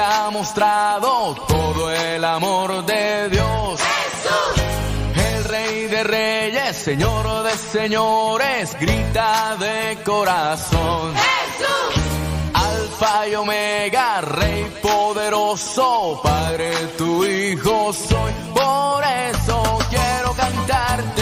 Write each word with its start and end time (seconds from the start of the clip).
ha 0.00 0.30
mostrado 0.30 1.34
todo 1.46 1.92
el 1.92 2.24
amor 2.24 2.86
de 2.86 3.28
Dios. 3.28 3.80
El 5.14 5.44
rey 5.44 5.86
de 5.86 6.02
reyes, 6.02 6.76
señor 6.76 7.42
de 7.42 7.50
señores, 7.50 8.74
grita 8.80 9.56
de 9.56 9.98
corazón. 10.02 11.12
Alfa 12.54 13.28
y 13.28 13.34
Omega, 13.34 14.22
Rey 14.22 14.64
poderoso, 14.80 16.20
Padre 16.22 16.72
tu 16.96 17.26
Hijo 17.26 17.92
soy. 17.92 18.32
Por 18.54 19.04
eso 19.04 19.78
quiero 19.90 20.32
cantarte. 20.32 21.21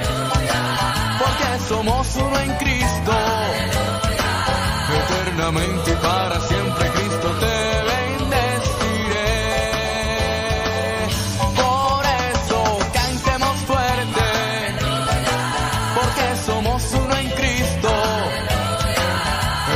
Somos 1.71 2.15
uno 2.17 2.37
en 2.37 2.51
Cristo. 2.57 3.13
Eternamente 5.01 5.91
y 5.91 5.95
para 5.95 6.37
siempre 6.41 6.89
Cristo 6.89 7.27
te 7.39 7.55
bendeciré. 7.91 9.31
Por 11.55 12.05
eso 12.33 12.59
cantemos 12.93 13.55
fuerte. 13.69 14.27
Porque 15.95 16.25
somos 16.45 16.93
uno 16.93 17.15
en 17.15 17.29
Cristo. 17.39 17.91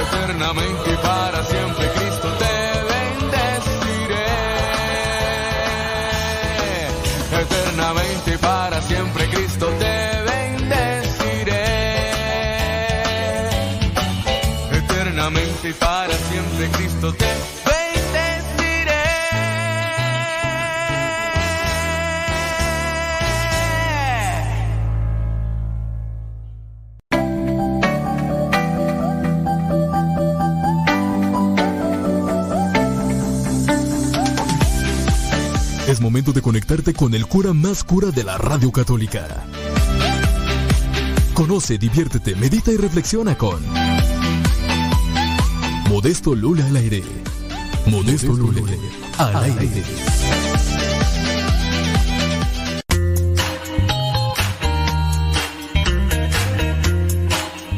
Eternamente 0.04 0.92
y 0.92 0.98
para 0.98 1.44
siempre 1.46 1.85
Cristo 16.70 17.14
te. 17.14 17.26
Es 35.88 36.02
momento 36.02 36.34
de 36.34 36.42
conectarte 36.42 36.94
con 36.94 37.14
el 37.14 37.28
cura 37.28 37.54
más 37.54 37.84
cura 37.84 38.10
de 38.10 38.24
la 38.24 38.38
radio 38.40 38.72
católica. 38.72 39.46
Conoce, 41.36 41.78
diviértete, 41.78 42.36
medita 42.36 42.72
y 42.72 42.78
reflexiona 42.78 43.38
con 43.38 43.64
Modesto 45.90 46.36
Lula 46.36 46.66
al 46.66 46.76
aire. 46.78 47.04
Modesto 47.86 48.34
Lula 48.34 48.62
al 49.18 49.44
aire. 49.44 49.84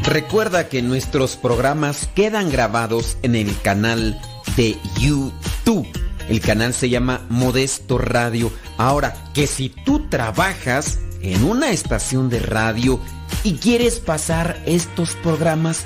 Recuerda 0.04 0.70
que 0.70 0.82
nuestros 0.82 1.36
programas 1.36 2.08
quedan 2.16 2.50
grabados 2.50 3.18
en 3.24 3.36
el 3.36 3.60
canal 3.62 4.20
de 4.56 4.78
YouTube. 5.00 5.86
El 6.30 6.40
canal 6.40 6.74
se 6.74 6.90
llama 6.90 7.26
Modesto 7.30 7.98
Radio. 7.98 8.52
Ahora, 8.78 9.16
que 9.34 9.48
si 9.48 9.70
tú 9.70 10.08
trabajas 10.08 11.00
en 11.22 11.44
una 11.44 11.72
estación 11.72 12.30
de 12.30 12.40
radio 12.40 13.02
y 13.44 13.56
quieres 13.56 14.00
pasar 14.00 14.62
estos 14.66 15.16
programas, 15.16 15.86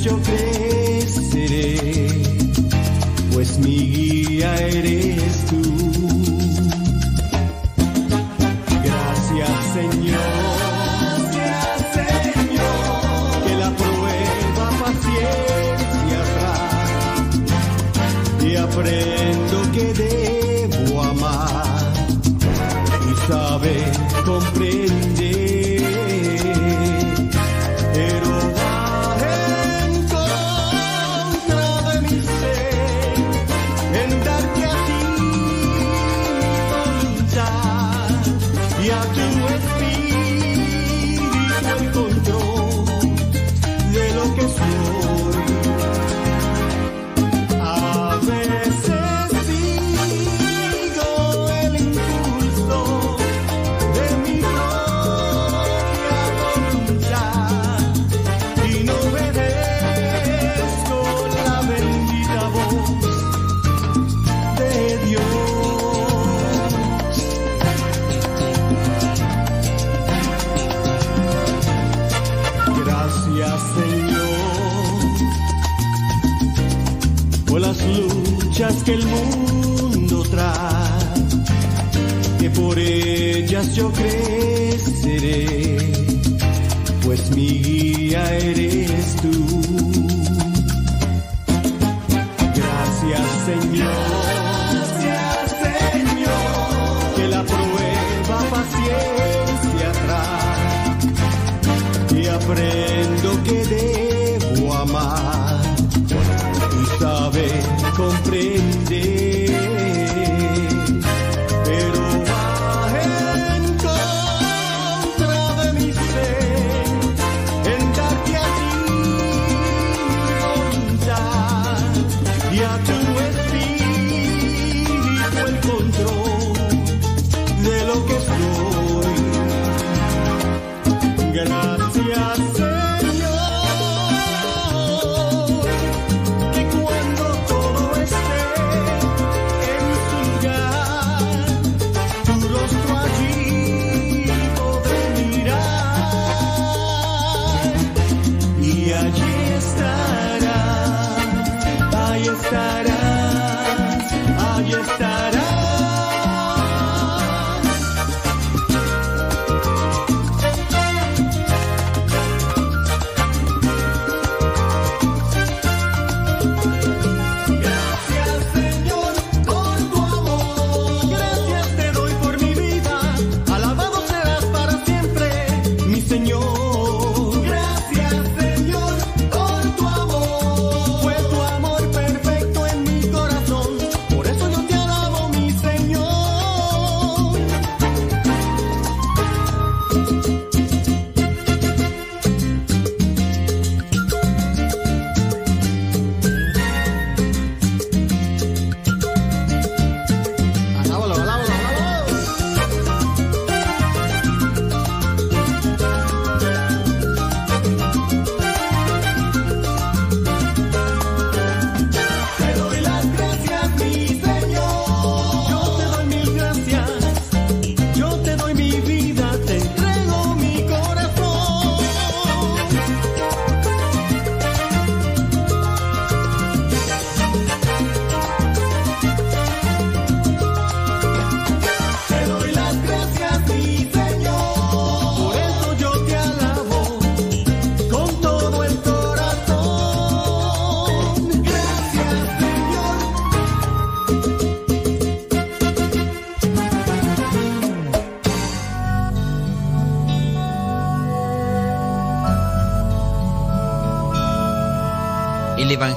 Yo 0.00 0.18
creceré, 0.22 1.78
pues 3.32 3.58
mi 3.58 3.76
guía 3.90 4.54
eres 4.56 5.11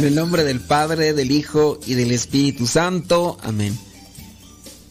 En 0.00 0.06
el 0.06 0.14
nombre 0.14 0.44
del 0.44 0.60
Padre, 0.60 1.12
del 1.12 1.30
Hijo 1.30 1.78
y 1.84 1.92
del 1.92 2.10
Espíritu 2.12 2.66
Santo. 2.66 3.36
Amén. 3.42 3.78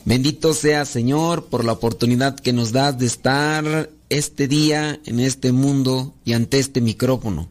Bendito 0.06 0.54
sea 0.54 0.86
Señor 0.86 1.46
por 1.46 1.66
la 1.66 1.72
oportunidad 1.72 2.40
que 2.40 2.54
nos 2.54 2.74
das 2.74 3.00
de 3.00 3.08
estar 3.08 3.90
este 4.10 4.48
día 4.48 5.00
en 5.08 5.20
este 5.20 5.52
mundo 5.52 6.14
y 6.26 6.34
ante 6.34 6.60
este 6.60 6.80
micrófono, 6.80 7.50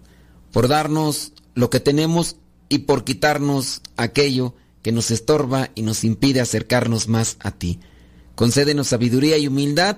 por 0.53 0.69
darnos 0.69 1.33
lo 1.57 1.69
que 1.69 1.81
tenemos 1.81 2.37
y 2.69 2.79
por 2.79 3.03
quitarnos 3.03 3.83
aquello 3.97 4.55
que 4.81 4.93
nos 4.93 5.11
estorba 5.11 5.71
y 5.75 5.83
nos 5.83 6.05
impide 6.05 6.41
acercarnos 6.41 7.09
más 7.09 7.39
a 7.41 7.51
ti. 7.51 7.81
Concédenos 8.37 8.87
sabiduría 8.87 9.37
y 9.37 9.49
humildad 9.49 9.97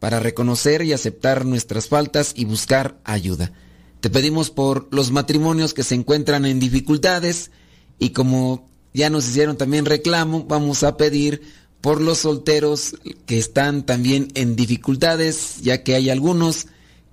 para 0.00 0.20
reconocer 0.20 0.82
y 0.82 0.92
aceptar 0.92 1.46
nuestras 1.46 1.88
faltas 1.88 2.34
y 2.36 2.44
buscar 2.44 3.00
ayuda. 3.04 3.52
Te 4.00 4.10
pedimos 4.10 4.50
por 4.50 4.88
los 4.90 5.10
matrimonios 5.10 5.74
que 5.74 5.82
se 5.82 5.94
encuentran 5.94 6.44
en 6.44 6.58
dificultades 6.58 7.50
y 7.98 8.10
como 8.10 8.68
ya 8.94 9.10
nos 9.10 9.28
hicieron 9.28 9.56
también 9.56 9.84
reclamo, 9.84 10.44
vamos 10.44 10.82
a 10.82 10.96
pedir 10.96 11.42
por 11.80 12.00
los 12.00 12.18
solteros 12.18 12.96
que 13.26 13.38
están 13.38 13.86
también 13.86 14.28
en 14.34 14.56
dificultades, 14.56 15.60
ya 15.62 15.82
que 15.82 15.94
hay 15.94 16.10
algunos 16.10 16.66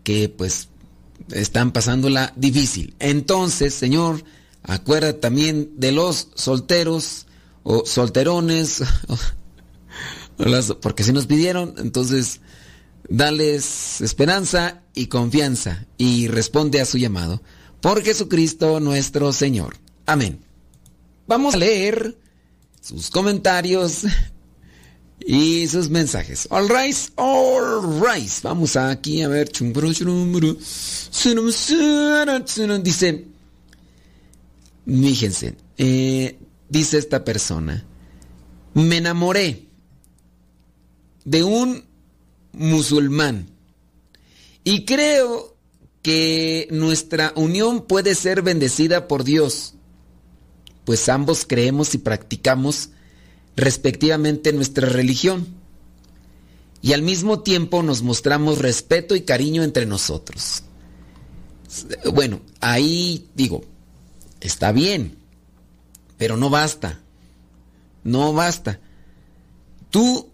que 0.04 0.30
pues 0.30 0.70
están 1.32 1.72
pasándola 1.72 2.34
difícil. 2.36 2.96
Entonces, 3.00 3.74
Señor, 3.74 4.24
acuérdate 4.64 5.20
también 5.20 5.72
de 5.78 5.92
los 5.92 6.30
solteros 6.36 7.28
o 7.64 7.86
solterones, 7.86 8.84
porque 10.82 11.04
si 11.04 11.12
nos 11.12 11.28
pidieron, 11.28 11.76
entonces 11.78 12.42
dales 13.10 14.02
esperanza 14.02 14.82
y 14.94 15.08
confianza 15.08 15.86
y 15.98 16.28
responde 16.28 16.82
a 16.82 16.86
su 16.86 16.98
llamado. 16.98 17.42
Por 17.82 18.04
Jesucristo 18.04 18.80
nuestro 18.80 19.32
Señor. 19.34 19.78
Amén. 20.06 20.40
Vamos 21.28 21.56
a 21.56 21.58
leer 21.58 22.18
sus 22.82 23.10
comentarios 23.10 24.04
y 25.20 25.68
sus 25.68 25.90
mensajes. 25.90 26.48
All 26.50 26.70
right, 26.70 26.96
all 27.16 28.02
right. 28.02 28.32
Vamos 28.44 28.76
aquí 28.76 29.22
a 29.22 29.28
ver. 29.28 29.52
Dice, 32.84 33.26
fíjense, 34.86 35.56
eh, 35.78 36.40
dice 36.70 36.98
esta 36.98 37.24
persona, 37.24 37.86
me 38.74 38.98
enamoré 38.98 39.66
de 41.26 41.44
un 41.44 41.87
musulmán 42.58 43.58
y 44.64 44.84
creo 44.84 45.56
que 46.02 46.68
nuestra 46.72 47.32
unión 47.36 47.86
puede 47.86 48.16
ser 48.16 48.42
bendecida 48.42 49.08
por 49.08 49.24
Dios, 49.24 49.76
pues 50.84 51.08
ambos 51.08 51.46
creemos 51.48 51.96
y 51.96 52.00
practicamos 52.00 52.90
respectivamente 53.56 54.52
nuestra 54.52 54.90
religión. 54.90 55.48
Y 56.82 56.92
al 56.92 57.02
mismo 57.02 57.44
tiempo 57.44 57.82
nos 57.82 58.02
mostramos 58.02 58.60
respeto 58.60 59.16
y 59.16 59.22
cariño 59.22 59.64
entre 59.64 59.86
nosotros. 59.86 60.64
Bueno, 62.14 62.42
ahí 62.60 63.30
digo, 63.36 63.64
está 64.42 64.72
bien, 64.72 65.18
pero 66.18 66.36
no 66.36 66.50
basta. 66.50 67.00
No 68.04 68.34
basta. 68.34 68.82
Tú, 69.92 70.30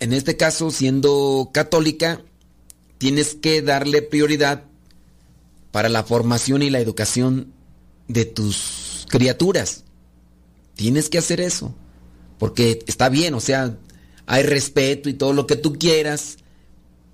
en 0.00 0.12
este 0.12 0.36
caso, 0.36 0.70
siendo 0.70 1.50
católica, 1.52 2.20
tienes 2.98 3.34
que 3.34 3.62
darle 3.62 4.02
prioridad 4.02 4.64
para 5.72 5.88
la 5.88 6.04
formación 6.04 6.62
y 6.62 6.70
la 6.70 6.80
educación 6.80 7.52
de 8.08 8.24
tus 8.24 9.06
criaturas. 9.08 9.84
Tienes 10.74 11.08
que 11.08 11.18
hacer 11.18 11.40
eso. 11.40 11.74
Porque 12.38 12.80
está 12.86 13.08
bien, 13.08 13.34
o 13.34 13.40
sea, 13.40 13.78
hay 14.26 14.42
respeto 14.42 15.08
y 15.08 15.14
todo 15.14 15.32
lo 15.32 15.46
que 15.46 15.56
tú 15.56 15.78
quieras, 15.78 16.36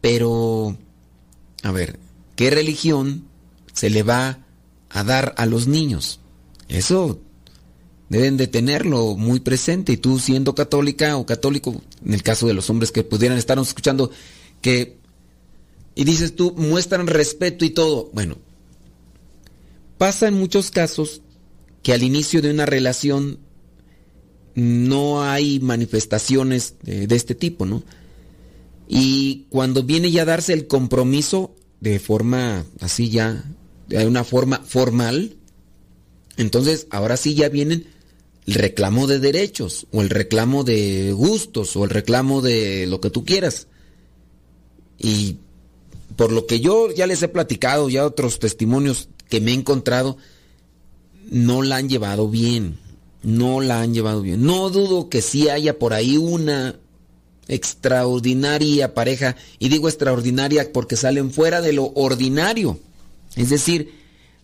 pero, 0.01 0.77
a 1.63 1.71
ver, 1.71 1.99
¿qué 2.35 2.51
religión 2.51 3.29
se 3.73 3.89
le 3.91 4.03
va 4.03 4.41
a 4.91 5.05
dar 5.05 5.35
a 5.39 5.47
los 5.47 5.69
niños? 5.69 6.19
Eso 6.69 7.21
deben 8.13 8.37
de 8.37 8.47
tenerlo 8.47 9.17
muy 9.17 9.41
presente 9.41 9.93
y 9.93 9.97
tú 9.97 10.19
siendo 10.19 10.55
católica 10.55 11.17
o 11.17 11.25
católico, 11.25 11.83
en 12.05 12.13
el 12.13 12.23
caso 12.23 12.47
de 12.47 12.53
los 12.53 12.69
hombres 12.69 12.93
que 12.93 13.05
pudieran 13.05 13.39
estar 13.39 13.59
escuchando, 13.59 14.11
que, 14.61 14.99
y 15.95 16.05
dices 16.05 16.37
tú, 16.37 16.55
muestran 16.55 17.07
respeto 17.07 17.65
y 17.65 17.71
todo, 17.71 18.11
bueno, 18.13 18.37
pasa 19.97 20.29
en 20.29 20.35
muchos 20.35 20.71
casos 20.71 21.23
que 21.83 21.95
al 21.95 22.03
inicio 22.03 22.43
de 22.43 22.51
una 22.51 22.67
relación 22.67 23.39
no 24.55 25.23
hay 25.23 25.59
manifestaciones 25.61 26.75
de, 26.83 27.17
este 27.17 27.35
tipo, 27.35 27.65
¿no? 27.65 27.83
Y 28.89 29.47
cuando 29.49 29.85
viene 29.85 30.11
ya 30.11 30.23
a 30.23 30.27
darse 30.27 30.53
el 30.53 30.67
compromiso 30.67 31.55
de 31.81 31.99
forma 31.99 32.67
así 32.81 33.09
ya, 33.09 33.43
de 33.89 34.07
una 34.07 34.23
forma 34.23 34.59
formal, 34.59 35.39
entonces 36.37 36.87
ahora 36.91 37.17
sí 37.17 37.35
ya 37.35 37.49
vienen 37.49 37.87
el 38.47 38.55
reclamo 38.55 39.07
de 39.07 39.19
derechos, 39.19 39.87
o 39.93 40.03
el 40.03 40.11
reclamo 40.11 40.65
de 40.65 41.13
gustos, 41.13 41.77
o 41.77 41.85
el 41.85 41.91
reclamo 41.91 42.43
de 42.43 42.87
lo 42.87 43.01
que 43.01 43.11
tú 43.11 43.25
quieras. 43.25 43.69
Y 44.99 45.37
por 46.17 46.33
lo 46.33 46.47
que 46.47 46.61
yo 46.61 46.91
ya 46.93 47.07
les 47.07 47.23
he 47.23 47.29
platicado, 47.29 47.89
ya 47.89 48.05
otros 48.05 48.39
testimonios 48.39 49.09
que 49.29 49.41
me 49.41 49.53
he 49.53 49.55
encontrado, 49.55 50.17
no 51.31 51.63
la 51.63 51.77
han 51.77 51.89
llevado 51.89 52.29
bien 52.29 52.79
no 53.23 53.61
la 53.61 53.81
han 53.81 53.95
llevado 53.95 54.23
bien. 54.23 54.45
No 54.45 54.71
dudo 54.71 55.09
que 55.09 55.23
sí 55.23 55.49
haya 55.49 55.79
por 55.79 55.95
ahí 55.95 56.17
una 56.17 56.77
extraordinaria 57.49 58.95
pareja, 58.95 59.37
y 59.59 59.69
digo 59.69 59.89
extraordinaria 59.89 60.73
porque 60.73 60.97
salen 60.97 61.31
fuera 61.31 61.61
de 61.61 61.73
lo 61.73 61.93
ordinario. 61.95 62.79
Es 63.37 63.51
decir, 63.51 63.95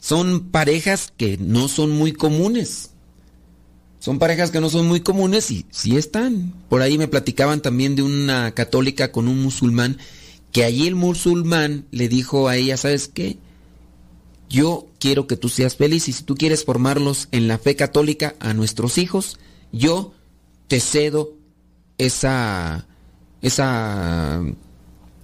son 0.01 0.51
parejas 0.51 1.13
que 1.17 1.39
no 1.39 1.69
son 1.69 1.91
muy 1.91 2.13
comunes. 2.13 2.91
Son 4.01 4.19
parejas 4.19 4.51
que 4.51 4.61
no 4.61 4.71
son 4.71 4.87
muy 4.87 5.01
comunes 5.01 5.51
y 5.51 5.67
sí 5.71 5.97
están. 5.97 6.55
Por 6.69 6.83
ahí 6.83 6.99
me 6.99 7.09
platicaban 7.09 7.63
también 7.63 7.97
de 7.97 8.03
una 8.03 8.53
católica 8.53 9.11
con 9.11 9.29
un 9.29 9.43
musulmán, 9.43 9.99
que 10.53 10.65
allí 10.65 10.87
el 10.87 10.95
musulmán 10.95 11.87
le 11.91 12.09
dijo 12.09 12.49
a 12.49 12.57
ella, 12.57 12.77
¿sabes 12.77 13.09
qué? 13.09 13.39
yo 14.49 14.89
quiero 14.99 15.27
que 15.27 15.37
tú 15.37 15.49
seas 15.49 15.77
feliz 15.77 16.09
y 16.09 16.13
si 16.13 16.23
tú 16.23 16.35
quieres 16.35 16.65
formarlos 16.65 17.29
en 17.33 17.49
la 17.49 17.59
fe 17.59 17.77
católica 17.77 18.35
a 18.41 18.55
nuestros 18.55 18.99
hijos, 18.99 19.39
yo 19.73 20.15
te 20.69 20.81
cedo 20.81 21.35
esa, 21.99 22.87
esa 23.43 24.43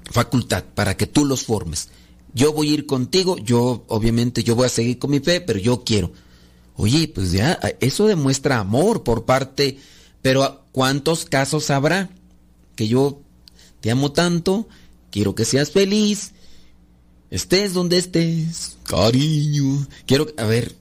facultad 0.05 0.65
para 0.75 0.97
que 0.97 1.07
tú 1.07 1.25
los 1.25 1.45
formes. 1.45 1.89
Yo 2.35 2.53
voy 2.53 2.71
a 2.71 2.75
ir 2.75 2.87
contigo, 2.87 3.37
yo 3.39 3.85
obviamente 3.89 4.43
yo 4.43 4.57
voy 4.57 4.67
a 4.67 4.71
seguir 4.71 4.99
con 4.99 5.11
mi 5.11 5.21
fe, 5.21 5.41
pero 5.41 5.59
yo 5.59 5.85
quiero. 5.85 6.13
Oye, 6.77 7.09
pues 7.09 7.33
ya, 7.33 7.59
eso 7.81 8.07
demuestra 8.07 8.59
amor 8.59 9.05
por 9.05 9.25
parte, 9.25 9.79
pero 10.23 10.65
¿cuántos 10.73 11.25
casos 11.25 11.71
habrá? 11.71 12.11
Que 12.75 12.89
yo 12.89 13.21
te 13.81 13.91
amo 13.91 14.13
tanto, 14.13 14.69
quiero 15.11 15.35
que 15.35 15.45
seas 15.45 15.71
feliz, 15.71 16.33
Estés 17.35 17.75
donde 17.75 17.99
estés, 17.99 18.77
cariño. 18.85 19.89
Quiero, 20.07 20.29
a 20.37 20.45
ver, 20.45 20.77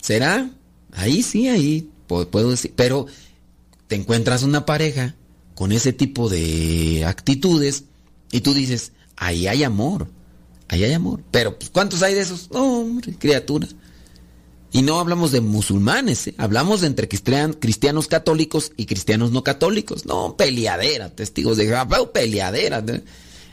¿será? 0.00 0.48
Ahí 0.92 1.24
sí, 1.24 1.48
ahí 1.48 1.90
puedo 2.06 2.50
decir. 2.50 2.72
Pero 2.76 3.06
te 3.88 3.96
encuentras 3.96 4.44
una 4.44 4.64
pareja 4.64 5.16
con 5.56 5.72
ese 5.72 5.92
tipo 5.92 6.28
de 6.28 7.04
actitudes 7.04 7.82
y 8.30 8.42
tú 8.42 8.54
dices, 8.54 8.92
ahí 9.16 9.48
hay 9.48 9.64
amor, 9.64 10.06
ahí 10.68 10.84
hay 10.84 10.92
amor. 10.92 11.24
Pero 11.32 11.58
pues, 11.58 11.68
¿cuántos 11.68 12.00
hay 12.02 12.14
de 12.14 12.20
esos? 12.20 12.48
hombre, 12.52 13.16
criaturas. 13.18 13.74
Y 14.70 14.82
no 14.82 15.00
hablamos 15.00 15.32
de 15.32 15.40
musulmanes, 15.40 16.26
¿eh? 16.26 16.34
hablamos 16.36 16.82
de 16.82 16.88
entre 16.88 17.08
cristianos 17.08 18.06
católicos 18.06 18.72
y 18.76 18.84
cristianos 18.84 19.32
no 19.32 19.42
católicos. 19.42 20.04
No, 20.04 20.36
peleadera, 20.36 21.08
testigos 21.08 21.56
de 21.56 21.66
Jehová, 21.66 22.12
peleadera. 22.12 22.84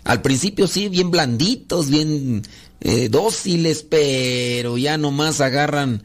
Al 0.04 0.22
principio 0.22 0.68
sí, 0.68 0.90
bien 0.90 1.12
blanditos, 1.12 1.90
bien 1.90 2.44
eh, 2.82 3.08
dóciles, 3.10 3.84
pero 3.84 4.78
ya 4.78 4.98
nomás 4.98 5.40
agarran 5.40 6.04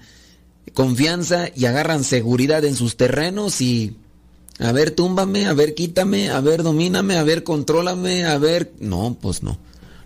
confianza 0.75 1.49
y 1.57 1.64
agarran 1.64 2.05
seguridad 2.05 2.64
en 2.64 2.76
sus 2.76 2.97
terrenos 2.97 3.61
y 3.61 3.97
a 4.61 4.73
ver, 4.73 4.93
túmbame, 4.93 5.47
a 5.47 5.55
ver, 5.55 5.75
quítame, 5.75 6.31
a 6.31 6.40
ver, 6.40 6.62
domíname, 6.62 7.17
a 7.17 7.25
ver, 7.25 7.43
contrólame, 7.43 8.25
a 8.25 8.38
ver, 8.38 8.73
no, 8.79 9.17
pues 9.21 9.43
no. 9.43 9.59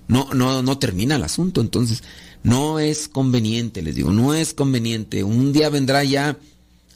No 0.06 0.28
no 0.34 0.62
no 0.62 0.78
termina 0.78 1.16
el 1.16 1.22
asunto, 1.22 1.62
entonces 1.62 2.02
no 2.44 2.78
es 2.78 3.08
conveniente, 3.08 3.82
les 3.82 3.94
digo, 3.96 4.12
no 4.12 4.34
es 4.34 4.54
conveniente. 4.54 5.24
Un 5.24 5.52
día 5.52 5.70
vendrá 5.70 6.04
ya 6.04 6.38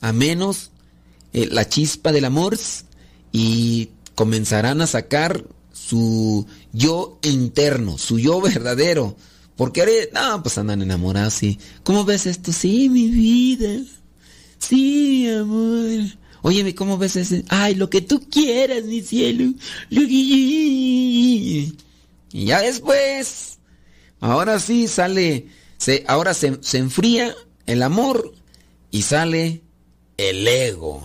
a 0.00 0.12
menos 0.12 0.70
eh, 1.32 1.48
la 1.50 1.66
chispa 1.66 2.12
del 2.12 2.26
amor 2.26 2.56
y 3.32 3.88
comenzarán 4.14 4.82
a 4.82 4.86
sacar 4.86 5.44
su 5.72 6.46
yo 6.72 7.18
interno, 7.22 7.98
su 7.98 8.18
yo 8.18 8.40
verdadero. 8.40 9.16
Porque 9.56 10.10
no, 10.12 10.42
pues 10.42 10.58
andan 10.58 10.82
enamorados, 10.82 11.34
sí. 11.34 11.58
¿Cómo 11.82 12.04
ves 12.04 12.26
esto? 12.26 12.52
Sí, 12.52 12.88
mi 12.88 13.08
vida. 13.08 13.82
Sí, 14.58 15.28
amor. 15.30 16.02
Óyeme, 16.42 16.74
¿cómo 16.74 16.98
ves 16.98 17.16
ese? 17.16 17.44
Ay, 17.48 17.74
lo 17.74 17.90
que 17.90 18.02
tú 18.02 18.20
quieras, 18.30 18.84
mi 18.84 19.00
cielo. 19.00 19.54
Y 19.90 21.74
ya 22.32 22.60
después, 22.60 23.57
ahora 24.20 24.58
sí 24.58 24.88
sale, 24.88 25.48
se, 25.76 26.04
ahora 26.06 26.34
se, 26.34 26.58
se 26.62 26.78
enfría 26.78 27.34
el 27.66 27.82
amor 27.82 28.34
y 28.90 29.02
sale 29.02 29.62
el 30.16 30.46
ego. 30.46 31.02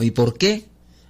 ¿Y 0.00 0.10
por 0.10 0.36
qué? 0.36 0.64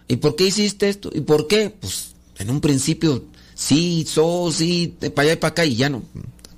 ¿Y 0.08 0.16
por 0.16 0.36
qué 0.36 0.46
hiciste 0.46 0.88
esto? 0.88 1.10
¿Y 1.12 1.20
por 1.20 1.46
qué? 1.48 1.70
Pues 1.70 2.14
en 2.38 2.50
un 2.50 2.60
principio, 2.60 3.24
sí, 3.54 4.04
so, 4.08 4.52
sí, 4.52 4.96
para 5.14 5.22
allá 5.22 5.32
y 5.32 5.36
para 5.36 5.50
acá, 5.50 5.64
y 5.64 5.76
ya 5.76 5.88
no, 5.88 6.02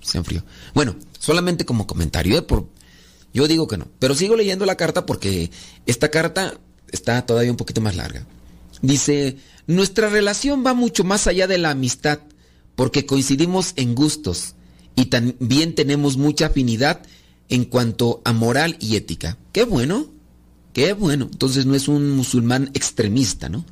se 0.01 0.19
enfrió. 0.19 0.45
Bueno, 0.75 0.97
Solamente 1.19 1.67
como 1.67 1.87
comentario, 1.87 2.39
¿eh? 2.39 2.47
Yo 3.35 3.49
digo 3.49 3.69
que 3.69 3.77
no. 3.77 3.87
Pero 3.99 4.15
sigo 4.15 4.37
leyendo 4.37 4.65
la 4.65 4.77
carta 4.77 5.05
porque 5.05 5.51
esta 5.85 6.11
carta 6.11 6.55
está 6.91 7.27
todavía 7.27 7.51
un 7.51 7.57
poquito 7.57 7.81
más 7.81 7.97
larga. 7.97 8.27
Dice, 8.81 9.37
nuestra 9.67 10.09
relación 10.09 10.65
va 10.65 10.75
mucho 10.75 11.05
más 11.05 11.27
allá 11.27 11.47
de 11.47 11.59
la 11.59 11.71
amistad 11.71 12.21
porque 12.77 13.05
coincidimos 13.05 13.73
en 13.77 13.95
gustos 13.95 14.55
y 14.99 15.07
también 15.07 15.77
tenemos 15.77 16.17
mucha 16.17 16.47
afinidad 16.47 17.03
en 17.49 17.67
cuanto 17.67 18.21
a 18.25 18.33
moral 18.33 18.77
y 18.81 18.97
ética. 18.97 19.39
Qué 19.53 19.63
bueno, 19.63 20.09
qué 20.73 20.93
bueno. 20.93 21.29
Entonces 21.31 21.67
no 21.67 21.77
es 21.77 21.87
un 21.87 22.11
musulmán 22.11 22.73
extremista, 22.75 23.49
¿no? 23.49 23.65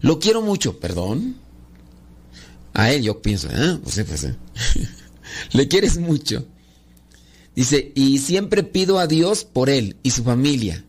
Lo 0.00 0.18
quiero 0.18 0.42
mucho, 0.42 0.80
perdón. 0.80 1.36
A 2.74 2.90
él 2.90 3.04
yo 3.04 3.22
pienso, 3.22 3.48
¿eh? 3.48 3.78
Pues 3.80 3.94
sí, 3.94 4.02
pues 4.02 4.20
sí. 4.22 4.82
Le 5.52 5.68
quieres 5.68 5.98
mucho. 5.98 6.44
Dice, 7.54 7.92
y 7.94 8.18
siempre 8.18 8.64
pido 8.64 8.98
a 8.98 9.06
Dios 9.06 9.44
por 9.44 9.70
él 9.70 9.94
y 10.02 10.10
su 10.10 10.24
familia. 10.24 10.84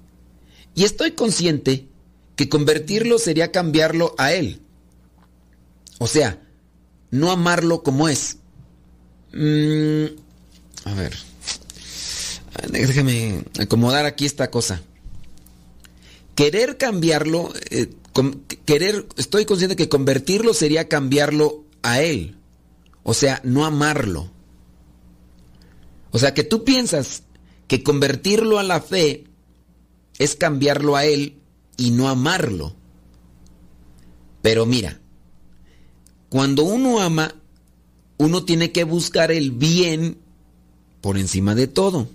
Y 0.74 0.86
estoy 0.86 1.12
consciente 1.12 1.88
que 2.36 2.50
convertirlo 2.50 3.20
sería 3.20 3.52
cambiarlo 3.52 4.16
a 4.18 4.34
él. 4.34 4.60
O 6.00 6.08
sea, 6.08 6.42
no 7.12 7.30
amarlo 7.30 7.84
como 7.84 8.10
es. 8.10 8.38
Mm, 9.38 10.06
a 10.86 10.94
ver. 10.96 11.14
Déjame 12.72 13.44
acomodar 13.60 14.06
aquí 14.06 14.26
esta 14.26 14.50
cosa. 14.50 14.82
Querer 16.34 16.78
cambiarlo, 16.78 17.54
eh, 17.70 17.94
querer, 18.66 19.08
estoy 19.16 19.46
consciente 19.46 19.76
que 19.76 19.90
convertirlo 19.90 20.54
sería 20.54 20.90
cambiarlo 20.90 21.66
a 21.84 22.02
él. 22.02 22.36
O 23.04 23.14
sea, 23.14 23.40
no 23.44 23.66
amarlo. 23.66 24.32
O 26.12 26.20
sea, 26.20 26.34
que 26.34 26.44
tú 26.44 26.64
piensas 26.64 27.24
que 27.68 27.84
convertirlo 27.84 28.58
a 28.58 28.64
la 28.64 28.82
fe 28.82 29.26
es 30.18 30.36
cambiarlo 30.36 30.96
a 30.96 31.06
él 31.06 31.38
y 31.78 31.92
no 31.92 32.10
amarlo. 32.10 32.76
Pero 34.42 34.66
mira, 34.66 35.00
cuando 36.30 36.64
uno 36.64 37.02
ama, 37.02 37.36
uno 38.18 38.44
tiene 38.44 38.72
que 38.72 38.84
buscar 38.84 39.32
el 39.32 39.52
bien 39.52 40.18
por 41.02 41.18
encima 41.18 41.56
de 41.56 41.68
todo. 41.68 42.10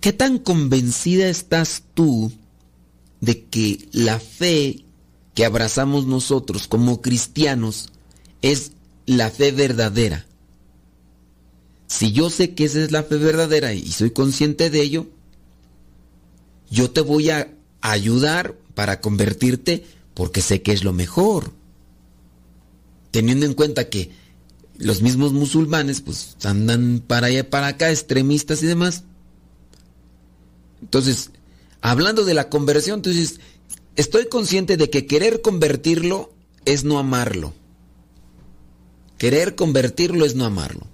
¿Qué 0.00 0.12
tan 0.12 0.38
convencida 0.38 1.28
estás 1.28 1.82
tú 1.94 2.30
de 3.20 3.44
que 3.44 3.88
la 3.92 4.20
fe 4.20 4.84
que 5.34 5.44
abrazamos 5.44 6.06
nosotros 6.06 6.68
como 6.68 7.00
cristianos 7.00 7.88
es 8.42 8.72
la 9.06 9.30
fe 9.30 9.50
verdadera? 9.50 10.26
Si 11.86 12.12
yo 12.12 12.28
sé 12.28 12.54
que 12.54 12.64
esa 12.64 12.82
es 12.82 12.92
la 12.92 13.02
fe 13.02 13.16
verdadera 13.16 13.72
y 13.72 13.90
soy 13.92 14.10
consciente 14.10 14.68
de 14.68 14.82
ello, 14.82 15.06
yo 16.70 16.90
te 16.90 17.00
voy 17.00 17.30
a 17.30 17.48
ayudar 17.80 18.56
para 18.74 19.00
convertirte 19.00 19.86
porque 20.12 20.42
sé 20.42 20.60
que 20.60 20.72
es 20.72 20.84
lo 20.84 20.92
mejor. 20.92 21.52
Teniendo 23.10 23.46
en 23.46 23.54
cuenta 23.54 23.88
que 23.88 24.10
los 24.78 25.02
mismos 25.02 25.32
musulmanes 25.32 26.00
pues 26.00 26.36
andan 26.44 27.02
para 27.06 27.28
allá 27.28 27.48
para 27.48 27.68
acá, 27.68 27.90
extremistas 27.90 28.62
y 28.62 28.66
demás. 28.66 29.04
Entonces, 30.80 31.30
hablando 31.80 32.24
de 32.24 32.34
la 32.34 32.48
conversión, 32.48 32.98
entonces, 32.98 33.40
estoy 33.96 34.26
consciente 34.28 34.76
de 34.76 34.90
que 34.90 35.06
querer 35.06 35.40
convertirlo 35.42 36.32
es 36.64 36.84
no 36.84 36.98
amarlo. 36.98 37.54
Querer 39.18 39.54
convertirlo 39.54 40.24
es 40.24 40.34
no 40.34 40.44
amarlo. 40.44 40.86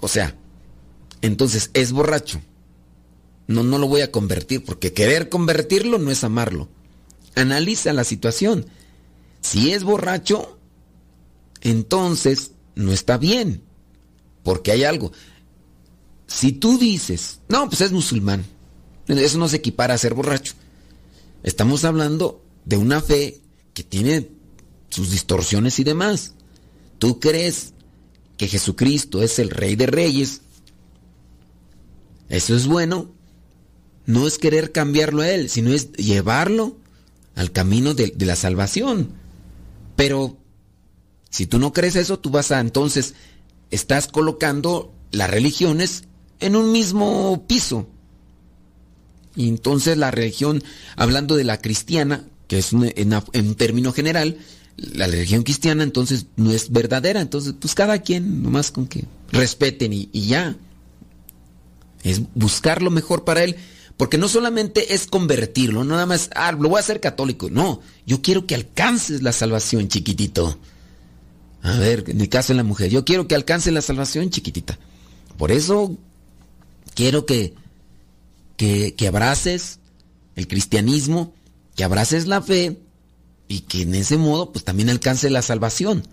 O 0.00 0.08
sea, 0.08 0.36
entonces 1.20 1.70
es 1.74 1.92
borracho. 1.92 2.40
No, 3.48 3.62
no 3.62 3.78
lo 3.78 3.88
voy 3.88 4.02
a 4.02 4.12
convertir 4.12 4.64
porque 4.64 4.92
querer 4.92 5.28
convertirlo 5.28 5.98
no 5.98 6.10
es 6.10 6.22
amarlo. 6.22 6.68
Analiza 7.34 7.92
la 7.92 8.04
situación. 8.04 8.66
Si 9.40 9.72
es 9.72 9.84
borracho, 9.84 10.57
entonces 11.60 12.52
no 12.74 12.92
está 12.92 13.18
bien. 13.18 13.62
Porque 14.42 14.72
hay 14.72 14.84
algo. 14.84 15.12
Si 16.26 16.52
tú 16.52 16.78
dices, 16.78 17.40
no, 17.48 17.68
pues 17.68 17.80
es 17.80 17.92
musulmán. 17.92 18.44
Eso 19.06 19.38
no 19.38 19.48
se 19.48 19.56
equipara 19.56 19.94
a 19.94 19.98
ser 19.98 20.14
borracho. 20.14 20.54
Estamos 21.42 21.84
hablando 21.84 22.42
de 22.64 22.76
una 22.76 23.00
fe 23.00 23.40
que 23.74 23.82
tiene 23.82 24.28
sus 24.90 25.10
distorsiones 25.10 25.78
y 25.78 25.84
demás. 25.84 26.34
Tú 26.98 27.20
crees 27.20 27.72
que 28.36 28.48
Jesucristo 28.48 29.22
es 29.22 29.38
el 29.38 29.50
rey 29.50 29.76
de 29.76 29.86
reyes. 29.86 30.40
Eso 32.28 32.56
es 32.56 32.66
bueno, 32.66 33.10
no 34.06 34.26
es 34.26 34.38
querer 34.38 34.72
cambiarlo 34.72 35.20
a 35.22 35.28
Él, 35.28 35.50
sino 35.50 35.70
es 35.70 35.92
llevarlo 35.92 36.78
al 37.34 37.52
camino 37.52 37.92
de, 37.92 38.14
la 38.18 38.36
salvación. 38.36 39.12
Pero 39.96 40.37
si 41.30 41.46
tú 41.46 41.58
no 41.58 41.72
crees 41.72 41.96
eso, 41.96 42.18
tú 42.18 42.30
vas 42.30 42.50
a 42.50 42.60
entonces, 42.60 43.14
estás 43.70 44.08
colocando 44.08 44.92
las 45.10 45.30
religiones 45.30 46.04
en 46.40 46.56
un 46.56 46.72
mismo 46.72 47.44
piso. 47.46 47.88
Y 49.36 49.48
entonces 49.48 49.96
la 49.96 50.10
religión, 50.10 50.62
hablando 50.96 51.36
de 51.36 51.44
la 51.44 51.60
cristiana, 51.60 52.24
que 52.48 52.58
es 52.58 52.70
en, 52.72 53.54
término 53.54 53.92
general, 53.92 54.38
la 54.76 55.06
religión 55.06 55.42
cristiana 55.42 55.84
entonces 55.84 56.26
no 56.36 56.50
es 56.52 56.72
verdadera. 56.72 57.20
Entonces, 57.20 57.54
pues 57.58 57.74
cada 57.74 58.00
quien, 58.00 58.42
nomás 58.42 58.70
con 58.70 58.86
que 58.86 59.04
respeten 59.30 59.92
y, 59.92 60.08
y 60.12 60.26
ya. 60.26 60.56
Es 62.02 62.22
buscar 62.34 62.82
lo 62.82 62.90
mejor 62.90 63.24
para 63.24 63.44
él. 63.44 63.56
Porque 63.96 64.16
no 64.16 64.28
solamente 64.28 64.94
es 64.94 65.08
convertirlo, 65.08 65.82
no 65.82 65.94
nada 65.94 66.06
más, 66.06 66.30
ah, 66.36 66.52
lo 66.52 66.68
voy 66.68 66.76
a 66.76 66.80
hacer 66.80 67.00
católico. 67.00 67.50
No, 67.50 67.80
yo 68.06 68.22
quiero 68.22 68.46
que 68.46 68.54
alcances 68.54 69.22
la 69.22 69.32
salvación, 69.32 69.88
chiquitito. 69.88 70.56
A 71.62 71.78
ver, 71.78 72.04
en 72.08 72.20
el 72.20 72.28
caso 72.28 72.52
de 72.52 72.58
la 72.58 72.64
mujer, 72.64 72.90
yo 72.90 73.04
quiero 73.04 73.26
que 73.26 73.34
alcance 73.34 73.70
la 73.70 73.82
salvación, 73.82 74.30
chiquitita. 74.30 74.78
Por 75.36 75.52
eso 75.52 75.96
quiero 76.94 77.26
que, 77.26 77.54
que, 78.56 78.94
que 78.94 79.08
abraces 79.08 79.80
el 80.36 80.46
cristianismo, 80.46 81.34
que 81.74 81.84
abraces 81.84 82.26
la 82.26 82.42
fe 82.42 82.78
y 83.48 83.60
que 83.60 83.82
en 83.82 83.94
ese 83.94 84.18
modo 84.18 84.52
pues 84.52 84.64
también 84.64 84.90
alcance 84.90 85.30
la 85.30 85.42
salvación. 85.42 86.06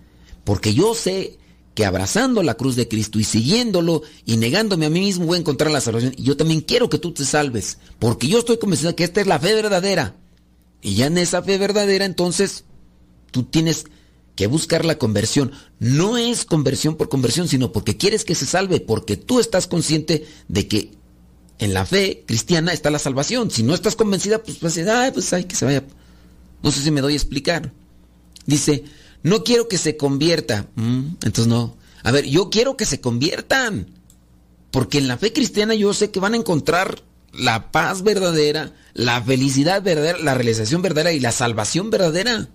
Porque 0.44 0.74
yo 0.74 0.94
sé 0.94 1.38
que 1.76 1.84
abrazando 1.84 2.42
la 2.42 2.54
cruz 2.54 2.74
de 2.74 2.88
Cristo 2.88 3.20
y 3.20 3.24
siguiéndolo 3.24 4.02
y 4.24 4.38
negándome 4.38 4.86
a 4.86 4.90
mí 4.90 5.00
mismo 5.00 5.26
voy 5.26 5.36
a 5.36 5.40
encontrar 5.40 5.70
la 5.70 5.82
salvación. 5.82 6.14
Y 6.16 6.22
yo 6.22 6.36
también 6.36 6.62
quiero 6.62 6.88
que 6.88 6.98
tú 6.98 7.12
te 7.12 7.24
salves, 7.24 7.78
porque 7.98 8.28
yo 8.28 8.38
estoy 8.38 8.58
convencido 8.58 8.90
de 8.90 8.96
que 8.96 9.04
esta 9.04 9.20
es 9.20 9.26
la 9.26 9.38
fe 9.38 9.54
verdadera. 9.54 10.16
Y 10.80 10.94
ya 10.94 11.06
en 11.06 11.18
esa 11.18 11.42
fe 11.42 11.58
verdadera 11.58 12.06
entonces 12.06 12.64
tú 13.30 13.42
tienes 13.42 13.84
que 14.36 14.46
buscar 14.46 14.84
la 14.84 14.98
conversión. 14.98 15.50
No 15.80 16.16
es 16.16 16.44
conversión 16.44 16.94
por 16.94 17.08
conversión, 17.08 17.48
sino 17.48 17.72
porque 17.72 17.96
quieres 17.96 18.24
que 18.24 18.36
se 18.36 18.46
salve, 18.46 18.78
porque 18.80 19.16
tú 19.16 19.40
estás 19.40 19.66
consciente 19.66 20.26
de 20.46 20.68
que 20.68 20.92
en 21.58 21.74
la 21.74 21.86
fe 21.86 22.22
cristiana 22.26 22.72
está 22.72 22.90
la 22.90 22.98
salvación. 22.98 23.50
Si 23.50 23.62
no 23.62 23.74
estás 23.74 23.96
convencida, 23.96 24.42
pues 24.42 24.60
vas 24.60 24.76
a 24.76 24.80
decir, 24.80 24.90
ay, 24.90 25.10
pues 25.10 25.32
hay 25.32 25.44
que 25.44 25.56
se 25.56 25.64
vaya. 25.64 25.82
No 26.62 26.70
sé 26.70 26.82
si 26.82 26.90
me 26.90 27.00
doy 27.00 27.14
a 27.14 27.16
explicar. 27.16 27.72
Dice, 28.44 28.84
no 29.22 29.42
quiero 29.42 29.68
que 29.68 29.78
se 29.78 29.96
convierta. 29.96 30.68
Mm, 30.76 31.06
entonces 31.22 31.46
no. 31.46 31.76
A 32.02 32.12
ver, 32.12 32.26
yo 32.26 32.50
quiero 32.50 32.76
que 32.76 32.84
se 32.84 33.00
conviertan. 33.00 33.90
Porque 34.70 34.98
en 34.98 35.08
la 35.08 35.16
fe 35.16 35.32
cristiana 35.32 35.74
yo 35.74 35.94
sé 35.94 36.10
que 36.10 36.20
van 36.20 36.34
a 36.34 36.36
encontrar 36.36 37.02
la 37.32 37.72
paz 37.72 38.02
verdadera, 38.02 38.74
la 38.92 39.22
felicidad 39.22 39.82
verdadera, 39.82 40.18
la 40.18 40.34
realización 40.34 40.82
verdadera 40.82 41.12
y 41.12 41.20
la 41.20 41.32
salvación 41.32 41.90
verdadera. 41.90 42.48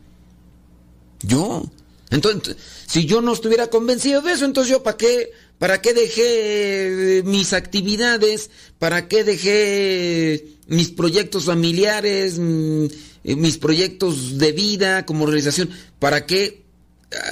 Yo. 1.23 1.63
Entonces, 2.09 2.57
si 2.87 3.05
yo 3.05 3.21
no 3.21 3.33
estuviera 3.33 3.67
convencido 3.67 4.21
de 4.21 4.33
eso, 4.33 4.45
entonces 4.45 4.71
yo 4.71 4.83
para 4.83 4.97
qué, 4.97 5.31
para 5.59 5.81
qué 5.81 5.93
dejé 5.93 7.23
mis 7.25 7.53
actividades, 7.53 8.49
para 8.79 9.07
qué 9.07 9.23
dejé 9.23 10.57
mis 10.67 10.89
proyectos 10.89 11.45
familiares, 11.45 12.37
mm, 12.37 12.85
mis 13.23 13.57
proyectos 13.57 14.37
de 14.37 14.51
vida 14.51 15.05
como 15.05 15.25
realización, 15.25 15.69
para 15.99 16.25
qué 16.25 16.61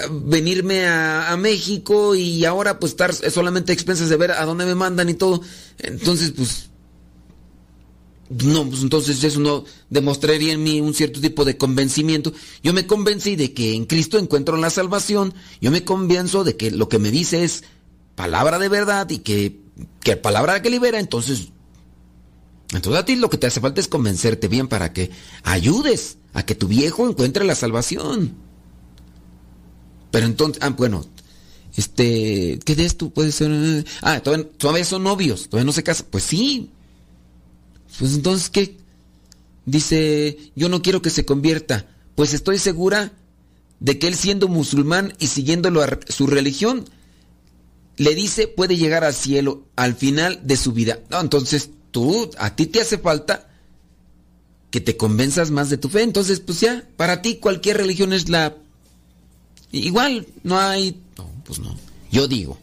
venirme 0.10 0.86
a, 0.88 1.36
México 1.38 2.16
y 2.16 2.44
ahora 2.46 2.80
pues 2.80 2.92
estar 2.92 3.14
solamente 3.14 3.72
a 3.72 3.76
expensas 3.76 4.10
de 4.10 4.18
ver 4.18 4.32
a 4.32 4.46
dónde 4.46 4.66
me 4.66 4.76
mandan 4.76 5.10
y 5.10 5.14
todo. 5.14 5.42
Entonces 5.80 6.32
pues... 6.32 6.69
No, 8.30 8.70
pues 8.70 8.84
entonces 8.84 9.24
eso 9.24 9.40
no 9.40 9.66
demostraría 9.90 10.54
en 10.54 10.62
mí 10.62 10.82
un 10.82 10.94
cierto 10.94 11.20
tipo 11.20 11.46
de 11.46 11.58
convencimiento. 11.58 12.32
Yo 12.62 12.74
me 12.74 12.86
convencí 12.86 13.36
de 13.36 13.54
que 13.54 13.74
en 13.74 13.86
Cristo 13.86 14.20
encuentro 14.20 14.56
la 14.58 14.70
salvación. 14.70 15.34
Yo 15.62 15.72
me 15.72 15.84
convenzo 15.84 16.44
de 16.44 16.56
que 16.56 16.70
lo 16.70 16.90
que 16.90 17.00
me 17.00 17.10
dice 17.10 17.44
es 17.44 17.64
palabra 18.16 18.60
de 18.60 18.70
verdad 18.70 19.10
y 19.10 19.20
que, 19.20 19.60
que 20.02 20.16
palabra 20.16 20.62
que 20.62 20.70
libera. 20.70 21.00
Entonces, 21.00 21.50
entonces 22.72 23.02
a 23.02 23.06
ti 23.06 23.16
lo 23.16 23.32
que 23.32 23.38
te 23.40 23.48
hace 23.48 23.62
falta 23.62 23.82
es 23.82 23.88
convencerte 23.88 24.48
bien 24.48 24.68
para 24.68 24.94
que 24.94 25.10
ayudes 25.44 26.18
a 26.34 26.44
que 26.46 26.54
tu 26.54 26.68
viejo 26.68 27.08
encuentre 27.10 27.44
la 27.46 27.56
salvación. 27.56 28.36
Pero 30.12 30.26
entonces, 30.28 30.62
ah, 30.64 30.70
bueno, 30.70 31.06
Este, 31.76 32.60
¿qué 32.66 32.76
de 32.76 32.86
esto 32.86 33.10
puede 33.12 33.32
ser? 33.32 33.86
Ah, 34.02 34.20
todavía, 34.22 34.50
todavía 34.58 34.86
son 34.86 35.04
novios, 35.04 35.50
todavía 35.50 35.66
no 35.66 35.74
se 35.74 35.84
casan. 35.84 36.08
Pues 36.12 36.24
sí. 36.26 36.72
Pues 38.00 38.14
entonces, 38.14 38.50
¿qué? 38.50 38.78
Dice, 39.66 40.38
yo 40.56 40.70
no 40.70 40.82
quiero 40.82 41.02
que 41.02 41.10
se 41.10 41.26
convierta. 41.26 41.86
Pues 42.16 42.34
estoy 42.34 42.58
segura 42.58 43.12
de 43.80 44.00
que 44.00 44.08
él 44.08 44.16
siendo 44.16 44.48
musulmán 44.48 45.14
y 45.20 45.28
siguiéndolo 45.28 45.84
a 45.84 46.00
su 46.08 46.26
religión, 46.26 46.86
le 47.98 48.16
dice 48.16 48.48
puede 48.48 48.78
llegar 48.78 49.04
al 49.04 49.14
cielo 49.14 49.66
al 49.76 49.96
final 49.96 50.40
de 50.44 50.58
su 50.58 50.72
vida. 50.72 51.00
No, 51.10 51.20
entonces 51.20 51.70
tú, 51.92 52.32
a 52.38 52.56
ti 52.56 52.66
te 52.66 52.82
hace 52.82 52.98
falta 52.98 53.50
que 54.72 54.82
te 54.82 54.98
convenzas 54.98 55.52
más 55.52 55.70
de 55.70 55.78
tu 55.78 55.90
fe. 55.90 56.04
Entonces, 56.04 56.40
pues 56.40 56.62
ya, 56.62 56.88
para 56.96 57.22
ti 57.22 57.36
cualquier 57.36 57.78
religión 57.78 58.14
es 58.14 58.30
la... 58.30 58.56
Igual, 59.72 60.28
no 60.44 60.60
hay... 60.60 61.02
No, 61.18 61.30
pues 61.44 61.60
no. 61.60 61.76
Yo 62.12 62.28
digo. 62.28 62.58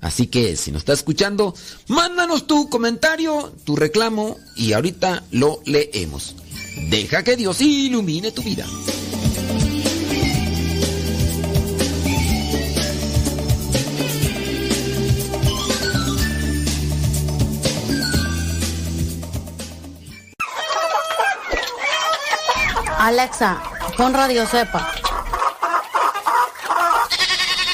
Así 0.00 0.26
que 0.26 0.56
si 0.56 0.70
nos 0.70 0.80
estás 0.80 1.00
escuchando, 1.00 1.54
mándanos 1.88 2.46
tu 2.46 2.68
comentario, 2.68 3.52
tu 3.64 3.76
reclamo 3.76 4.36
y 4.54 4.72
ahorita 4.72 5.24
lo 5.30 5.60
leemos. 5.64 6.36
Deja 6.90 7.22
que 7.22 7.36
Dios 7.36 7.60
ilumine 7.60 8.32
tu 8.32 8.42
vida. 8.42 8.66
Alexa, 22.98 23.62
pon 23.96 24.12
Radio 24.14 24.44
Cepa. 24.46 24.90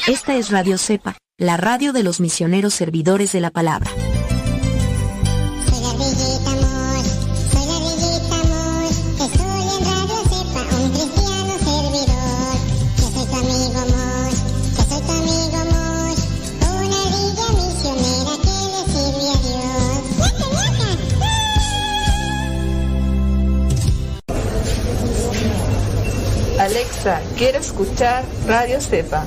Esta 0.06 0.34
es 0.34 0.50
Radio 0.50 0.76
Cepa, 0.76 1.16
la 1.42 1.56
radio 1.56 1.92
de 1.92 2.04
los 2.04 2.20
misioneros 2.20 2.72
servidores 2.72 3.32
de 3.32 3.40
la 3.40 3.50
palabra. 3.50 3.90
Soy 3.90 5.80
la 5.82 5.92
Rillita 5.94 6.52
Mosh, 6.62 7.10
soy 7.50 7.66
la 7.66 7.78
Rillita 7.80 8.38
Mosh, 8.46 8.98
estoy 9.26 9.64
en 9.74 9.82
Radio 9.90 10.22
Cepa, 10.30 10.62
un 10.76 10.86
cristiano 10.92 11.54
servidor. 11.58 12.54
Yo 12.96 13.06
soy 13.10 13.26
tu 13.26 13.34
amigo 13.34 13.82
Mosh, 13.90 14.38
yo 14.76 14.82
soy 14.88 15.02
tu 15.02 15.10
amigo 15.10 15.60
Mosh, 15.72 16.22
una 16.78 16.98
ardilla 17.02 17.48
misionera 17.58 18.34
que 18.44 18.54
le 18.70 18.82
sirve 18.92 19.26
a 19.26 19.36
Dios. 19.42 20.06
¡Yaca, 20.18 20.46
yaca! 20.54 20.90
Alexa, 26.62 27.14
quiero 27.36 27.58
escuchar 27.58 28.22
Radio 28.46 28.80
Cepa. 28.80 29.26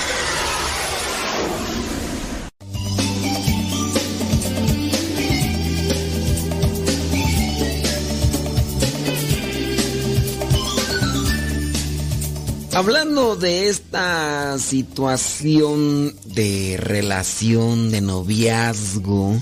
Hablando 12.73 13.35
de 13.35 13.67
esta 13.67 14.57
situación 14.57 16.15
de 16.25 16.77
relación, 16.79 17.91
de 17.91 17.99
noviazgo, 17.99 19.41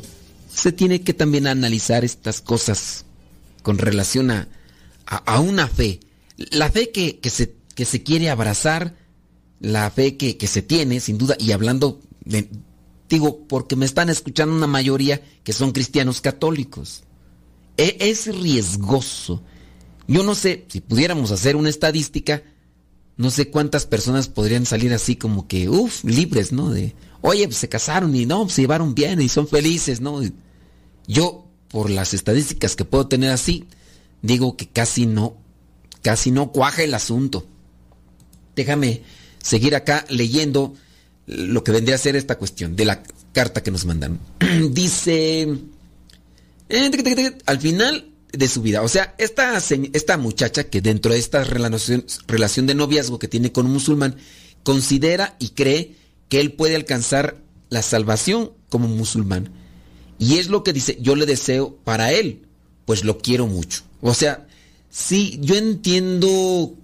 se 0.51 0.71
tiene 0.71 1.01
que 1.01 1.13
también 1.13 1.45
analizar 1.45 2.03
estas 2.03 2.41
cosas 2.41 3.05
con 3.61 3.77
relación 3.77 4.31
a, 4.31 4.47
a- 5.05 5.39
una 5.39 5.67
fe. 5.67 5.99
La 6.37 6.71
fe 6.71 6.89
que, 6.91 7.19
que 7.19 7.29
se, 7.29 7.53
que 7.75 7.85
se 7.85 8.01
quiere 8.01 8.31
abrazar, 8.31 8.95
la 9.59 9.91
fe 9.91 10.17
que, 10.17 10.35
que 10.37 10.47
se 10.47 10.63
tiene, 10.63 10.99
sin 10.99 11.17
duda, 11.19 11.35
y 11.37 11.51
hablando 11.51 11.99
digo, 13.09 13.47
porque 13.47 13.75
me 13.75 13.85
están 13.85 14.09
escuchando 14.09 14.55
una 14.55 14.67
mayoría 14.67 15.21
que 15.43 15.53
son 15.53 15.71
cristianos 15.71 16.19
católicos. 16.21 17.03
E- 17.77 17.97
es 17.99 18.25
riesgoso. 18.35 19.43
Yo 20.07 20.23
no 20.23 20.33
sé, 20.33 20.65
si 20.67 20.81
pudiéramos 20.81 21.29
hacer 21.31 21.55
una 21.55 21.69
estadística, 21.69 22.41
no 23.19 23.31
sé 23.31 23.49
cuántas 23.49 23.85
personas 23.85 24.29
podrían 24.29 24.65
salir 24.65 24.93
así 24.93 25.17
como 25.17 25.45
que, 25.45 25.67
uff, 25.67 26.05
libres, 26.05 26.53
¿no? 26.53 26.69
De, 26.69 26.95
oye, 27.19 27.45
pues 27.47 27.57
se 27.57 27.67
casaron 27.67 28.15
y 28.15 28.25
no, 28.25 28.43
pues, 28.43 28.53
se 28.53 28.61
llevaron 28.61 28.95
bien 28.95 29.19
y 29.19 29.27
son 29.27 29.45
felices, 29.45 29.99
¿no? 29.99 30.21
Yo, 31.05 31.45
por 31.67 31.89
las 31.89 32.13
estadísticas 32.13 32.77
que 32.77 32.85
puedo 32.85 33.07
tener 33.07 33.31
así, 33.31 33.65
digo 34.21 34.55
que 34.55 34.69
casi 34.69 35.05
no, 35.05 35.35
casi 36.01 36.31
no 36.31 36.53
cuaja 36.53 36.81
el 36.81 36.93
asunto. 36.93 37.45
Déjame 38.55 39.01
seguir 39.43 39.75
acá 39.75 40.05
leyendo 40.07 40.75
lo 41.25 41.61
que 41.61 41.73
vendría 41.73 41.95
a 41.95 41.99
ser 41.99 42.15
esta 42.15 42.37
cuestión 42.37 42.77
de 42.77 42.85
la 42.85 43.03
carta 43.33 43.61
que 43.61 43.71
nos 43.71 43.83
mandan. 43.83 44.17
Dice, 44.71 45.41
eh, 46.69 47.37
al 47.45 47.59
final 47.59 48.08
de 48.31 48.47
su 48.47 48.61
vida, 48.61 48.81
o 48.81 48.87
sea, 48.87 49.15
esta, 49.17 49.57
esta 49.57 50.17
muchacha 50.17 50.65
que 50.65 50.81
dentro 50.81 51.13
de 51.13 51.19
esta 51.19 51.43
relación, 51.43 52.05
relación 52.27 52.67
de 52.67 52.75
noviazgo 52.75 53.17
que 53.19 53.27
tiene 53.27 53.51
con 53.51 53.65
un 53.65 53.73
musulmán, 53.73 54.17
considera 54.63 55.35
y 55.39 55.49
cree 55.49 55.95
que 56.27 56.39
él 56.39 56.53
puede 56.53 56.75
alcanzar 56.75 57.37
la 57.69 57.81
salvación 57.81 58.51
como 58.69 58.87
musulmán. 58.87 59.51
Y 60.19 60.37
es 60.37 60.49
lo 60.49 60.63
que 60.63 60.73
dice, 60.73 60.97
yo 61.01 61.15
le 61.15 61.25
deseo 61.25 61.77
para 61.83 62.11
él, 62.11 62.43
pues 62.85 63.03
lo 63.03 63.17
quiero 63.17 63.47
mucho. 63.47 63.81
O 64.01 64.13
sea, 64.13 64.47
sí, 64.89 65.39
yo 65.41 65.55
entiendo 65.55 66.75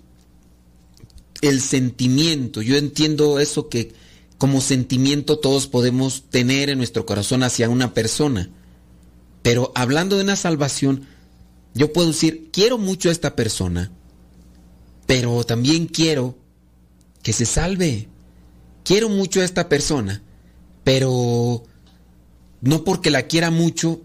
el 1.41 1.62
sentimiento, 1.62 2.62
yo 2.62 2.77
entiendo 2.77 3.39
eso 3.39 3.69
que 3.69 3.93
como 4.38 4.62
sentimiento 4.62 5.38
todos 5.39 5.67
podemos 5.67 6.23
tener 6.29 6.69
en 6.69 6.77
nuestro 6.77 7.05
corazón 7.05 7.43
hacia 7.43 7.69
una 7.69 7.93
persona. 7.93 8.49
Pero 9.41 9.71
hablando 9.75 10.17
de 10.17 10.23
una 10.23 10.36
salvación, 10.36 11.08
yo 11.75 11.91
puedo 11.91 12.07
decir, 12.07 12.49
quiero 12.51 12.77
mucho 12.77 13.09
a 13.09 13.11
esta 13.11 13.35
persona, 13.35 13.91
pero 15.05 15.43
también 15.43 15.88
quiero 15.88 16.38
que 17.21 17.33
se 17.33 17.45
salve. 17.45 18.07
Quiero 18.85 19.09
mucho 19.09 19.41
a 19.41 19.43
esta 19.43 19.67
persona, 19.67 20.23
pero 20.83 21.63
no 22.61 22.83
porque 22.83 23.09
la 23.09 23.23
quiera 23.23 23.51
mucho, 23.51 24.01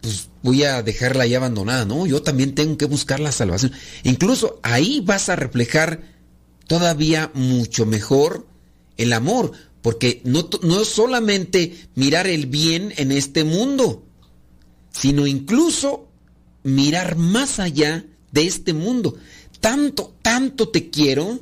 pues 0.00 0.30
voy 0.42 0.64
a 0.64 0.82
dejarla 0.82 1.24
ahí 1.24 1.34
abandonada, 1.34 1.84
¿no? 1.84 2.06
Yo 2.06 2.22
también 2.22 2.54
tengo 2.54 2.76
que 2.76 2.86
buscar 2.86 3.20
la 3.20 3.30
salvación. 3.30 3.72
Incluso 4.02 4.58
ahí 4.62 5.00
vas 5.00 5.28
a 5.28 5.36
reflejar 5.36 6.02
todavía 6.66 7.30
mucho 7.34 7.86
mejor 7.86 8.48
el 8.96 9.12
amor, 9.12 9.52
porque 9.80 10.22
no, 10.24 10.48
no 10.62 10.84
solamente 10.84 11.88
mirar 11.94 12.26
el 12.26 12.46
bien 12.46 12.92
en 12.96 13.12
este 13.12 13.44
mundo, 13.44 14.02
sino 14.90 15.26
incluso 15.26 16.09
mirar 16.62 17.16
más 17.16 17.58
allá 17.58 18.04
de 18.32 18.46
este 18.46 18.72
mundo. 18.72 19.16
Tanto, 19.60 20.14
tanto 20.22 20.68
te 20.68 20.90
quiero 20.90 21.40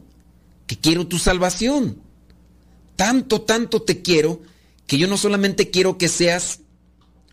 que 0.67 0.77
quiero 0.77 1.07
tu 1.07 1.19
salvación. 1.19 1.99
Tanto, 2.97 3.43
tanto 3.43 3.83
te 3.83 4.03
quiero 4.03 4.41
que 4.87 4.99
yo 4.99 5.07
no 5.07 5.17
solamente 5.17 5.71
quiero 5.71 5.99
que 5.99 6.09
seas 6.09 6.61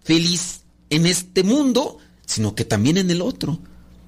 feliz 0.04 0.62
en 0.89 1.06
este 1.06 1.43
mundo, 1.43 1.98
sino 2.26 2.54
que 2.56 2.65
también 2.65 2.98
en 2.98 3.10
el 3.10 3.21
otro. 3.21 3.60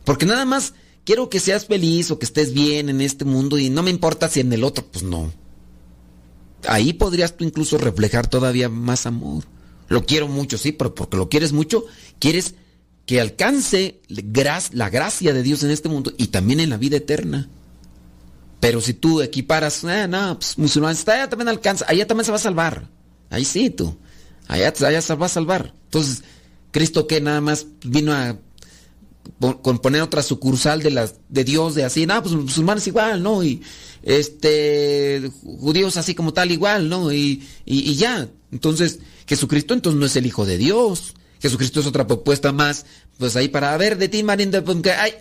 Porque 0.04 0.26
nada 0.26 0.46
más 0.46 0.74
quiero 1.04 1.30
que 1.30 1.40
seas 1.40 1.66
feliz 1.66 2.12
o 2.12 2.20
que 2.20 2.26
estés 2.26 2.54
bien 2.54 2.90
en 2.90 3.02
este 3.02 3.26
mundo 3.26 3.58
y 3.58 3.70
no 3.70 3.84
me 3.84 3.90
importa 3.90 4.30
si 4.30 4.42
en 4.42 4.54
el 4.54 4.64
otro, 4.64 4.86
pues 4.86 5.04
no. 5.04 5.32
ahí 6.68 6.94
podrías 6.94 7.38
tú 7.38 7.44
incluso 7.46 7.78
reflejar 7.78 8.28
todavía 8.28 8.70
más 8.70 9.06
amor. 9.06 9.46
Lo 9.90 10.06
quiero 10.06 10.28
mucho, 10.28 10.58
sí, 10.58 10.74
pero 10.74 10.94
porque 10.94 11.18
lo 11.18 11.30
quieres 11.30 11.54
mucho, 11.54 11.86
quieres 12.20 12.56
que 13.08 13.20
alcance 13.22 14.02
la 14.10 14.90
gracia 14.90 15.34
de 15.34 15.42
Dios 15.42 15.64
en 15.64 15.72
este 15.72 15.90
mundo 15.90 16.12
y 16.18 16.28
también 16.28 16.60
en 16.60 16.70
la 16.70 16.78
vida 16.78 16.98
eterna. 16.98 17.50
Pero 18.60 18.82
si 18.82 18.94
tú 18.94 19.22
equiparas, 19.22 19.84
eh, 19.86 20.08
no, 20.10 20.38
pues 20.38 20.58
musulmanes, 20.58 21.08
allá 21.08 21.30
también 21.30 21.48
alcanza, 21.48 21.86
allá 21.88 22.06
también 22.06 22.26
se 22.26 22.32
va 22.32 22.38
a 22.38 22.42
salvar. 22.42 22.90
Ahí 23.30 23.46
sí, 23.46 23.70
tú. 23.70 23.98
Allá, 24.48 24.74
allá 24.86 25.02
se 25.02 25.16
va 25.16 25.26
a 25.28 25.30
salvar. 25.30 25.74
Entonces, 25.86 26.24
Cristo 26.72 27.08
que 27.08 27.22
nada 27.22 27.40
más 27.40 27.68
vino 27.86 28.14
a 28.14 28.38
po- 29.40 29.62
con 29.62 29.80
poner 29.80 30.02
otra 30.02 30.22
sucursal 30.22 30.84
de 30.84 30.92
las 30.92 31.16
de 31.30 31.46
Dios 31.46 31.76
de 31.76 31.86
así, 31.86 32.06
no, 32.06 32.22
pues 32.22 32.36
musulmanes 32.36 32.88
igual, 32.88 33.24
¿no? 33.24 33.42
Y 33.42 33.62
este 34.04 35.32
judíos 35.44 35.96
así 35.96 36.14
como 36.14 36.34
tal 36.34 36.52
igual, 36.52 36.90
¿no? 36.90 37.14
Y, 37.14 37.48
y, 37.66 37.90
y 37.92 37.96
ya. 37.96 38.28
Entonces, 38.52 39.00
Jesucristo 39.28 39.74
entonces 39.74 40.00
no 40.00 40.06
es 40.06 40.16
el 40.18 40.26
hijo 40.26 40.46
de 40.46 40.58
Dios. 40.58 41.14
Jesucristo 41.42 41.80
es 41.80 41.86
otra 41.86 42.08
propuesta 42.08 42.52
más, 42.52 42.86
pues 43.18 43.36
ahí 43.36 43.48
para 43.48 43.76
ver 43.78 43.98
de 43.98 44.08
ti, 44.10 44.24
Marinda, 44.24 44.64
pues, 44.64 44.78
hay- 44.98 45.14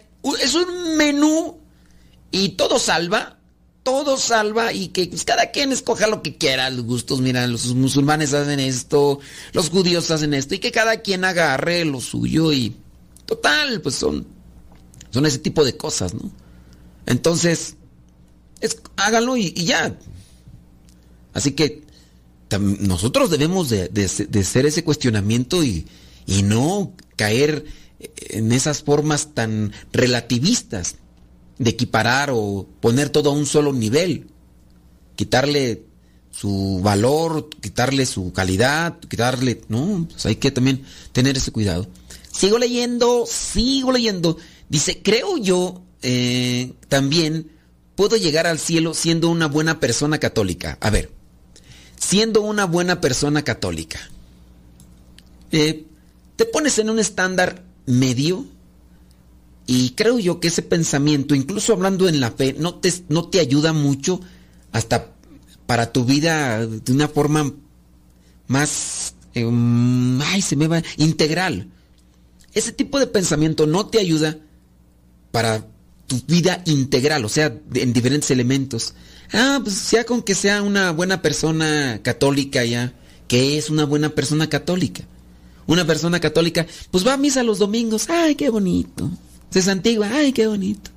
es 0.43 0.55
un 0.55 0.97
menú 0.97 1.59
y 2.31 2.51
todo 2.51 2.79
salva, 2.79 3.39
todo 3.83 4.17
salva 4.17 4.73
y 4.73 4.89
que 4.89 5.07
pues, 5.07 5.25
cada 5.25 5.51
quien 5.53 5.73
escoja 5.73 6.07
lo 6.09 6.23
que 6.23 6.37
quiera, 6.37 6.69
los 6.71 6.85
gustos, 6.85 7.21
mira, 7.21 7.47
los 7.47 7.67
musulmanes 7.75 8.33
hacen 8.35 8.59
esto, 8.61 9.21
los 9.53 9.71
judíos 9.71 10.11
hacen 10.11 10.35
esto 10.35 10.55
y 10.55 10.59
que 10.59 10.73
cada 10.73 11.03
quien 11.03 11.25
agarre 11.25 11.85
lo 11.85 12.01
suyo 12.01 12.53
y 12.53 12.75
total, 13.27 13.81
pues 13.83 13.95
son, 13.95 14.27
son 15.11 15.27
ese 15.27 15.39
tipo 15.39 15.65
de 15.65 15.77
cosas, 15.77 16.15
¿no? 16.15 16.31
Entonces, 17.07 17.77
es, 18.61 18.81
háganlo 18.97 19.37
y, 19.37 19.53
y 19.55 19.65
ya. 19.67 19.97
Así 21.33 21.53
que 21.53 21.85
nosotros 22.59 23.31
debemos 23.31 23.69
de, 23.69 23.89
de 23.89 24.09
de 24.29 24.41
hacer 24.41 24.67
ese 24.67 24.83
cuestionamiento 24.83 25.63
y, 25.63 25.87
y 26.27 26.43
no 26.43 26.93
caer 27.17 27.65
en 27.99 28.53
esas 28.53 28.83
formas 28.83 29.35
tan 29.35 29.73
relativistas 29.93 30.97
de 31.59 31.71
equiparar 31.71 32.31
o 32.33 32.67
poner 32.81 33.09
todo 33.09 33.31
a 33.31 33.33
un 33.33 33.47
solo 33.47 33.73
nivel, 33.73 34.27
quitarle 35.15 35.85
su 36.31 36.81
valor, 36.83 37.49
quitarle 37.49 38.05
su 38.05 38.33
calidad, 38.33 38.99
quitarle, 39.01 39.63
no, 39.69 40.07
pues 40.11 40.27
hay 40.27 40.37
que 40.37 40.51
también 40.51 40.83
tener 41.13 41.37
ese 41.37 41.51
cuidado. 41.51 41.87
Sigo 42.31 42.59
leyendo, 42.59 43.25
sigo 43.27 43.93
leyendo. 43.93 44.37
Dice, 44.69 45.01
creo 45.03 45.39
yo 45.39 45.83
eh, 46.03 46.75
también 46.89 47.51
puedo 47.95 48.17
llegar 48.17 48.47
al 48.47 48.59
cielo 48.59 48.93
siendo 48.93 49.31
una 49.31 49.47
buena 49.47 49.81
persona 49.81 50.19
católica. 50.19 50.77
A 50.83 50.91
ver, 50.91 51.11
siendo 51.99 52.43
una 52.43 52.67
buena 52.67 53.01
persona 53.01 53.43
católica, 53.43 53.99
eh, 55.53 55.87
te 56.37 56.45
pones 56.45 56.79
en 56.79 56.91
un 56.91 56.99
estándar 56.99 57.65
medio 57.87 58.47
y 59.67 59.91
creo 59.91 60.19
yo 60.19 60.39
que 60.39 60.49
ese 60.49 60.63
pensamiento, 60.63 61.35
incluso 61.35 61.73
hablando 61.73 62.09
en 62.09 62.21
la 62.21 62.31
fe, 62.31 62.55
no 62.59 62.77
te, 62.77 62.93
no 63.09 63.29
te 63.29 63.41
ayuda 63.41 63.73
mucho 63.73 64.21
hasta 64.73 65.13
para 65.67 65.93
tu 65.93 66.05
vida 66.05 66.65
de 66.67 66.93
una 66.93 67.09
forma 67.09 67.53
más, 68.47 69.15
eh, 69.35 69.45
mm, 69.45 70.21
ay, 70.23 70.43
se 70.43 70.55
me 70.55 70.69
va, 70.69 70.83
integral. 70.97 71.69
Ese 72.55 72.73
tipo 72.73 73.01
de 73.01 73.09
pensamiento 73.09 73.67
no 73.67 73.87
te 73.87 73.99
ayuda 73.99 74.39
para 75.33 75.67
tu 76.07 76.23
vida 76.29 76.63
integral, 76.67 77.25
o 77.25 77.29
sea, 77.29 77.59
en 77.75 77.93
diferentes 77.93 78.31
elementos. 78.31 78.95
Ah, 79.33 79.61
pues 79.63 79.91
ya 79.91 80.05
con 80.05 80.23
que 80.23 80.37
sea 80.37 80.63
una 80.63 80.93
buena 80.93 81.21
persona 81.21 82.01
católica 82.03 82.65
ya, 82.65 82.95
que 83.27 83.59
es 83.59 83.69
una 83.71 83.85
buena 83.85 84.11
persona 84.11 84.49
católica. 84.49 85.03
Una 85.67 85.87
persona 85.87 86.21
católica, 86.21 86.67
pues 86.91 87.07
va 87.07 87.15
a 87.15 87.17
misa 87.17 87.43
los 87.43 87.59
domingos, 87.59 88.09
ay, 88.09 88.35
qué 88.35 88.51
bonito. 88.51 89.11
Se 89.51 89.63
santigua, 89.63 90.09
ay, 90.13 90.33
qué 90.33 90.47
bonito. 90.47 90.91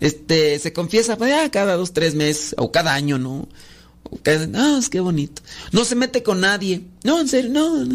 Este, 0.00 0.58
se 0.58 0.72
confiesa, 0.72 1.16
pues 1.16 1.30
ya 1.30 1.50
cada 1.50 1.76
dos, 1.76 1.92
tres 1.92 2.14
meses, 2.14 2.54
o 2.58 2.72
cada 2.72 2.92
año, 2.92 3.18
¿no? 3.18 3.48
O 4.02 4.18
que 4.20 5.00
bonito. 5.00 5.42
No 5.70 5.84
se 5.84 5.94
mete 5.94 6.22
con 6.22 6.40
nadie. 6.40 6.82
No, 7.04 7.20
en 7.20 7.28
serio, 7.28 7.50
no. 7.50 7.88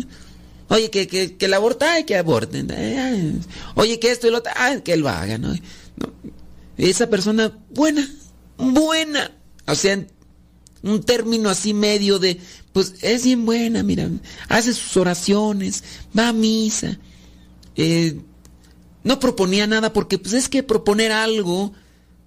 Oye, 0.70 0.90
que, 0.90 1.08
que, 1.08 1.38
que 1.38 1.46
el 1.46 1.54
aborta, 1.54 1.94
ay, 1.94 2.04
que 2.06 2.18
aborten. 2.18 2.72
Oye, 3.76 4.00
que 4.00 4.12
esto 4.12 4.28
y 4.28 4.32
lo 4.32 4.40
otro, 4.40 4.52
ay, 4.56 4.82
que 4.82 4.98
lo 4.98 5.10
haga, 5.10 5.38
¿no? 5.38 5.54
Esa 6.78 7.10
persona, 7.10 7.58
buena, 7.70 8.10
buena. 8.58 9.32
O 9.68 9.76
sea, 9.76 10.06
un 10.84 11.04
término 11.04 11.50
así 11.50 11.74
medio 11.74 12.20
de, 12.20 12.40
pues 12.78 12.94
es 13.02 13.24
bien 13.24 13.44
buena, 13.44 13.82
mira, 13.82 14.08
hace 14.50 14.72
sus 14.72 14.96
oraciones, 14.98 15.84
va 16.16 16.28
a 16.28 16.34
misa. 16.34 17.00
Eh, 17.76 18.20
no 19.04 19.20
proponía 19.20 19.66
nada 19.66 19.94
porque 19.94 20.20
pues 20.20 20.36
es 20.36 20.48
que 20.48 20.62
proponer 20.62 21.12
algo 21.12 21.74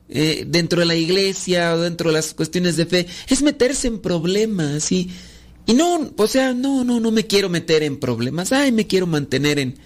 eh, 0.08 0.44
dentro 0.48 0.80
de 0.80 0.86
la 0.86 0.96
iglesia 0.96 1.72
o 1.74 1.78
dentro 1.78 2.10
de 2.10 2.16
las 2.16 2.34
cuestiones 2.34 2.76
de 2.76 2.86
fe 2.86 3.06
es 3.28 3.42
meterse 3.42 3.86
en 3.86 4.00
problemas 4.00 4.90
y, 4.90 5.08
y 5.66 5.74
no, 5.74 6.10
o 6.16 6.26
sea, 6.26 6.52
no, 6.52 6.82
no, 6.82 6.98
no 6.98 7.12
me 7.12 7.28
quiero 7.28 7.48
meter 7.48 7.84
en 7.84 8.00
problemas, 8.00 8.50
ay, 8.50 8.72
me 8.72 8.88
quiero 8.88 9.06
mantener 9.06 9.60
en, 9.60 9.76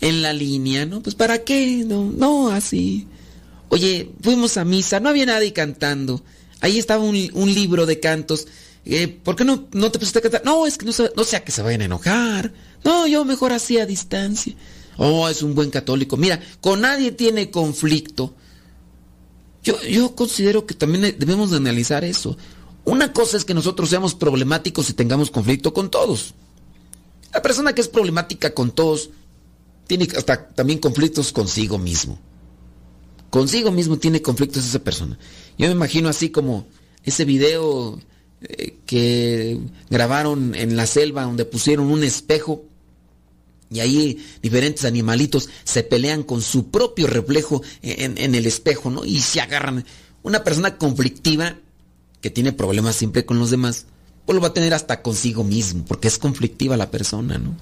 en 0.00 0.22
la 0.22 0.32
línea, 0.32 0.86
¿no? 0.86 1.02
Pues 1.02 1.14
para 1.14 1.44
qué, 1.44 1.84
no, 1.86 2.10
no, 2.10 2.48
así. 2.48 3.06
Oye, 3.68 4.12
fuimos 4.22 4.56
a 4.56 4.64
misa, 4.64 4.98
no 4.98 5.10
había 5.10 5.26
nadie 5.26 5.52
cantando. 5.52 6.24
Ahí 6.62 6.78
estaba 6.78 7.04
un, 7.04 7.28
un 7.34 7.52
libro 7.52 7.84
de 7.84 8.00
cantos. 8.00 8.46
Eh, 8.88 9.08
¿Por 9.08 9.34
qué 9.34 9.44
no, 9.44 9.64
no 9.72 9.90
te 9.90 9.98
pusiste 9.98 10.20
a 10.20 10.22
cantar? 10.22 10.42
No, 10.44 10.66
es 10.66 10.78
que 10.78 10.86
no, 10.86 10.92
se- 10.92 11.10
no 11.16 11.24
sea 11.24 11.42
que 11.44 11.50
se 11.52 11.60
vayan 11.62 11.80
a 11.82 11.86
enojar. 11.86 12.52
No, 12.84 13.06
yo 13.06 13.24
mejor 13.24 13.52
así 13.52 13.78
a 13.78 13.86
distancia. 13.86 14.54
Oh, 14.96 15.28
es 15.28 15.42
un 15.42 15.54
buen 15.54 15.70
católico. 15.70 16.16
Mira, 16.16 16.40
con 16.60 16.80
nadie 16.82 17.10
tiene 17.12 17.50
conflicto. 17.50 18.34
Yo, 19.64 19.82
yo 19.82 20.14
considero 20.14 20.66
que 20.66 20.74
también 20.74 21.16
debemos 21.18 21.50
de 21.50 21.56
analizar 21.56 22.04
eso. 22.04 22.36
Una 22.84 23.12
cosa 23.12 23.36
es 23.36 23.44
que 23.44 23.54
nosotros 23.54 23.90
seamos 23.90 24.14
problemáticos 24.14 24.88
y 24.88 24.92
tengamos 24.92 25.30
conflicto 25.32 25.74
con 25.74 25.90
todos. 25.90 26.34
La 27.34 27.42
persona 27.42 27.74
que 27.74 27.80
es 27.80 27.88
problemática 27.88 28.54
con 28.54 28.70
todos 28.70 29.10
tiene 29.88 30.06
hasta 30.16 30.48
también 30.50 30.78
conflictos 30.78 31.32
consigo 31.32 31.78
mismo. 31.78 32.20
Consigo 33.30 33.72
mismo 33.72 33.98
tiene 33.98 34.22
conflictos 34.22 34.64
esa 34.64 34.78
persona. 34.78 35.18
Yo 35.58 35.66
me 35.66 35.72
imagino 35.72 36.08
así 36.08 36.30
como 36.30 36.66
ese 37.02 37.24
video 37.24 37.98
eh, 38.42 38.76
que 38.86 39.58
grabaron 39.88 40.54
en 40.54 40.76
la 40.76 40.86
selva 40.86 41.24
donde 41.24 41.44
pusieron 41.44 41.90
un 41.90 42.04
espejo 42.04 42.64
y 43.70 43.80
ahí 43.80 44.24
diferentes 44.42 44.84
animalitos 44.84 45.48
se 45.64 45.82
pelean 45.82 46.22
con 46.22 46.42
su 46.42 46.70
propio 46.70 47.06
reflejo 47.06 47.62
en, 47.82 48.34
el 48.34 48.46
espejo, 48.46 48.90
¿no? 48.90 49.04
Y 49.04 49.20
se 49.20 49.40
agarran. 49.40 49.84
Una 50.22 50.44
persona 50.44 50.78
conflictiva 50.78 51.56
que 52.20 52.30
tiene 52.30 52.52
problemas 52.52 52.96
siempre 52.96 53.24
con 53.24 53.38
los 53.38 53.50
demás, 53.50 53.86
pues 54.24 54.34
lo 54.34 54.42
va 54.42 54.48
a 54.48 54.54
tener 54.54 54.74
hasta 54.74 55.02
consigo 55.02 55.44
mismo, 55.44 55.84
porque 55.86 56.08
es 56.08 56.18
conflictiva 56.18 56.76
la 56.76 56.90
persona, 56.90 57.38
¿no? 57.38 57.56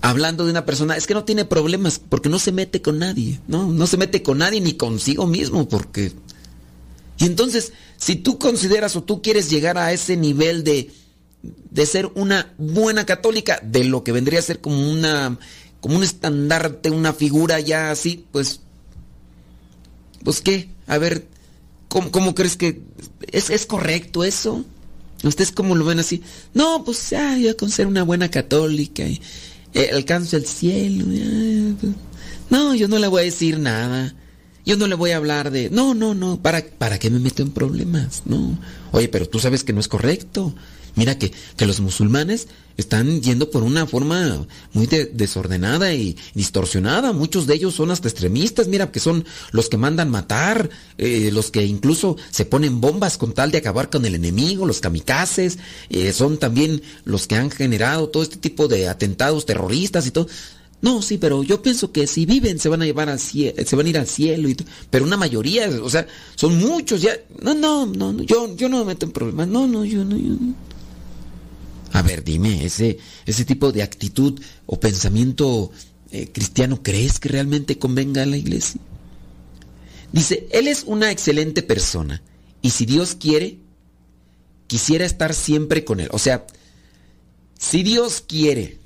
Hablando 0.00 0.44
de 0.44 0.52
una 0.52 0.64
persona, 0.64 0.96
es 0.96 1.06
que 1.06 1.14
no 1.14 1.24
tiene 1.24 1.44
problemas 1.44 1.98
porque 1.98 2.28
no 2.28 2.38
se 2.38 2.52
mete 2.52 2.80
con 2.80 2.98
nadie, 2.98 3.40
¿no? 3.48 3.66
No 3.66 3.86
se 3.86 3.96
mete 3.96 4.22
con 4.22 4.38
nadie 4.38 4.60
ni 4.60 4.74
consigo 4.74 5.26
mismo, 5.26 5.68
porque... 5.68 6.12
Y 7.18 7.26
entonces, 7.26 7.72
si 7.96 8.16
tú 8.16 8.38
consideras 8.38 8.96
o 8.96 9.02
tú 9.02 9.22
quieres 9.22 9.50
llegar 9.50 9.76
a 9.76 9.92
ese 9.92 10.16
nivel 10.16 10.64
de, 10.64 10.90
de 11.42 11.86
ser 11.86 12.10
una 12.14 12.54
buena 12.58 13.06
católica, 13.06 13.60
de 13.62 13.84
lo 13.84 14.04
que 14.04 14.12
vendría 14.12 14.38
a 14.38 14.42
ser 14.42 14.60
como 14.60 14.90
una 14.90 15.38
como 15.80 15.96
un 15.96 16.02
estandarte, 16.02 16.90
una 16.90 17.12
figura 17.12 17.60
ya 17.60 17.90
así, 17.90 18.24
pues 18.32 18.60
pues 20.24 20.40
qué, 20.40 20.68
a 20.86 20.98
ver, 20.98 21.26
¿cómo, 21.88 22.10
cómo 22.10 22.34
crees 22.34 22.56
que 22.56 22.82
es, 23.30 23.50
es 23.50 23.66
correcto 23.66 24.24
eso? 24.24 24.64
¿Ustedes 25.22 25.52
cómo 25.52 25.74
lo 25.74 25.84
ven 25.84 25.98
así? 25.98 26.22
No, 26.54 26.84
pues 26.84 27.10
ya, 27.10 27.36
ya 27.36 27.54
con 27.54 27.70
ser 27.70 27.86
una 27.86 28.02
buena 28.02 28.30
católica 28.30 29.04
eh, 29.74 29.90
alcanzo 29.92 30.36
el 30.36 30.46
cielo. 30.46 31.04
pues, 31.80 31.94
no, 32.50 32.74
yo 32.74 32.88
no 32.88 32.98
le 32.98 33.08
voy 33.08 33.22
a 33.22 33.24
decir 33.24 33.58
nada. 33.58 34.14
Yo 34.68 34.76
no 34.76 34.86
le 34.86 34.94
voy 34.96 35.12
a 35.12 35.16
hablar 35.16 35.50
de, 35.50 35.70
no, 35.70 35.94
no, 35.94 36.14
no, 36.14 36.42
¿para, 36.42 36.62
para 36.62 36.98
qué 36.98 37.08
me 37.08 37.18
meto 37.18 37.42
en 37.42 37.52
problemas? 37.52 38.22
No. 38.26 38.58
Oye, 38.92 39.08
pero 39.08 39.26
tú 39.26 39.38
sabes 39.38 39.64
que 39.64 39.72
no 39.72 39.80
es 39.80 39.88
correcto. 39.88 40.54
Mira 40.94 41.16
que, 41.18 41.32
que 41.56 41.64
los 41.64 41.80
musulmanes 41.80 42.48
están 42.76 43.22
yendo 43.22 43.50
por 43.50 43.62
una 43.62 43.86
forma 43.86 44.46
muy 44.74 44.86
de- 44.86 45.06
desordenada 45.06 45.94
y 45.94 46.16
distorsionada. 46.34 47.12
Muchos 47.14 47.46
de 47.46 47.54
ellos 47.54 47.74
son 47.76 47.90
hasta 47.92 48.08
extremistas. 48.08 48.68
Mira 48.68 48.92
que 48.92 49.00
son 49.00 49.24
los 49.52 49.70
que 49.70 49.78
mandan 49.78 50.10
matar, 50.10 50.68
eh, 50.98 51.30
los 51.32 51.50
que 51.50 51.64
incluso 51.64 52.18
se 52.30 52.44
ponen 52.44 52.82
bombas 52.82 53.16
con 53.16 53.32
tal 53.32 53.50
de 53.50 53.58
acabar 53.58 53.88
con 53.88 54.04
el 54.04 54.16
enemigo, 54.16 54.66
los 54.66 54.80
kamikazes. 54.80 55.58
eh, 55.88 56.12
son 56.12 56.36
también 56.36 56.82
los 57.06 57.26
que 57.26 57.36
han 57.36 57.50
generado 57.50 58.08
todo 58.10 58.22
este 58.22 58.36
tipo 58.36 58.68
de 58.68 58.88
atentados 58.88 59.46
terroristas 59.46 60.06
y 60.06 60.10
todo. 60.10 60.26
No, 60.80 61.02
sí, 61.02 61.18
pero 61.18 61.42
yo 61.42 61.60
pienso 61.60 61.90
que 61.90 62.06
si 62.06 62.24
viven 62.24 62.58
se 62.60 62.68
van 62.68 62.82
a 62.82 62.84
llevar 62.84 63.08
al 63.08 63.18
cielo, 63.18 63.54
se 63.66 63.74
van 63.74 63.86
a 63.86 63.88
ir 63.88 63.98
al 63.98 64.06
cielo 64.06 64.48
y 64.48 64.56
pero 64.90 65.04
una 65.04 65.16
mayoría, 65.16 65.68
o 65.82 65.90
sea, 65.90 66.06
son 66.36 66.56
muchos 66.58 67.02
ya. 67.02 67.16
No, 67.42 67.54
no, 67.54 67.84
no, 67.86 68.12
no, 68.12 68.22
yo 68.22 68.54
yo 68.56 68.68
no 68.68 68.78
me 68.78 68.84
meto 68.84 69.06
en 69.06 69.12
problemas. 69.12 69.48
No, 69.48 69.66
no, 69.66 69.84
yo 69.84 70.04
no, 70.04 70.16
yo 70.16 70.34
no. 70.34 70.54
A 71.92 72.02
ver, 72.02 72.22
dime, 72.22 72.64
ese, 72.64 72.98
ese 73.26 73.44
tipo 73.44 73.72
de 73.72 73.82
actitud 73.82 74.40
o 74.66 74.78
pensamiento 74.78 75.72
eh, 76.10 76.30
cristiano, 76.32 76.80
¿crees 76.82 77.18
que 77.18 77.28
realmente 77.28 77.78
convenga 77.78 78.22
a 78.22 78.26
la 78.26 78.36
iglesia? 78.36 78.80
Dice, 80.12 80.46
Él 80.52 80.68
es 80.68 80.84
una 80.86 81.10
excelente 81.10 81.62
persona 81.62 82.22
y 82.62 82.70
si 82.70 82.86
Dios 82.86 83.14
quiere, 83.14 83.58
quisiera 84.66 85.04
estar 85.04 85.34
siempre 85.34 85.84
con 85.84 86.00
Él. 86.00 86.08
O 86.12 86.18
sea, 86.18 86.46
si 87.58 87.82
Dios 87.82 88.22
quiere, 88.26 88.78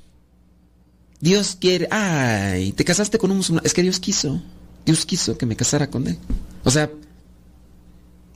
Dios 1.23 1.55
quiere, 1.57 1.87
ay, 1.89 2.73
te 2.73 2.83
casaste 2.83 3.17
con 3.17 3.31
un 3.31 3.37
musulmán, 3.37 3.63
es 3.65 3.73
que 3.73 3.81
Dios 3.81 4.01
quiso, 4.01 4.41
Dios 4.85 5.05
quiso 5.05 5.37
que 5.37 5.45
me 5.45 5.55
casara 5.55 5.89
con 5.89 6.05
Él. 6.05 6.17
O 6.65 6.69
sea, 6.69 6.91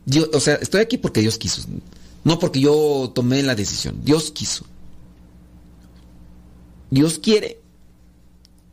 Dios, 0.05 0.29
o 0.31 0.39
sea, 0.39 0.55
estoy 0.55 0.79
aquí 0.79 0.97
porque 0.97 1.19
Dios 1.19 1.37
quiso, 1.37 1.63
no 2.23 2.39
porque 2.39 2.61
yo 2.61 3.11
tomé 3.13 3.43
la 3.43 3.55
decisión, 3.55 3.99
Dios 4.05 4.31
quiso. 4.31 4.65
Dios 6.89 7.19
quiere 7.19 7.59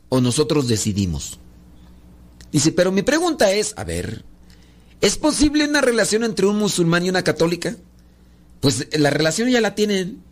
o 0.07 0.21
nosotros 0.21 0.69
decidimos. 0.69 1.37
Dice, 2.53 2.71
pero 2.71 2.93
mi 2.93 3.01
pregunta 3.01 3.51
es, 3.51 3.73
a 3.75 3.83
ver, 3.83 4.23
¿es 5.01 5.17
posible 5.17 5.67
una 5.67 5.81
relación 5.81 6.23
entre 6.23 6.45
un 6.45 6.57
musulmán 6.57 7.05
y 7.05 7.09
una 7.09 7.25
católica? 7.25 7.75
Pues 8.61 8.87
la 8.97 9.09
relación 9.09 9.49
ya 9.49 9.59
la 9.59 9.75
tienen. 9.75 10.23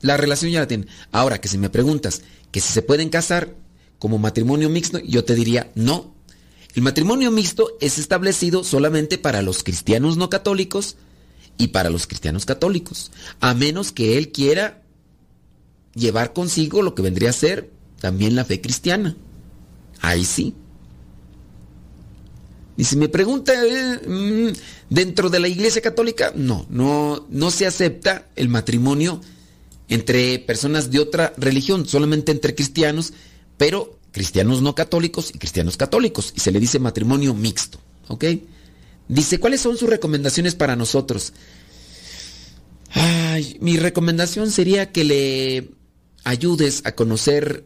La 0.00 0.16
relación 0.16 0.50
ya 0.50 0.60
la 0.60 0.68
tienen. 0.68 0.88
Ahora 1.12 1.40
que 1.40 1.48
si 1.48 1.58
me 1.58 1.70
preguntas 1.70 2.22
que 2.50 2.60
si 2.60 2.72
se 2.72 2.82
pueden 2.82 3.08
casar 3.08 3.54
como 3.98 4.18
matrimonio 4.18 4.68
mixto, 4.68 4.98
yo 4.98 5.24
te 5.24 5.34
diría 5.34 5.70
no. 5.74 6.14
El 6.74 6.82
matrimonio 6.82 7.30
mixto 7.30 7.76
es 7.80 7.98
establecido 7.98 8.62
solamente 8.62 9.18
para 9.18 9.42
los 9.42 9.62
cristianos 9.62 10.16
no 10.16 10.28
católicos 10.28 10.96
y 11.58 11.68
para 11.68 11.90
los 11.90 12.06
cristianos 12.06 12.44
católicos, 12.44 13.10
a 13.40 13.54
menos 13.54 13.92
que 13.92 14.18
él 14.18 14.30
quiera 14.30 14.82
llevar 15.94 16.34
consigo 16.34 16.82
lo 16.82 16.94
que 16.94 17.02
vendría 17.02 17.30
a 17.30 17.32
ser 17.32 17.70
también 18.00 18.36
la 18.36 18.44
fe 18.44 18.60
cristiana. 18.60 19.16
Ahí 20.02 20.24
sí. 20.24 20.54
Y 22.76 22.84
si 22.84 22.96
me 22.96 23.08
pregunta, 23.08 23.54
mm, 24.06 24.48
dentro 24.90 25.30
de 25.30 25.40
la 25.40 25.48
iglesia 25.48 25.80
católica, 25.80 26.32
no, 26.34 26.66
no, 26.68 27.26
no 27.30 27.50
se 27.50 27.66
acepta 27.66 28.26
el 28.36 28.50
matrimonio 28.50 29.22
entre 29.88 30.38
personas 30.38 30.90
de 30.90 31.00
otra 31.00 31.32
religión, 31.36 31.86
solamente 31.86 32.32
entre 32.32 32.54
cristianos, 32.54 33.12
pero 33.56 33.98
cristianos 34.12 34.62
no 34.62 34.74
católicos 34.74 35.30
y 35.34 35.38
cristianos 35.38 35.76
católicos, 35.76 36.32
y 36.34 36.40
se 36.40 36.50
le 36.50 36.60
dice 36.60 36.78
matrimonio 36.78 37.34
mixto, 37.34 37.78
¿ok? 38.08 38.24
Dice, 39.08 39.38
¿cuáles 39.38 39.60
son 39.60 39.76
sus 39.76 39.88
recomendaciones 39.88 40.54
para 40.54 40.74
nosotros? 40.74 41.32
Ay, 42.90 43.58
mi 43.60 43.76
recomendación 43.76 44.50
sería 44.50 44.90
que 44.90 45.04
le 45.04 45.70
ayudes 46.24 46.82
a 46.84 46.94
conocer 46.94 47.64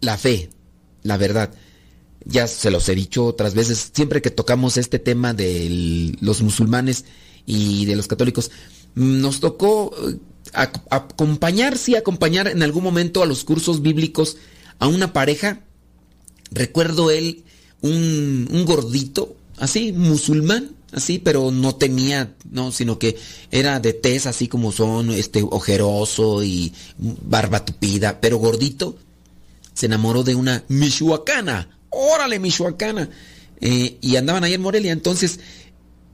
la 0.00 0.18
fe, 0.18 0.50
la 1.02 1.16
verdad. 1.16 1.54
Ya 2.24 2.46
se 2.46 2.70
los 2.70 2.88
he 2.88 2.94
dicho 2.94 3.24
otras 3.24 3.54
veces, 3.54 3.90
siempre 3.92 4.22
que 4.22 4.30
tocamos 4.30 4.76
este 4.76 4.98
tema 4.98 5.34
de 5.34 6.16
los 6.20 6.42
musulmanes 6.42 7.04
y 7.46 7.84
de 7.86 7.96
los 7.96 8.06
católicos, 8.06 8.50
nos 8.94 9.40
tocó 9.40 9.92
acompañar, 10.52 11.78
sí, 11.78 11.94
acompañar 11.94 12.48
en 12.48 12.62
algún 12.62 12.84
momento 12.84 13.22
a 13.22 13.26
los 13.26 13.44
cursos 13.44 13.82
bíblicos 13.82 14.36
a 14.78 14.88
una 14.88 15.12
pareja. 15.12 15.60
Recuerdo 16.50 17.10
él, 17.10 17.44
un, 17.80 18.48
un 18.50 18.64
gordito, 18.64 19.36
así, 19.58 19.92
musulmán, 19.92 20.76
así, 20.92 21.18
pero 21.18 21.50
no 21.50 21.74
tenía, 21.74 22.34
no, 22.50 22.72
sino 22.72 22.98
que 22.98 23.16
era 23.50 23.80
de 23.80 23.92
tez 23.92 24.26
así 24.26 24.48
como 24.48 24.72
son, 24.72 25.10
este, 25.10 25.42
ojeroso 25.42 26.42
y 26.42 26.72
barba 26.98 27.64
tupida, 27.64 28.20
pero 28.20 28.38
gordito. 28.38 28.96
Se 29.74 29.86
enamoró 29.86 30.22
de 30.22 30.34
una 30.34 30.64
michoacana, 30.68 31.78
órale, 31.88 32.38
michoacana. 32.38 33.08
Eh, 33.60 33.96
y 34.00 34.16
andaban 34.16 34.44
ahí 34.44 34.54
en 34.54 34.60
Morelia, 34.60 34.92
entonces 34.92 35.40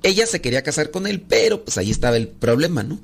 ella 0.03 0.27
se 0.27 0.41
quería 0.41 0.63
casar 0.63 0.91
con 0.91 1.07
él, 1.07 1.23
pero 1.23 1.65
pues 1.65 1.79
ahí 1.79 1.91
estaba 1.91 2.17
el 2.17 2.29
problema, 2.29 2.83
¿no? 2.83 3.01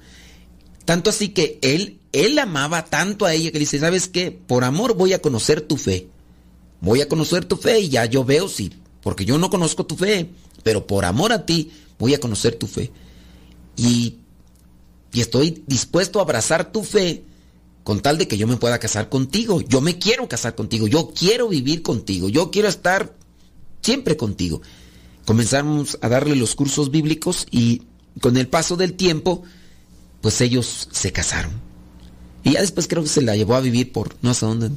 Tanto 0.84 1.10
así 1.10 1.30
que 1.30 1.58
él, 1.62 1.98
él 2.12 2.38
amaba 2.38 2.84
tanto 2.84 3.24
a 3.24 3.34
ella 3.34 3.50
que 3.50 3.58
le 3.58 3.60
dice, 3.60 3.78
¿sabes 3.78 4.08
qué? 4.08 4.30
Por 4.30 4.64
amor 4.64 4.94
voy 4.94 5.12
a 5.12 5.22
conocer 5.22 5.60
tu 5.60 5.76
fe. 5.76 6.08
Voy 6.80 7.00
a 7.00 7.08
conocer 7.08 7.44
tu 7.44 7.56
fe 7.56 7.80
y 7.80 7.88
ya 7.88 8.04
yo 8.04 8.24
veo 8.24 8.48
si, 8.48 8.70
porque 9.02 9.24
yo 9.24 9.38
no 9.38 9.48
conozco 9.48 9.86
tu 9.86 9.96
fe, 9.96 10.30
pero 10.62 10.86
por 10.86 11.06
amor 11.06 11.32
a 11.32 11.46
ti 11.46 11.70
voy 11.98 12.12
a 12.12 12.20
conocer 12.20 12.56
tu 12.56 12.66
fe. 12.66 12.90
Y, 13.76 14.16
y 15.12 15.20
estoy 15.20 15.62
dispuesto 15.66 16.18
a 16.18 16.22
abrazar 16.22 16.70
tu 16.70 16.82
fe 16.82 17.24
con 17.84 18.00
tal 18.00 18.18
de 18.18 18.26
que 18.26 18.36
yo 18.36 18.46
me 18.46 18.56
pueda 18.56 18.78
casar 18.78 19.08
contigo. 19.08 19.60
Yo 19.60 19.80
me 19.80 19.98
quiero 19.98 20.28
casar 20.28 20.54
contigo, 20.54 20.86
yo 20.86 21.12
quiero 21.14 21.48
vivir 21.48 21.82
contigo, 21.82 22.28
yo 22.28 22.50
quiero 22.50 22.68
estar 22.68 23.14
siempre 23.80 24.16
contigo. 24.16 24.60
Comenzamos 25.24 25.98
a 26.02 26.08
darle 26.08 26.36
los 26.36 26.54
cursos 26.54 26.90
bíblicos 26.90 27.46
y 27.50 27.82
con 28.20 28.36
el 28.36 28.48
paso 28.48 28.76
del 28.76 28.94
tiempo, 28.94 29.42
pues 30.24 30.40
ellos 30.40 30.88
se 30.90 31.12
casaron. 31.12 31.52
Y 32.44 32.52
ya 32.52 32.62
después 32.62 32.88
creo 32.88 33.02
que 33.02 33.10
se 33.10 33.20
la 33.20 33.36
llevó 33.36 33.56
a 33.56 33.60
vivir 33.60 33.92
por 33.92 34.16
no 34.22 34.32
sé 34.32 34.46
dónde. 34.46 34.70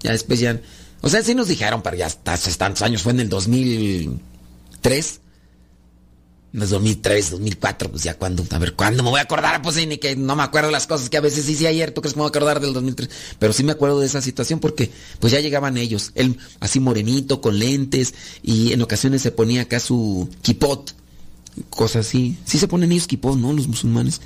Ya 0.00 0.12
después 0.12 0.40
ya... 0.40 0.58
O 1.02 1.10
sea, 1.10 1.22
sí 1.22 1.34
nos 1.34 1.48
dijeron, 1.48 1.82
pero 1.82 1.98
ya 1.98 2.06
hasta 2.06 2.32
hace 2.32 2.50
tantos 2.54 2.80
años, 2.80 3.02
fue 3.02 3.12
en 3.12 3.20
el 3.20 3.28
2003. 3.28 5.20
En 6.54 6.62
el 6.62 6.68
2003, 6.70 7.32
2004, 7.32 7.90
pues 7.90 8.04
ya 8.04 8.14
cuando, 8.14 8.42
a 8.48 8.58
ver, 8.58 8.72
¿cuándo 8.72 9.02
me 9.02 9.10
voy 9.10 9.20
a 9.20 9.24
acordar? 9.24 9.60
Pues 9.60 9.76
sí, 9.76 9.84
ni 9.84 9.98
que 9.98 10.16
no 10.16 10.34
me 10.34 10.44
acuerdo 10.44 10.68
de 10.68 10.72
las 10.72 10.86
cosas 10.86 11.10
que 11.10 11.18
a 11.18 11.20
veces 11.20 11.46
hice 11.46 11.68
ayer, 11.68 11.92
¿tú 11.92 12.00
crees 12.00 12.14
que 12.14 12.20
me 12.20 12.22
voy 12.22 12.28
a 12.28 12.30
acordar 12.30 12.58
del 12.58 12.72
2003? 12.72 13.10
Pero 13.38 13.52
sí 13.52 13.64
me 13.64 13.72
acuerdo 13.72 14.00
de 14.00 14.06
esa 14.06 14.22
situación 14.22 14.60
porque 14.60 14.90
pues 15.20 15.30
ya 15.30 15.40
llegaban 15.40 15.76
ellos, 15.76 16.12
él 16.14 16.38
así 16.60 16.80
morenito, 16.80 17.42
con 17.42 17.58
lentes, 17.58 18.14
y 18.42 18.72
en 18.72 18.80
ocasiones 18.80 19.20
se 19.20 19.30
ponía 19.30 19.60
acá 19.60 19.78
su 19.78 20.30
kipot, 20.40 20.94
cosas 21.68 22.06
así. 22.06 22.38
Sí 22.46 22.58
se 22.58 22.66
ponen 22.66 22.92
ellos 22.92 23.06
kipot, 23.06 23.36
¿no? 23.36 23.52
Los 23.52 23.68
musulmanes. 23.68 24.22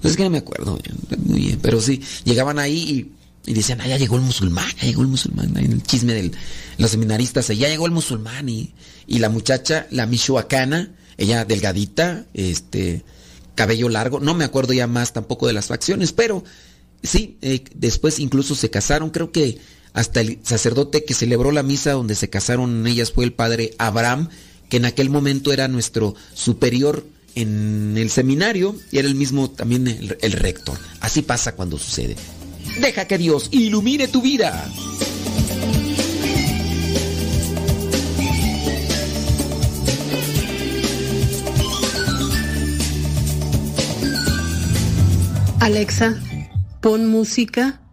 Pues 0.00 0.12
es 0.12 0.16
que 0.16 0.24
no 0.24 0.30
me 0.30 0.38
acuerdo 0.38 0.78
muy 1.24 1.40
bien, 1.40 1.58
pero 1.60 1.80
sí, 1.80 2.02
llegaban 2.24 2.58
ahí 2.58 3.10
y, 3.46 3.50
y 3.50 3.54
decían, 3.54 3.80
ah, 3.80 3.88
ya 3.88 3.96
llegó 3.96 4.16
el 4.16 4.22
musulmán, 4.22 4.70
ya 4.80 4.86
llegó 4.86 5.02
el 5.02 5.08
musulmán, 5.08 5.56
ahí 5.56 5.64
en 5.64 5.72
el 5.72 5.82
chisme 5.82 6.14
de 6.14 6.30
los 6.78 6.90
seminaristas, 6.90 7.48
ya 7.48 7.68
llegó 7.68 7.86
el 7.86 7.92
musulmán 7.92 8.48
y, 8.48 8.74
y 9.06 9.18
la 9.18 9.28
muchacha, 9.28 9.86
la 9.90 10.06
michoacana, 10.06 10.94
ella 11.16 11.44
delgadita, 11.44 12.26
este, 12.34 13.04
cabello 13.54 13.88
largo, 13.88 14.20
no 14.20 14.34
me 14.34 14.44
acuerdo 14.44 14.72
ya 14.72 14.86
más 14.86 15.12
tampoco 15.12 15.46
de 15.46 15.52
las 15.52 15.66
facciones, 15.66 16.12
pero 16.12 16.44
sí, 17.02 17.38
eh, 17.42 17.64
después 17.74 18.20
incluso 18.20 18.54
se 18.54 18.70
casaron, 18.70 19.10
creo 19.10 19.32
que 19.32 19.58
hasta 19.94 20.20
el 20.20 20.38
sacerdote 20.42 21.04
que 21.04 21.14
celebró 21.14 21.50
la 21.50 21.62
misa 21.62 21.92
donde 21.92 22.14
se 22.14 22.30
casaron 22.30 22.86
ellas 22.86 23.10
fue 23.10 23.24
el 23.24 23.32
padre 23.32 23.74
Abraham, 23.78 24.28
que 24.68 24.76
en 24.76 24.84
aquel 24.84 25.10
momento 25.10 25.52
era 25.52 25.66
nuestro 25.66 26.14
superior 26.34 27.04
en 27.40 27.96
el 27.96 28.10
seminario 28.10 28.74
y 28.90 28.98
era 28.98 29.08
el 29.08 29.14
mismo 29.14 29.50
también 29.50 29.86
el, 29.86 30.18
el 30.20 30.32
rector. 30.32 30.78
Así 31.00 31.22
pasa 31.22 31.54
cuando 31.54 31.78
sucede. 31.78 32.16
Deja 32.80 33.06
que 33.06 33.18
Dios 33.18 33.48
ilumine 33.52 34.08
tu 34.08 34.22
vida. 34.22 34.68
Alexa, 45.60 46.16
pon 46.80 47.08
música 47.08 47.80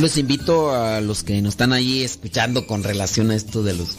Yo 0.00 0.04
los 0.06 0.16
invito 0.16 0.74
a 0.74 1.02
los 1.02 1.22
que 1.22 1.42
nos 1.42 1.52
están 1.52 1.74
ahí 1.74 2.02
escuchando 2.02 2.66
con 2.66 2.82
relación 2.82 3.30
a 3.30 3.34
esto 3.34 3.62
de 3.62 3.74
los 3.74 3.98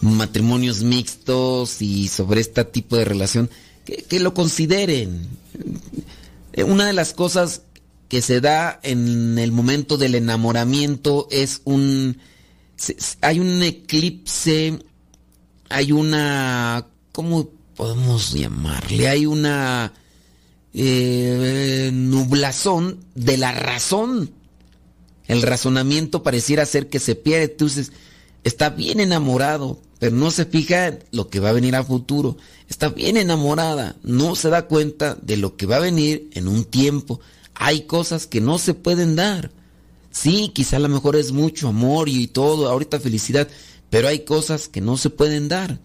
matrimonios 0.00 0.84
mixtos 0.84 1.82
y 1.82 2.06
sobre 2.06 2.40
este 2.40 2.64
tipo 2.64 2.96
de 2.96 3.04
relación, 3.04 3.50
que, 3.84 4.20
lo 4.20 4.34
consideren. 4.34 5.26
Eh, 6.52 6.62
Una 6.62 6.86
de 6.86 6.92
las 6.92 7.12
cosas 7.12 7.62
que 8.06 8.22
se 8.22 8.40
da 8.40 8.78
en 8.84 9.36
el 9.36 9.50
momento 9.50 9.96
del 9.96 10.14
enamoramiento 10.14 11.26
es 11.32 11.60
un... 11.64 12.18
Hay 13.20 13.40
un 13.40 13.64
eclipse, 13.64 14.78
hay 15.70 15.90
una... 15.90 16.86
¿Cómo 17.10 17.48
podemos 17.74 18.32
llamarle? 18.32 19.08
Hay 19.08 19.26
una... 19.26 19.92
eh, 20.72 21.90
nublazón 21.92 23.04
de 23.16 23.38
la 23.38 23.50
razón. 23.50 24.40
El 25.26 25.42
razonamiento 25.42 26.22
pareciera 26.22 26.66
ser 26.66 26.88
que 26.88 26.98
se 26.98 27.14
pierde. 27.14 27.44
Entonces, 27.44 27.92
está 28.44 28.70
bien 28.70 29.00
enamorado, 29.00 29.80
pero 29.98 30.16
no 30.16 30.30
se 30.30 30.44
fija 30.44 30.88
en 30.88 31.04
lo 31.12 31.28
que 31.28 31.40
va 31.40 31.50
a 31.50 31.54
venir 31.54 31.76
a 31.76 31.84
futuro. 31.84 32.36
Está 32.68 32.88
bien 32.88 33.16
enamorada, 33.16 33.96
no 34.02 34.34
se 34.34 34.50
da 34.50 34.66
cuenta 34.66 35.16
de 35.22 35.36
lo 35.36 35.56
que 35.56 35.66
va 35.66 35.76
a 35.76 35.80
venir 35.80 36.28
en 36.32 36.48
un 36.48 36.64
tiempo. 36.64 37.20
Hay 37.54 37.82
cosas 37.82 38.26
que 38.26 38.40
no 38.40 38.58
se 38.58 38.74
pueden 38.74 39.14
dar. 39.14 39.50
Sí, 40.10 40.50
quizá 40.54 40.76
a 40.76 40.80
lo 40.80 40.88
mejor 40.88 41.16
es 41.16 41.32
mucho 41.32 41.68
amor 41.68 42.08
y 42.08 42.26
todo, 42.26 42.68
ahorita 42.68 43.00
felicidad, 43.00 43.48
pero 43.90 44.08
hay 44.08 44.20
cosas 44.20 44.68
que 44.68 44.80
no 44.80 44.96
se 44.96 45.10
pueden 45.10 45.48
dar. 45.48 45.78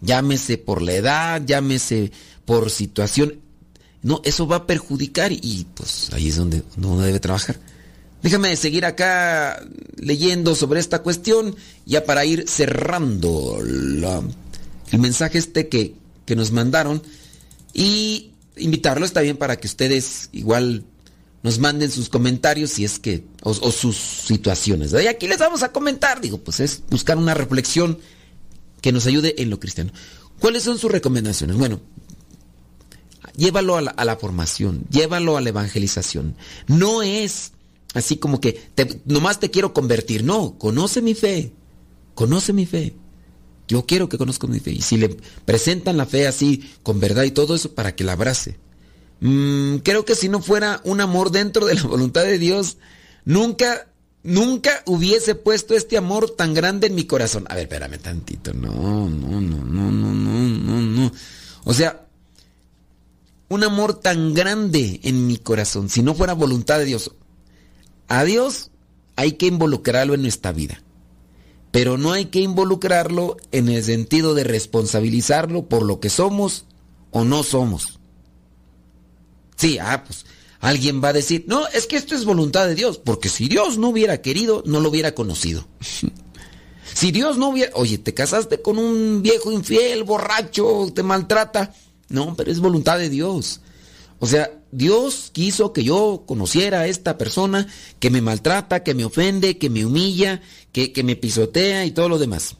Llámese 0.00 0.58
por 0.58 0.82
la 0.82 0.94
edad, 0.94 1.42
llámese 1.44 2.12
por 2.44 2.70
situación. 2.70 3.40
No, 4.02 4.20
eso 4.24 4.46
va 4.46 4.56
a 4.56 4.66
perjudicar 4.66 5.32
y 5.32 5.66
pues 5.74 6.12
ahí 6.12 6.28
es 6.28 6.36
donde 6.36 6.62
uno 6.76 7.00
debe 7.00 7.20
trabajar. 7.20 7.58
Déjame 8.24 8.56
seguir 8.56 8.86
acá 8.86 9.62
leyendo 9.98 10.54
sobre 10.54 10.80
esta 10.80 11.02
cuestión, 11.02 11.54
ya 11.84 12.04
para 12.06 12.24
ir 12.24 12.46
cerrando 12.48 13.58
la- 13.62 14.22
el 14.90 14.98
mensaje 14.98 15.36
este 15.36 15.68
que, 15.68 15.94
que 16.24 16.34
nos 16.34 16.50
mandaron 16.50 17.02
y 17.74 18.30
invitarlos 18.56 19.12
también 19.12 19.36
para 19.36 19.56
que 19.56 19.66
ustedes 19.66 20.30
igual 20.32 20.84
nos 21.42 21.58
manden 21.58 21.90
sus 21.90 22.08
comentarios 22.08 22.70
si 22.70 22.86
es 22.86 22.98
que, 22.98 23.24
o, 23.42 23.52
sus 23.52 23.94
situaciones. 23.98 24.94
Y 24.94 25.06
aquí 25.06 25.28
les 25.28 25.38
vamos 25.38 25.62
a 25.62 25.70
comentar, 25.70 26.22
digo, 26.22 26.38
pues 26.38 26.60
es 26.60 26.82
buscar 26.88 27.18
una 27.18 27.34
reflexión 27.34 27.98
que 28.80 28.90
nos 28.90 29.04
ayude 29.06 29.42
en 29.42 29.50
lo 29.50 29.60
cristiano. 29.60 29.92
¿Cuáles 30.38 30.62
son 30.62 30.78
sus 30.78 30.90
recomendaciones? 30.90 31.56
Bueno, 31.56 31.82
llévalo 33.36 33.76
a 33.76 34.04
la 34.06 34.16
formación, 34.16 34.86
llévalo 34.88 35.36
a 35.36 35.42
la 35.42 35.50
evangelización. 35.50 36.36
No 36.66 37.02
es 37.02 37.52
así 37.94 38.16
como 38.16 38.40
que 38.40 38.60
nomás 39.06 39.40
te 39.40 39.50
quiero 39.50 39.72
convertir, 39.72 40.24
no, 40.24 40.58
conoce 40.58 41.00
mi 41.00 41.14
fe, 41.14 41.52
conoce 42.14 42.52
mi 42.52 42.66
fe. 42.66 42.94
Yo 43.66 43.86
quiero 43.86 44.08
que 44.08 44.18
conozca 44.18 44.46
mi 44.46 44.60
fe. 44.60 44.72
Y 44.72 44.82
si 44.82 44.98
le 44.98 45.16
presentan 45.46 45.96
la 45.96 46.04
fe 46.04 46.26
así, 46.26 46.70
con 46.82 47.00
verdad 47.00 47.22
y 47.22 47.30
todo 47.30 47.54
eso, 47.54 47.74
para 47.74 47.96
que 47.96 48.04
la 48.04 48.12
abrace. 48.12 48.58
Mm, 49.20 49.76
creo 49.78 50.04
que 50.04 50.14
si 50.14 50.28
no 50.28 50.42
fuera 50.42 50.82
un 50.84 51.00
amor 51.00 51.30
dentro 51.30 51.64
de 51.64 51.74
la 51.74 51.82
voluntad 51.84 52.24
de 52.24 52.38
Dios, 52.38 52.76
nunca, 53.24 53.88
nunca 54.22 54.82
hubiese 54.84 55.34
puesto 55.34 55.74
este 55.74 55.96
amor 55.96 56.30
tan 56.30 56.52
grande 56.52 56.88
en 56.88 56.94
mi 56.94 57.04
corazón. 57.04 57.46
A 57.48 57.54
ver, 57.54 57.64
espérame 57.64 57.98
tantito. 57.98 58.52
No, 58.52 59.08
no, 59.08 59.40
no, 59.40 59.64
no, 59.64 59.90
no, 59.90 60.12
no, 60.12 60.48
no, 60.48 60.80
no. 60.82 61.12
O 61.64 61.72
sea, 61.72 62.06
un 63.48 63.64
amor 63.64 63.94
tan 63.94 64.34
grande 64.34 65.00
en 65.04 65.26
mi 65.26 65.38
corazón, 65.38 65.88
si 65.88 66.02
no 66.02 66.14
fuera 66.14 66.34
voluntad 66.34 66.78
de 66.78 66.84
Dios. 66.84 67.12
A 68.08 68.24
Dios 68.24 68.70
hay 69.16 69.32
que 69.32 69.46
involucrarlo 69.46 70.14
en 70.14 70.22
nuestra 70.22 70.52
vida. 70.52 70.82
Pero 71.70 71.98
no 71.98 72.12
hay 72.12 72.26
que 72.26 72.40
involucrarlo 72.40 73.36
en 73.50 73.68
el 73.68 73.82
sentido 73.82 74.34
de 74.34 74.44
responsabilizarlo 74.44 75.66
por 75.66 75.82
lo 75.82 75.98
que 75.98 76.10
somos 76.10 76.66
o 77.10 77.24
no 77.24 77.42
somos. 77.42 77.98
Sí, 79.56 79.78
ah, 79.78 80.04
pues 80.04 80.24
alguien 80.60 81.02
va 81.02 81.08
a 81.08 81.12
decir, 81.12 81.44
no, 81.46 81.66
es 81.68 81.86
que 81.86 81.96
esto 81.96 82.14
es 82.14 82.24
voluntad 82.24 82.66
de 82.66 82.74
Dios, 82.74 82.98
porque 82.98 83.28
si 83.28 83.48
Dios 83.48 83.76
no 83.76 83.88
hubiera 83.88 84.22
querido, 84.22 84.62
no 84.66 84.80
lo 84.80 84.88
hubiera 84.88 85.14
conocido. 85.14 85.66
si 86.94 87.12
Dios 87.12 87.38
no 87.38 87.48
hubiera, 87.48 87.72
oye, 87.74 87.98
te 87.98 88.14
casaste 88.14 88.62
con 88.62 88.78
un 88.78 89.22
viejo 89.22 89.52
infiel, 89.52 90.04
borracho, 90.04 90.90
te 90.94 91.02
maltrata, 91.02 91.74
no, 92.08 92.34
pero 92.36 92.50
es 92.50 92.60
voluntad 92.60 92.98
de 92.98 93.10
Dios. 93.10 93.60
O 94.18 94.26
sea, 94.26 94.50
Dios 94.72 95.30
quiso 95.32 95.72
que 95.72 95.84
yo 95.84 96.24
conociera 96.26 96.80
a 96.80 96.86
esta 96.86 97.18
persona 97.18 97.66
que 97.98 98.10
me 98.10 98.22
maltrata, 98.22 98.82
que 98.82 98.94
me 98.94 99.04
ofende, 99.04 99.58
que 99.58 99.70
me 99.70 99.84
humilla, 99.84 100.40
que, 100.72 100.92
que 100.92 101.02
me 101.02 101.16
pisotea 101.16 101.84
y 101.84 101.90
todo 101.90 102.08
lo 102.08 102.18
demás. 102.18 102.56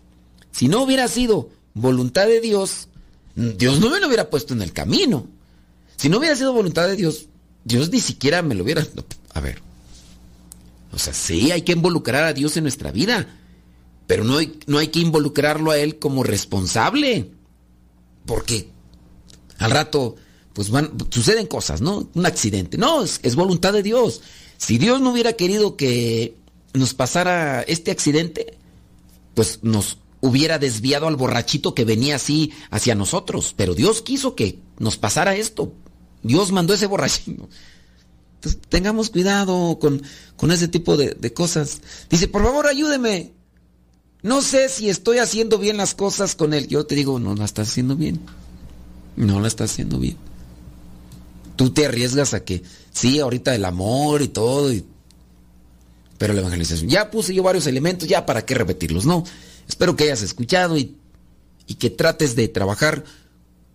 Si 0.53 0.69
no 0.69 0.83
hubiera 0.83 1.09
sido 1.09 1.51
voluntad 1.75 2.27
de 2.27 2.41
Dios, 2.41 2.89
Dios 3.35 3.81
no 3.81 3.91
me 3.91 4.01
lo 4.01 4.07
hubiera 4.07 4.31
puesto 4.31 4.55
en 4.55 4.63
el 4.63 4.73
camino. 4.73 5.27
Si 5.97 6.09
no 6.09 6.19
hubiera 6.19 6.37
sido 6.37 6.53
voluntad 6.53 6.87
de 6.87 6.97
Dios, 6.97 7.27
Dios 7.65 7.91
ni 7.91 8.01
siquiera 8.01 8.43
me 8.43 8.55
lo 8.55 8.65
hubiera... 8.65 8.87
a 9.35 9.41
ver. 9.41 9.63
O 10.93 10.99
sea, 10.99 11.13
sí, 11.13 11.51
hay 11.51 11.63
que 11.63 11.73
involucrar 11.73 12.25
a 12.25 12.33
Dios 12.33 12.57
en 12.57 12.65
nuestra 12.65 12.93
vida, 12.93 13.27
pero 14.07 14.23
no 14.23 14.39
hay, 14.39 14.61
no 14.67 14.79
hay 14.79 14.89
que 14.89 15.01
involucrarlo 15.01 15.73
a 15.73 15.79
Él 15.79 15.99
como 15.99 16.23
responsable. 16.23 17.33
Porque 18.27 18.69
al 19.59 19.73
rato, 19.73 20.15
pues 20.55 20.71
van, 20.71 20.93
suceden 21.11 21.47
cosas, 21.47 21.81
¿no? 21.81 22.09
Un 22.15 22.27
accidente. 22.27 22.79
No, 22.79 23.03
es, 23.03 23.35
voluntad 23.35 23.73
de 23.73 23.83
Dios. 23.83 24.23
Si 24.57 24.79
Dios 24.79 25.01
no 25.01 25.11
hubiera 25.11 25.35
querido 25.35 25.77
que 25.77 26.37
nos 26.73 26.95
pasara 26.95 27.63
este 27.63 27.91
accidente, 27.91 28.57
pues 29.35 29.59
nos 29.63 29.99
hubiera 30.21 30.59
desviado 30.59 31.09
al 31.09 31.17
borrachito 31.17 31.75
que 31.75 31.85
venía 31.85 32.17
así 32.17 32.53
hacia 32.71 32.95
nosotros. 32.95 33.53
Pero 33.57 33.75
Dios 33.75 34.01
quiso 34.01 34.37
que 34.37 34.61
nos 34.79 34.97
pasara 34.97 35.35
esto. 35.35 35.73
Dios 36.23 36.53
mandó 36.53 36.73
ese 36.73 36.87
borrachito. 36.87 37.49
Entonces, 38.37 38.61
tengamos 38.69 39.11
cuidado 39.11 39.79
con, 39.81 40.03
con 40.37 40.53
ese 40.53 40.69
tipo 40.69 40.97
de, 40.97 41.15
de 41.15 41.33
cosas. 41.33 41.81
Dice, 42.09 42.29
por 42.29 42.45
favor, 42.45 42.69
ayúdeme. 42.69 43.33
No 44.23 44.41
sé 44.41 44.69
si 44.69 44.89
estoy 44.89 45.19
haciendo 45.19 45.59
bien 45.59 45.77
las 45.77 45.95
cosas 45.95 46.37
con 46.37 46.55
él. 46.55 46.69
Yo 46.69 46.87
te 46.87 46.95
digo, 46.95 47.19
no 47.19 47.35
la 47.35 47.45
estás 47.45 47.71
haciendo 47.71 47.97
bien. 47.97 48.21
No 49.17 49.41
la 49.41 49.49
estás 49.49 49.73
haciendo 49.73 49.99
bien. 49.99 50.17
Tú 51.57 51.71
te 51.71 51.87
arriesgas 51.87 52.35
a 52.35 52.45
que, 52.45 52.63
sí, 52.93 53.21
ahorita 53.21 53.55
el 53.55 53.65
amor 53.65 54.23
y 54.23 54.29
todo, 54.29 54.73
y- 54.73 54.85
pero 56.19 56.33
la 56.33 56.41
evangelización. 56.41 56.89
Ya 56.89 57.11
puse 57.11 57.35
yo 57.35 57.43
varios 57.43 57.67
elementos, 57.67 58.09
ya 58.09 58.27
para 58.27 58.45
qué 58.45 58.55
repetirlos, 58.55 59.05
no. 59.07 59.25
Espero 59.69 59.97
que 59.97 60.05
hayas 60.05 60.23
escuchado 60.23 60.77
y, 60.77 60.97
y 61.67 61.75
que 61.75 61.91
trates 61.91 62.37
de 62.37 62.49
trabajar 62.49 63.05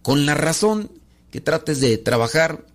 con 0.01 0.25
la 0.25 0.35
razón, 0.35 0.91
que 1.31 1.41
trates 1.41 1.79
de 1.79 1.97
trabajar 1.97 2.65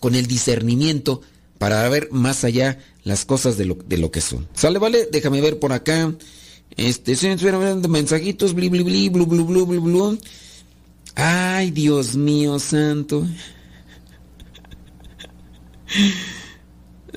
con 0.00 0.14
el 0.14 0.26
discernimiento 0.26 1.22
para 1.58 1.88
ver 1.88 2.08
más 2.10 2.44
allá 2.44 2.78
las 3.04 3.24
cosas 3.24 3.56
de 3.56 3.66
lo, 3.66 3.74
de 3.86 3.98
lo 3.98 4.10
que 4.10 4.20
son. 4.20 4.48
¿Sale, 4.54 4.78
vale? 4.78 5.08
Déjame 5.10 5.40
ver 5.40 5.58
por 5.58 5.72
acá. 5.72 6.12
Este, 6.76 7.14
mensajitos, 7.88 8.54
bli, 8.54 8.68
bli, 8.68 8.82
bli, 8.82 9.08
blu, 9.08 9.26
blu, 9.26 9.44
blu, 9.44 9.66
blu. 9.66 10.18
Ay, 11.14 11.70
Dios 11.70 12.16
mío 12.16 12.58
santo. 12.58 13.26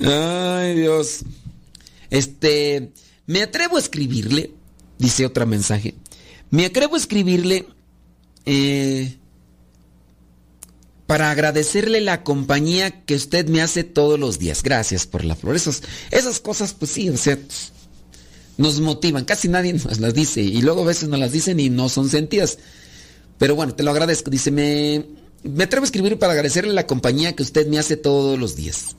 Ay, 0.02 0.74
Dios. 0.74 1.24
Este, 2.10 2.92
me 3.26 3.42
atrevo 3.42 3.76
a 3.76 3.80
escribirle, 3.80 4.52
dice 4.98 5.26
otro 5.26 5.46
mensaje. 5.46 5.94
Me 6.50 6.66
atrevo 6.66 6.94
a 6.94 6.98
escribirle 6.98 7.66
eh, 8.44 9.16
para 11.06 11.30
agradecerle 11.30 12.00
la 12.00 12.22
compañía 12.22 13.04
que 13.04 13.14
usted 13.14 13.48
me 13.48 13.62
hace 13.62 13.84
todos 13.84 14.18
los 14.18 14.38
días. 14.38 14.62
Gracias 14.62 15.06
por 15.06 15.24
la 15.24 15.36
flor. 15.36 15.56
Esas, 15.56 16.40
cosas, 16.40 16.74
pues 16.74 16.90
sí, 16.90 17.08
o 17.08 17.16
sea, 17.16 17.38
nos 18.58 18.80
motivan. 18.80 19.24
Casi 19.24 19.48
nadie 19.48 19.72
nos 19.72 19.98
las 19.98 20.14
dice 20.14 20.42
y 20.42 20.62
luego 20.62 20.82
a 20.82 20.86
veces 20.86 21.08
nos 21.08 21.18
las 21.18 21.32
dicen 21.32 21.58
y 21.60 21.70
no 21.70 21.88
son 21.88 22.08
sentidas. 22.08 22.58
Pero 23.38 23.54
bueno, 23.54 23.74
te 23.74 23.82
lo 23.82 23.90
agradezco. 23.90 24.30
Dice, 24.30 24.50
me, 24.50 25.04
me 25.48 25.64
atrevo 25.64 25.84
a 25.84 25.86
escribir 25.86 26.18
para 26.18 26.32
agradecerle 26.32 26.72
la 26.72 26.86
compañía 26.86 27.34
que 27.34 27.42
usted 27.42 27.66
me 27.66 27.78
hace 27.78 27.96
todos 27.96 28.38
los 28.38 28.56
días. 28.56 28.96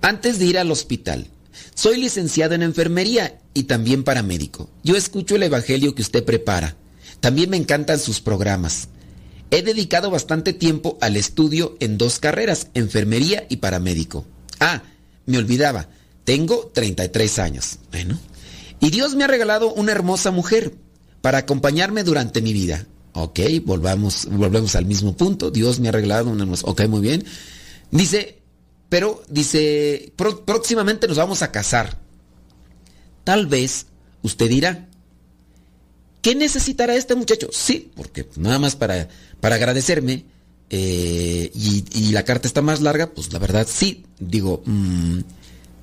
Antes 0.00 0.38
de 0.38 0.46
ir 0.46 0.58
al 0.58 0.70
hospital, 0.70 1.28
soy 1.74 1.98
licenciado 1.98 2.54
en 2.54 2.62
enfermería 2.62 3.40
y 3.54 3.64
también 3.64 4.04
paramédico. 4.04 4.68
Yo 4.82 4.96
escucho 4.96 5.36
el 5.36 5.42
evangelio 5.42 5.94
que 5.94 6.02
usted 6.02 6.24
prepara. 6.24 6.76
También 7.20 7.50
me 7.50 7.56
encantan 7.56 7.98
sus 7.98 8.20
programas. 8.20 8.88
He 9.50 9.62
dedicado 9.62 10.10
bastante 10.10 10.52
tiempo 10.52 10.98
al 11.00 11.16
estudio 11.16 11.76
en 11.80 11.98
dos 11.98 12.18
carreras, 12.18 12.68
enfermería 12.74 13.46
y 13.48 13.56
paramédico. 13.56 14.26
Ah, 14.60 14.82
me 15.26 15.38
olvidaba, 15.38 15.88
tengo 16.24 16.70
33 16.74 17.38
años. 17.38 17.78
Bueno. 17.90 18.18
Y 18.80 18.90
Dios 18.90 19.14
me 19.14 19.24
ha 19.24 19.28
regalado 19.28 19.72
una 19.72 19.92
hermosa 19.92 20.30
mujer 20.30 20.74
para 21.20 21.38
acompañarme 21.38 22.04
durante 22.04 22.42
mi 22.42 22.52
vida. 22.52 22.86
Ok, 23.22 23.40
volvamos, 23.64 24.26
volvemos 24.30 24.74
al 24.76 24.86
mismo 24.86 25.16
punto. 25.16 25.50
Dios 25.50 25.80
me 25.80 25.88
ha 25.88 25.92
hermosa... 25.92 26.66
Ok, 26.66 26.86
muy 26.88 27.00
bien. 27.00 27.24
Dice, 27.90 28.38
pero 28.88 29.22
dice, 29.28 30.12
próximamente 30.16 31.08
nos 31.08 31.16
vamos 31.16 31.42
a 31.42 31.52
casar. 31.52 31.98
Tal 33.24 33.46
vez 33.46 33.86
usted 34.22 34.48
dirá, 34.48 34.88
¿qué 36.22 36.34
necesitará 36.34 36.94
este 36.94 37.14
muchacho? 37.14 37.48
Sí, 37.52 37.90
porque 37.94 38.26
nada 38.36 38.58
más 38.58 38.76
para 38.76 39.08
para 39.40 39.56
agradecerme 39.56 40.24
eh, 40.70 41.50
y, 41.54 42.12
la 42.12 42.24
carta 42.24 42.46
está 42.46 42.62
más 42.62 42.80
larga, 42.80 43.10
pues 43.14 43.32
la 43.32 43.38
verdad 43.38 43.66
sí, 43.70 44.04
digo, 44.18 44.62
mm, 44.66 45.20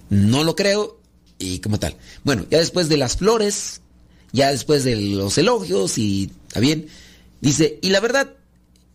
no 0.10 0.44
lo 0.44 0.56
creo 0.56 1.00
y 1.40 1.60
como 1.60 1.80
tal. 1.80 1.96
Bueno, 2.24 2.46
ya 2.50 2.60
después 2.60 2.90
de 2.90 2.98
las 2.98 3.18
flores, 3.18 3.82
ya 4.32 4.52
después 4.52 4.84
de 4.84 4.96
los 4.96 5.38
elogios 5.38 5.98
y 5.98 6.32
está 6.48 6.60
bien, 6.60 6.88
dice, 7.42 7.80
y 7.82 7.90
la 7.90 8.00
verdad 8.00 8.34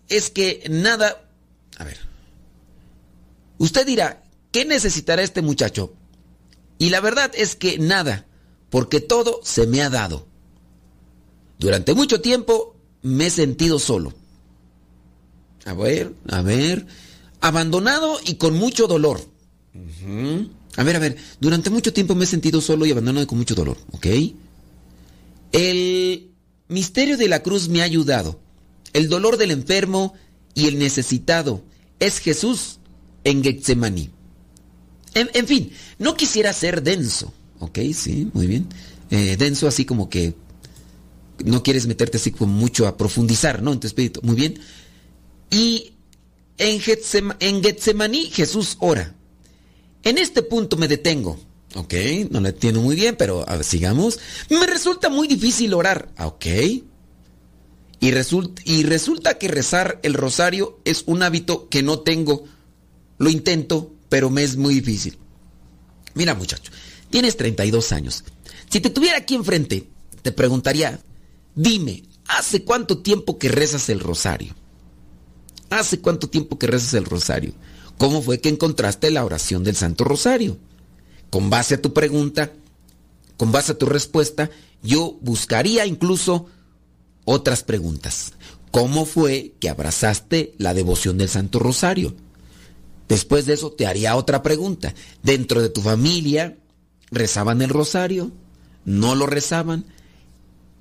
es 0.09 0.31
que 0.31 0.65
nada, 0.71 1.29
a 1.77 1.85
ver, 1.85 1.99
usted 3.59 3.87
dirá, 3.87 4.23
¿qué 4.53 4.65
necesitará 4.65 5.23
este 5.23 5.43
muchacho? 5.43 5.95
Y 6.79 6.91
la 6.91 7.01
verdad 7.01 7.31
es 7.35 7.57
que 7.57 7.79
nada, 7.79 8.27
porque 8.71 9.01
todo 9.01 9.41
se 9.43 9.67
me 9.67 9.83
ha 9.83 9.91
dado. 9.91 10.27
Durante 11.59 11.95
mucho 11.95 12.23
tiempo 12.23 12.75
me 13.03 13.27
he 13.27 13.31
sentido 13.31 13.79
solo. 13.79 14.15
A 15.67 15.75
ver, 15.75 16.15
a 16.29 16.41
ver. 16.41 16.87
Abandonado 17.41 18.19
y 18.25 18.37
con 18.37 18.55
mucho 18.55 18.87
dolor. 18.87 19.21
A 20.77 20.83
ver, 20.83 20.97
a 20.97 20.99
ver. 20.99 21.17
Durante 21.39 21.69
mucho 21.69 21.93
tiempo 21.93 22.15
me 22.15 22.25
he 22.25 22.27
sentido 22.27 22.63
solo 22.63 22.87
y 22.87 22.93
abandonado 22.93 23.25
y 23.25 23.27
con 23.27 23.39
mucho 23.39 23.55
dolor. 23.55 23.77
¿Ok? 23.93 24.07
El 25.53 26.30
misterio 26.71 27.17
de 27.17 27.29
la 27.29 27.43
cruz 27.43 27.69
me 27.69 27.83
ha 27.83 27.85
ayudado. 27.85 28.41
El 28.93 29.09
dolor 29.09 29.37
del 29.37 29.51
enfermo 29.51 30.15
y 30.55 30.67
el 30.67 30.79
necesitado 30.79 31.63
es 31.99 32.19
Jesús 32.19 32.79
en 33.25 33.43
Getsemaní. 33.43 34.11
En, 35.15 35.47
fin, 35.47 35.73
no 35.99 36.17
quisiera 36.17 36.53
ser 36.53 36.83
denso. 36.83 37.33
¿Ok? 37.59 37.79
Sí, 37.93 38.31
muy 38.33 38.47
bien. 38.47 38.67
Eh, 39.11 39.37
denso 39.37 39.67
así 39.67 39.85
como 39.85 40.09
que 40.09 40.35
no 41.45 41.63
quieres 41.63 41.87
meterte 41.87 42.19
así 42.19 42.31
como 42.31 42.53
mucho 42.53 42.87
a 42.87 42.97
profundizar, 42.97 43.63
¿no? 43.63 43.73
En 43.73 43.81
tu 43.81 43.87
espíritu. 43.87 44.21
Muy 44.23 44.37
bien. 44.37 44.61
Y 45.51 45.93
en, 46.59 46.81
Getsemaní 46.81 48.27
Jesús 48.27 48.77
ora. 48.81 49.15
En 50.03 50.19
este 50.19 50.43
punto 50.43 50.77
me 50.77 50.89
detengo. 50.89 51.39
Ok, 51.75 51.95
no 52.31 52.41
lo 52.41 52.49
entiendo 52.49 52.81
muy 52.81 52.97
bien, 52.97 53.17
pero 53.17 53.49
a 53.49 53.57
ver, 53.57 53.65
sigamos. 53.65 54.19
Me 54.49 54.67
resulta 54.67 55.09
muy 55.09 55.29
difícil 55.29 55.73
orar. 55.75 56.11
Ah, 56.17 56.27
ok. 56.27 56.47
Y, 58.01 58.11
resulta, 58.11 58.63
y 58.65 58.83
resulta 58.83 59.39
que 59.39 59.49
rezar 59.49 60.01
el 60.03 60.15
rosario 60.15 60.81
es 60.85 61.05
un 61.07 61.23
hábito 61.23 61.69
que 61.69 61.83
no 61.83 62.01
tengo. 62.01 62.45
Lo 63.19 63.31
intento, 63.31 63.95
pero 64.09 64.31
me 64.31 64.43
es 64.43 64.57
muy 64.57 64.75
difícil. 64.75 65.19
Mira 66.15 66.35
muchacho, 66.35 66.73
tienes 67.11 67.37
32 67.37 67.93
años. 67.93 68.25
Si 68.69 68.81
te 68.81 68.91
tuviera 68.91 69.19
aquí 69.19 69.35
enfrente, 69.35 69.89
te 70.23 70.33
preguntaría, 70.33 71.01
dime, 71.55 72.03
¿hace 72.27 72.65
cuánto 72.65 72.99
tiempo 72.99 73.39
que 73.39 73.49
rezas 73.49 73.89
el 73.91 74.01
rosario? 74.01 74.55
¿Hace 75.69 76.01
cuánto 76.01 76.29
tiempo 76.29 76.59
que 76.59 76.67
rezas 76.67 76.95
el 76.95 77.05
rosario? 77.05 77.53
¿Cómo 77.97 78.23
fue 78.23 78.41
que 78.41 78.49
encontraste 78.49 79.11
la 79.11 79.25
oración 79.25 79.63
del 79.63 79.77
Santo 79.77 80.05
Rosario? 80.05 80.59
Con 81.31 81.49
base 81.49 81.77
a 81.77 81.83
tu 81.83 81.93
pregunta, 81.93 82.53
con 83.37 83.53
base 83.53 83.73
a 83.73 83.79
tu 83.79 83.87
respuesta, 83.87 84.51
yo 84.83 85.19
buscaría 85.21 85.87
incluso 85.87 86.47
otras 87.25 87.63
preguntas. 87.63 88.33
¿Cómo 88.71 89.05
fue 89.05 89.55
que 89.61 89.69
abrazaste 89.69 90.55
la 90.59 90.75
devoción 90.75 91.19
del 91.19 91.29
Santo 91.29 91.59
Rosario? 91.59 92.15
Después 93.09 93.47
de 93.47 93.55
eso 93.55 93.73
te 93.73 93.87
haría 93.87 94.15
otra 94.15 94.43
pregunta. 94.43 94.95
¿Dentro 95.23 95.61
de 95.61 95.69
tu 95.69 95.81
familia 95.81 96.57
rezaban 97.11 97.63
el 97.63 97.71
rosario? 97.71 98.31
¿No 98.85 99.15
lo 99.15 99.27
rezaban? 99.27 99.85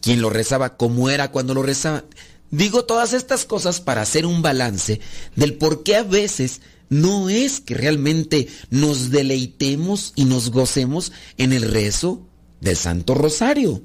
¿Quién 0.01 0.21
lo 0.21 0.29
rezaba? 0.29 0.77
¿Cómo 0.77 1.09
era 1.09 1.31
cuando 1.31 1.53
lo 1.53 1.63
rezaban? 1.63 2.05
Digo 2.51 2.85
todas 2.85 3.13
estas 3.13 3.45
cosas 3.45 3.81
para 3.81 4.01
hacer 4.01 4.25
un 4.25 4.41
balance 4.41 4.99
del 5.35 5.55
por 5.55 5.83
qué 5.83 5.97
a 5.97 6.03
veces 6.03 6.61
no 6.89 7.29
es 7.29 7.59
que 7.59 7.75
realmente 7.75 8.47
nos 8.69 9.11
deleitemos 9.11 10.13
y 10.15 10.25
nos 10.25 10.49
gocemos 10.49 11.11
en 11.37 11.53
el 11.53 11.63
rezo 11.63 12.27
del 12.61 12.75
Santo 12.75 13.13
Rosario. 13.13 13.81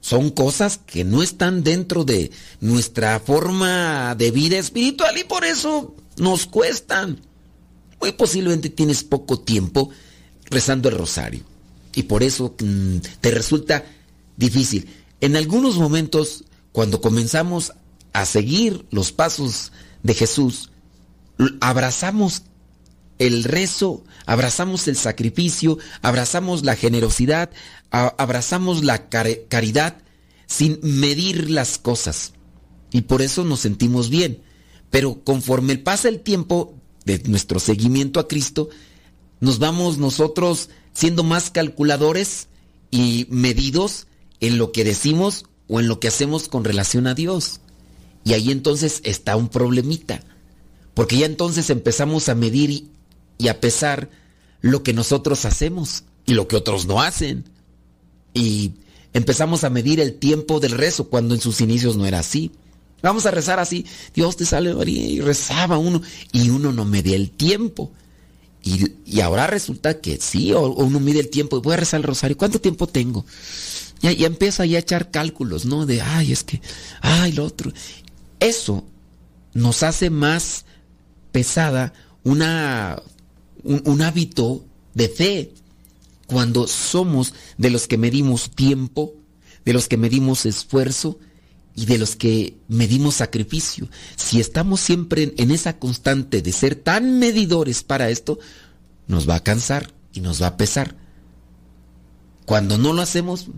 Son 0.00 0.30
cosas 0.30 0.78
que 0.78 1.04
no 1.04 1.22
están 1.22 1.64
dentro 1.64 2.04
de 2.04 2.30
nuestra 2.60 3.18
forma 3.18 4.14
de 4.14 4.30
vida 4.30 4.58
espiritual 4.58 5.18
y 5.18 5.24
por 5.24 5.44
eso 5.44 5.96
nos 6.16 6.46
cuestan. 6.46 7.20
Muy 8.00 8.12
posiblemente 8.12 8.70
tienes 8.70 9.02
poco 9.02 9.40
tiempo 9.40 9.90
rezando 10.48 10.88
el 10.88 10.96
rosario 10.96 11.42
y 11.96 12.04
por 12.04 12.22
eso 12.22 12.54
mm, 12.62 12.98
te 13.20 13.30
resulta 13.32 13.84
difícil. 14.36 14.88
En 15.20 15.34
algunos 15.34 15.76
momentos, 15.76 16.44
cuando 16.70 17.00
comenzamos 17.00 17.72
a 18.12 18.26
seguir 18.26 18.86
los 18.90 19.12
pasos 19.12 19.72
de 20.02 20.14
Jesús, 20.14 20.70
abrazamos 21.60 22.42
el 23.18 23.44
rezo, 23.44 24.04
abrazamos 24.26 24.88
el 24.88 24.96
sacrificio, 24.96 25.78
abrazamos 26.02 26.64
la 26.64 26.76
generosidad, 26.76 27.50
abrazamos 27.90 28.84
la 28.84 29.08
caridad 29.08 29.98
sin 30.46 30.78
medir 30.82 31.50
las 31.50 31.78
cosas. 31.78 32.32
Y 32.92 33.02
por 33.02 33.22
eso 33.22 33.44
nos 33.44 33.60
sentimos 33.60 34.10
bien. 34.10 34.42
Pero 34.90 35.22
conforme 35.24 35.78
pasa 35.78 36.08
el 36.08 36.20
tiempo 36.20 36.74
de 37.04 37.18
nuestro 37.26 37.58
seguimiento 37.58 38.20
a 38.20 38.28
Cristo, 38.28 38.68
nos 39.40 39.58
vamos 39.58 39.98
nosotros 39.98 40.70
siendo 40.92 41.24
más 41.24 41.50
calculadores 41.50 42.48
y 42.90 43.26
medidos 43.28 44.06
en 44.40 44.58
lo 44.58 44.72
que 44.72 44.84
decimos 44.84 45.44
o 45.68 45.80
en 45.80 45.88
lo 45.88 46.00
que 46.00 46.08
hacemos 46.08 46.48
con 46.48 46.64
relación 46.64 47.06
a 47.06 47.14
Dios. 47.14 47.60
Y 48.24 48.32
ahí 48.32 48.50
entonces 48.50 49.00
está 49.04 49.36
un 49.36 49.48
problemita. 49.48 50.20
Porque 50.96 51.18
ya 51.18 51.26
entonces 51.26 51.68
empezamos 51.68 52.30
a 52.30 52.34
medir 52.34 52.88
y, 53.36 53.48
a 53.48 53.60
pesar 53.60 54.08
lo 54.62 54.82
que 54.82 54.94
nosotros 54.94 55.44
hacemos 55.44 56.04
y 56.24 56.32
lo 56.32 56.48
que 56.48 56.56
otros 56.56 56.86
no 56.86 57.02
hacen. 57.02 57.44
Y 58.32 58.72
empezamos 59.12 59.62
a 59.62 59.68
medir 59.68 60.00
el 60.00 60.14
tiempo 60.14 60.58
del 60.58 60.72
rezo 60.72 61.10
cuando 61.10 61.34
en 61.34 61.42
sus 61.42 61.60
inicios 61.60 61.98
no 61.98 62.06
era 62.06 62.20
así. 62.20 62.50
Vamos 63.02 63.26
a 63.26 63.30
rezar 63.30 63.60
así, 63.60 63.84
Dios 64.14 64.38
te 64.38 64.46
salve 64.46 64.72
María, 64.72 65.06
y 65.06 65.20
rezaba 65.20 65.76
uno, 65.76 66.00
y 66.32 66.48
uno 66.48 66.72
no 66.72 66.86
medía 66.86 67.16
el 67.16 67.30
tiempo. 67.30 67.92
Y, 68.64 69.20
ahora 69.20 69.46
resulta 69.46 70.00
que 70.00 70.16
sí, 70.18 70.54
o, 70.54 70.66
uno 70.70 70.98
mide 70.98 71.20
el 71.20 71.28
tiempo, 71.28 71.60
voy 71.60 71.74
a 71.74 71.76
rezar 71.76 72.00
el 72.00 72.04
rosario, 72.04 72.38
¿cuánto 72.38 72.58
tiempo 72.58 72.86
tengo? 72.86 73.26
Ya, 74.00 74.12
ya 74.12 74.26
empieza 74.26 74.64
ya 74.64 74.78
a 74.78 74.80
echar 74.80 75.10
cálculos, 75.10 75.66
¿no? 75.66 75.84
De, 75.84 76.00
ay, 76.00 76.32
es 76.32 76.42
que, 76.42 76.62
ay, 77.02 77.32
lo 77.32 77.44
otro. 77.44 77.70
Eso 78.40 78.82
nos 79.52 79.82
hace 79.82 80.08
más 80.08 80.64
pesada 81.36 81.92
una, 82.24 83.02
un, 83.62 84.00
hábito 84.00 84.64
de 84.94 85.06
fe 85.10 85.52
cuando 86.26 86.66
somos 86.66 87.34
de 87.58 87.68
los 87.68 87.86
que 87.86 87.98
medimos 87.98 88.52
tiempo, 88.52 89.12
de 89.66 89.74
los 89.74 89.86
que 89.86 89.98
medimos 89.98 90.46
esfuerzo 90.46 91.18
y 91.74 91.84
de 91.84 91.98
los 91.98 92.16
que 92.16 92.56
medimos 92.68 93.16
sacrificio. 93.16 93.86
Si 94.16 94.40
estamos 94.40 94.80
siempre 94.80 95.34
en 95.36 95.50
esa 95.50 95.78
constante 95.78 96.40
de 96.40 96.52
ser 96.52 96.74
tan 96.74 97.18
medidores 97.18 97.82
para 97.82 98.08
esto, 98.08 98.38
nos 99.06 99.28
va 99.28 99.34
a 99.34 99.42
cansar 99.42 99.92
y 100.14 100.20
nos 100.20 100.40
va 100.40 100.46
a 100.46 100.56
pesar. 100.56 100.96
Cuando 102.46 102.78
no 102.78 102.94
lo 102.94 103.02
hacemos, 103.02 103.48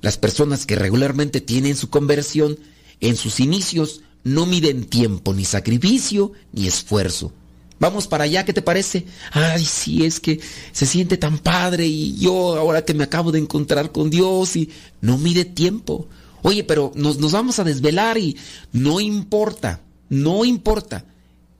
las 0.00 0.18
personas 0.18 0.66
que 0.66 0.74
regularmente 0.74 1.40
tienen 1.40 1.76
su 1.76 1.90
conversión 1.90 2.58
en 2.98 3.14
sus 3.14 3.38
inicios 3.38 4.00
no 4.24 4.46
miden 4.46 4.84
tiempo, 4.84 5.34
ni 5.34 5.44
sacrificio, 5.44 6.32
ni 6.52 6.66
esfuerzo. 6.66 7.32
Vamos 7.78 8.06
para 8.06 8.24
allá, 8.24 8.44
¿qué 8.44 8.52
te 8.52 8.60
parece? 8.60 9.06
Ay, 9.32 9.64
sí, 9.64 10.04
es 10.04 10.20
que 10.20 10.38
se 10.72 10.84
siente 10.84 11.16
tan 11.16 11.38
padre 11.38 11.86
y 11.86 12.14
yo 12.18 12.56
ahora 12.56 12.84
que 12.84 12.92
me 12.92 13.04
acabo 13.04 13.32
de 13.32 13.38
encontrar 13.38 13.90
con 13.90 14.10
Dios 14.10 14.54
y 14.56 14.68
no 15.00 15.16
mide 15.16 15.46
tiempo. 15.46 16.06
Oye, 16.42 16.62
pero 16.62 16.92
nos, 16.94 17.18
nos 17.18 17.32
vamos 17.32 17.58
a 17.58 17.64
desvelar 17.64 18.18
y 18.18 18.36
no 18.72 19.00
importa, 19.00 19.80
no 20.10 20.44
importa. 20.44 21.06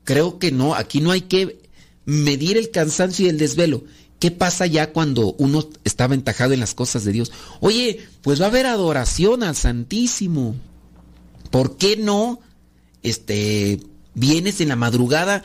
Creo 0.04 0.38
que 0.38 0.52
no, 0.52 0.74
aquí 0.74 1.00
no 1.00 1.10
hay 1.10 1.22
que 1.22 1.60
medir 2.04 2.58
el 2.58 2.70
cansancio 2.70 3.24
y 3.24 3.30
el 3.30 3.38
desvelo. 3.38 3.84
¿Qué 4.18 4.30
pasa 4.30 4.66
ya 4.66 4.92
cuando 4.92 5.34
uno 5.38 5.66
está 5.84 6.04
aventajado 6.04 6.52
en 6.52 6.60
las 6.60 6.74
cosas 6.74 7.04
de 7.04 7.12
Dios? 7.12 7.32
Oye, 7.60 8.06
pues 8.20 8.38
va 8.40 8.44
a 8.44 8.48
haber 8.48 8.66
adoración 8.66 9.42
al 9.42 9.56
Santísimo. 9.56 10.54
¿Por 11.50 11.78
qué 11.78 11.96
no? 11.96 12.40
Este, 13.02 13.80
vienes 14.14 14.60
en 14.60 14.68
la 14.68 14.76
madrugada, 14.76 15.42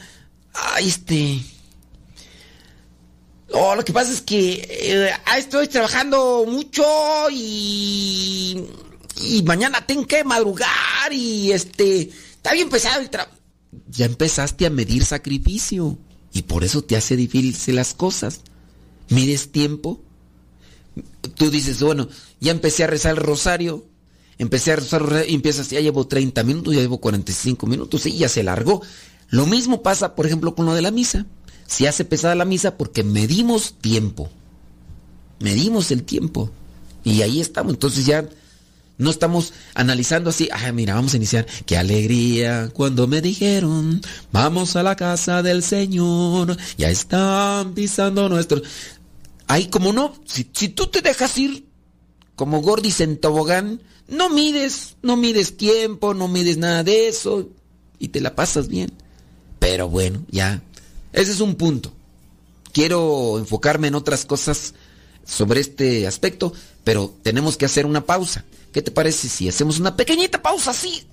ay, 0.53 0.87
este... 0.87 1.41
Oh, 3.51 3.75
lo 3.75 3.85
que 3.85 3.93
pasa 3.93 4.11
es 4.11 4.21
que 4.21 4.67
eh, 4.69 5.11
estoy 5.37 5.67
trabajando 5.67 6.45
mucho 6.47 6.83
y... 7.31 8.65
Y 9.21 9.43
mañana 9.43 9.85
tengo 9.85 10.05
que 10.05 10.23
madrugar 10.23 11.11
y 11.11 11.51
este... 11.51 12.09
Está 12.35 12.53
bien 12.53 12.69
pesado 12.69 13.01
el 13.01 13.09
trabajo. 13.09 13.35
Ya 13.89 14.05
empezaste 14.05 14.65
a 14.65 14.69
medir 14.69 15.05
sacrificio 15.05 15.97
y 16.33 16.43
por 16.43 16.63
eso 16.63 16.83
te 16.83 16.97
hace 16.97 17.15
difícil 17.15 17.75
las 17.75 17.93
cosas. 17.93 18.41
¿Mides 19.09 19.51
tiempo? 19.51 20.01
Tú 21.35 21.49
dices, 21.49 21.81
bueno, 21.81 22.07
ya 22.39 22.51
empecé 22.51 22.83
a 22.83 22.87
rezar 22.87 23.17
el 23.17 23.23
rosario, 23.23 23.85
empecé 24.38 24.73
a 24.73 24.77
rezar 24.77 25.25
empiezas, 25.27 25.69
ya 25.69 25.79
llevo 25.79 26.07
30 26.07 26.43
minutos, 26.43 26.73
ya 26.73 26.81
llevo 26.81 26.99
45 26.99 27.67
minutos 27.67 28.05
y 28.05 28.17
ya 28.17 28.29
se 28.29 28.43
largó. 28.43 28.81
Lo 29.29 29.45
mismo 29.45 29.81
pasa, 29.81 30.15
por 30.15 30.25
ejemplo, 30.25 30.55
con 30.55 30.65
lo 30.65 30.73
de 30.73 30.81
la 30.81 30.91
misa. 30.91 31.25
Se 31.67 31.88
hace 31.88 32.05
pesada 32.05 32.36
la 32.36 32.45
misa 32.45 32.77
porque 32.77 33.03
medimos 33.03 33.73
tiempo. 33.81 34.29
Medimos 35.39 35.91
el 35.91 36.03
tiempo. 36.03 36.51
Y 37.03 37.21
ahí 37.21 37.41
estamos. 37.41 37.73
Entonces 37.73 38.05
ya 38.05 38.27
no 38.97 39.09
estamos 39.09 39.53
analizando 39.73 40.29
así, 40.29 40.47
ah, 40.51 40.71
mira, 40.71 40.95
vamos 40.95 41.13
a 41.13 41.17
iniciar. 41.17 41.45
Qué 41.65 41.77
alegría 41.77 42.69
cuando 42.73 43.07
me 43.07 43.21
dijeron, 43.21 44.01
vamos 44.31 44.75
a 44.75 44.83
la 44.83 44.95
casa 44.95 45.43
del 45.43 45.63
Señor, 45.63 46.55
ya 46.77 46.89
están 46.89 47.73
pisando 47.73 48.29
nuestro. 48.29 48.61
Ahí 49.47 49.67
como 49.67 49.93
no, 49.93 50.13
si 50.25 50.69
tú 50.69 50.88
te 50.88 51.01
dejas 51.01 51.38
ir 51.38 51.64
como 52.36 52.61
gordis 52.61 53.01
en 53.01 53.17
tobogán, 53.17 53.81
no 54.07 54.29
mides, 54.29 54.95
no 55.01 55.17
mides 55.17 55.57
tiempo, 55.57 56.13
no 56.13 56.27
mides 56.27 56.57
nada 56.57 56.83
de 56.83 57.07
eso 57.07 57.49
y 57.99 58.09
te 58.09 58.21
la 58.21 58.36
pasas 58.36 58.67
bien. 58.67 58.91
Pero 59.59 59.89
bueno, 59.89 60.23
ya, 60.29 60.61
ese 61.13 61.31
es 61.31 61.39
un 61.39 61.55
punto. 61.55 61.91
Quiero 62.71 63.39
enfocarme 63.39 63.88
en 63.88 63.95
otras 63.95 64.25
cosas 64.25 64.73
sobre 65.25 65.61
este 65.61 66.07
aspecto, 66.07 66.53
pero 66.83 67.13
tenemos 67.23 67.57
que 67.57 67.65
hacer 67.65 67.86
una 67.86 68.05
pausa. 68.05 68.45
¿Qué 68.71 68.81
te 68.81 68.91
parece 68.91 69.29
si 69.29 69.47
hacemos 69.47 69.79
una 69.79 69.95
pequeñita 69.95 70.41
pausa 70.41 70.71
así? 70.71 71.05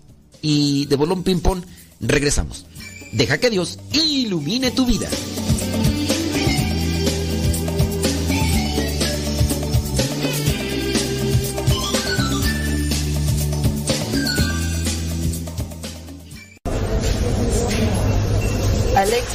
Y 0.43 0.87
de 0.87 0.97
bolón 0.97 1.23
ping 1.23 1.39
pong 1.39 1.63
regresamos. 2.01 2.67
Deja 3.13 3.39
que 3.39 3.51
Dios 3.51 3.79
ilumine 3.93 4.73
tu 4.73 4.85
vida. 4.85 5.09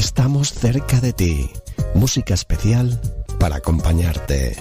Estamos 0.00 0.54
cerca 0.54 0.98
de 0.98 1.12
ti. 1.12 1.50
Música 1.94 2.32
especial 2.32 2.98
para 3.38 3.56
acompañarte. 3.56 4.56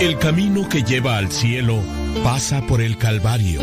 El 0.00 0.18
camino 0.18 0.68
que 0.68 0.82
lleva 0.82 1.16
al 1.16 1.30
cielo 1.30 1.78
pasa 2.24 2.66
por 2.66 2.80
el 2.80 2.98
Calvario. 2.98 3.60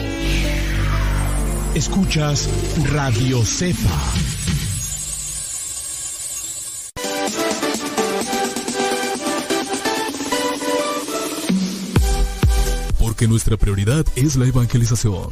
Escuchas 1.73 2.49
Radio 2.93 3.43
Cefa. 3.43 3.99
Porque 12.97 13.27
nuestra 13.27 13.57
prioridad 13.57 14.05
es 14.15 14.37
la 14.37 14.45
evangelización. 14.45 15.31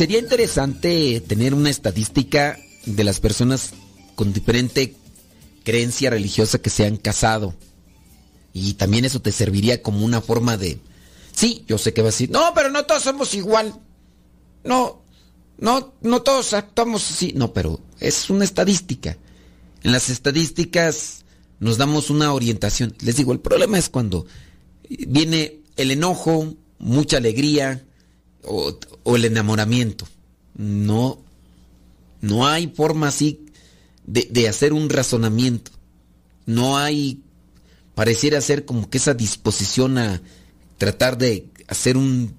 Sería 0.00 0.18
interesante 0.18 1.20
tener 1.20 1.52
una 1.52 1.68
estadística 1.68 2.58
de 2.86 3.04
las 3.04 3.20
personas 3.20 3.74
con 4.14 4.32
diferente 4.32 4.96
creencia 5.62 6.08
religiosa 6.08 6.58
que 6.58 6.70
se 6.70 6.86
han 6.86 6.96
casado. 6.96 7.54
Y 8.54 8.72
también 8.72 9.04
eso 9.04 9.20
te 9.20 9.30
serviría 9.30 9.82
como 9.82 10.02
una 10.02 10.22
forma 10.22 10.56
de... 10.56 10.78
Sí, 11.32 11.66
yo 11.68 11.76
sé 11.76 11.92
que 11.92 12.00
vas 12.00 12.14
a 12.14 12.16
decir, 12.16 12.30
no, 12.30 12.52
pero 12.54 12.70
no 12.70 12.86
todos 12.86 13.02
somos 13.02 13.34
igual. 13.34 13.78
No, 14.64 15.02
no, 15.58 15.92
no 16.00 16.22
todos 16.22 16.54
actuamos 16.54 17.10
así. 17.10 17.34
No, 17.36 17.52
pero 17.52 17.78
es 17.98 18.30
una 18.30 18.44
estadística. 18.44 19.18
En 19.82 19.92
las 19.92 20.08
estadísticas 20.08 21.26
nos 21.58 21.76
damos 21.76 22.08
una 22.08 22.32
orientación. 22.32 22.96
Les 23.00 23.16
digo, 23.16 23.34
el 23.34 23.40
problema 23.40 23.78
es 23.78 23.90
cuando 23.90 24.24
viene 24.88 25.60
el 25.76 25.90
enojo, 25.90 26.54
mucha 26.78 27.18
alegría 27.18 27.84
o, 28.44 28.78
o 29.02 29.16
el 29.16 29.24
enamoramiento. 29.24 30.06
No, 30.56 31.18
no 32.20 32.46
hay 32.46 32.68
forma 32.68 33.08
así 33.08 33.46
de, 34.06 34.28
de, 34.30 34.48
hacer 34.48 34.72
un 34.72 34.88
razonamiento. 34.90 35.70
No 36.46 36.76
hay, 36.76 37.22
pareciera 37.94 38.40
ser 38.40 38.64
como 38.64 38.90
que 38.90 38.98
esa 38.98 39.14
disposición 39.14 39.98
a 39.98 40.20
tratar 40.78 41.18
de 41.18 41.48
hacer 41.68 41.96
un, 41.96 42.34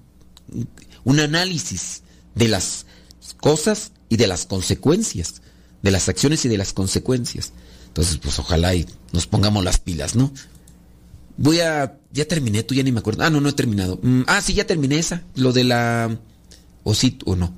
un 1.04 1.20
análisis 1.20 2.02
de 2.34 2.48
las 2.48 2.86
cosas 3.40 3.92
y 4.08 4.16
de 4.16 4.26
las 4.26 4.46
consecuencias, 4.46 5.42
de 5.82 5.90
las 5.90 6.08
acciones 6.08 6.44
y 6.44 6.48
de 6.48 6.58
las 6.58 6.72
consecuencias. 6.72 7.52
Entonces, 7.88 8.18
pues 8.18 8.38
ojalá 8.38 8.74
y 8.74 8.86
nos 9.12 9.26
pongamos 9.26 9.64
las 9.64 9.78
pilas, 9.78 10.16
¿no? 10.16 10.32
Voy 11.36 11.60
a... 11.60 11.98
Ya 12.12 12.26
terminé, 12.26 12.62
tú 12.62 12.74
ya 12.74 12.82
ni 12.82 12.92
me 12.92 13.00
acuerdo. 13.00 13.24
Ah, 13.24 13.30
no, 13.30 13.40
no 13.40 13.48
he 13.48 13.52
terminado. 13.52 13.98
Mm, 14.02 14.22
ah, 14.26 14.42
sí, 14.42 14.54
ya 14.54 14.66
terminé 14.66 14.98
esa. 14.98 15.22
Lo 15.34 15.52
de 15.52 15.64
la... 15.64 16.18
O 16.84 16.94
sí 16.94 17.18
o 17.24 17.36
no. 17.36 17.54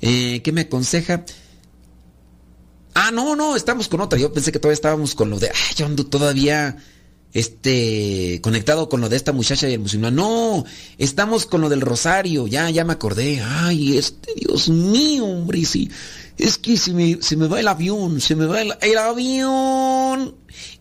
Eh, 0.00 0.42
¿Qué 0.42 0.52
me 0.52 0.62
aconseja? 0.62 1.24
Ah, 2.94 3.10
no, 3.12 3.36
no, 3.36 3.56
estamos 3.56 3.88
con 3.88 4.00
otra. 4.00 4.18
Yo 4.18 4.32
pensé 4.32 4.52
que 4.52 4.58
todavía 4.58 4.74
estábamos 4.74 5.14
con 5.14 5.30
lo 5.30 5.38
de... 5.38 5.48
Ay, 5.48 5.74
yo 5.76 5.86
ando 5.86 6.06
todavía 6.06 6.76
este 7.32 8.40
conectado 8.42 8.88
con 8.88 9.00
lo 9.00 9.08
de 9.08 9.16
esta 9.16 9.32
muchacha 9.32 9.68
y 9.68 9.74
el 9.74 9.80
musulmán. 9.80 10.14
No, 10.14 10.64
estamos 10.98 11.46
con 11.46 11.60
lo 11.60 11.68
del 11.68 11.80
rosario. 11.80 12.46
Ya, 12.46 12.70
ya 12.70 12.84
me 12.84 12.92
acordé. 12.92 13.40
Ay, 13.42 13.96
este, 13.98 14.34
Dios 14.34 14.68
mío, 14.68 15.24
hombre, 15.26 15.64
sí. 15.64 15.90
Es 16.38 16.58
que 16.58 16.76
se 16.76 16.92
me, 16.92 17.18
me 17.36 17.48
va 17.48 17.60
el 17.60 17.68
avión, 17.68 18.20
se 18.20 18.34
me 18.34 18.46
va 18.46 18.62
el, 18.62 18.72
el 18.80 18.98
avión, 18.98 20.34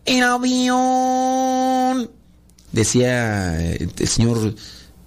el 0.06 0.24
avión. 0.24 2.10
Decía 2.72 3.60
eh, 3.62 3.88
el 3.98 4.08
señor 4.08 4.56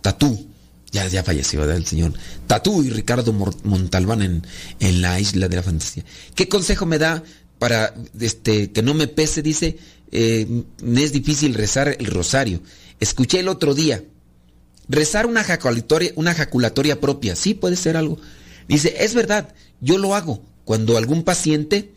Tatú, 0.01 0.47
ya, 0.91 1.07
ya 1.09 1.23
falleció, 1.23 1.61
¿verdad? 1.61 1.77
El 1.77 1.87
señor 1.87 2.13
Tatú 2.47 2.83
y 2.83 2.91
Ricardo 2.91 3.33
Montalbán 3.33 4.23
en, 4.23 4.47
en 4.81 5.01
la 5.01 5.19
isla 5.21 5.49
de 5.49 5.57
la 5.57 5.63
fantasía. 5.63 6.05
¿Qué 6.35 6.49
consejo 6.49 6.87
me 6.87 6.99
da 6.99 7.23
para 7.59 7.95
este, 8.21 8.73
que 8.73 8.83
no 8.83 8.95
me 8.95 9.07
pese? 9.07 9.43
Dice, 9.43 9.79
eh, 10.11 10.65
es 10.97 11.13
difícil 11.13 11.55
rezar 11.55 11.97
el 11.99 12.07
rosario. 12.07 12.61
Escuché 13.01 13.41
el 13.41 13.49
otro 13.49 13.75
día, 13.75 14.05
rezar 14.89 15.27
una 15.27 15.43
jaculatoria, 15.43 16.13
una 16.17 16.35
jaculatoria 16.35 17.01
propia, 17.01 17.35
sí 17.35 17.55
puede 17.55 17.77
ser 17.77 17.97
algo. 17.97 18.19
Dice, 18.69 18.95
es 18.99 19.15
verdad, 19.15 19.55
yo 19.81 19.99
lo 19.99 20.15
hago 20.15 20.43
cuando 20.65 20.97
algún 20.97 21.23
paciente 21.25 21.93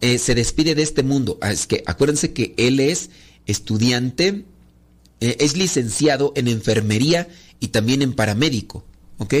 eh, 0.00 0.18
se 0.18 0.34
despide 0.34 0.74
de 0.74 0.82
este 0.82 1.02
mundo. 1.02 1.38
Ah, 1.40 1.52
es 1.52 1.66
que 1.66 1.82
acuérdense 1.86 2.32
que 2.32 2.54
él 2.56 2.80
es 2.80 3.10
estudiante, 3.46 4.44
eh, 5.20 5.36
es 5.40 5.56
licenciado 5.56 6.32
en 6.34 6.48
enfermería 6.48 7.28
y 7.60 7.68
también 7.68 8.02
en 8.02 8.14
paramédico, 8.14 8.84
¿ok? 9.18 9.34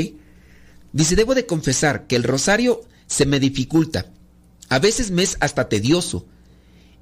Dice, 0.92 1.16
debo 1.16 1.34
de 1.34 1.46
confesar 1.46 2.06
que 2.06 2.16
el 2.16 2.24
rosario 2.24 2.82
se 3.06 3.26
me 3.26 3.40
dificulta. 3.40 4.06
A 4.68 4.78
veces 4.78 5.10
me 5.10 5.22
es 5.22 5.36
hasta 5.40 5.68
tedioso. 5.68 6.26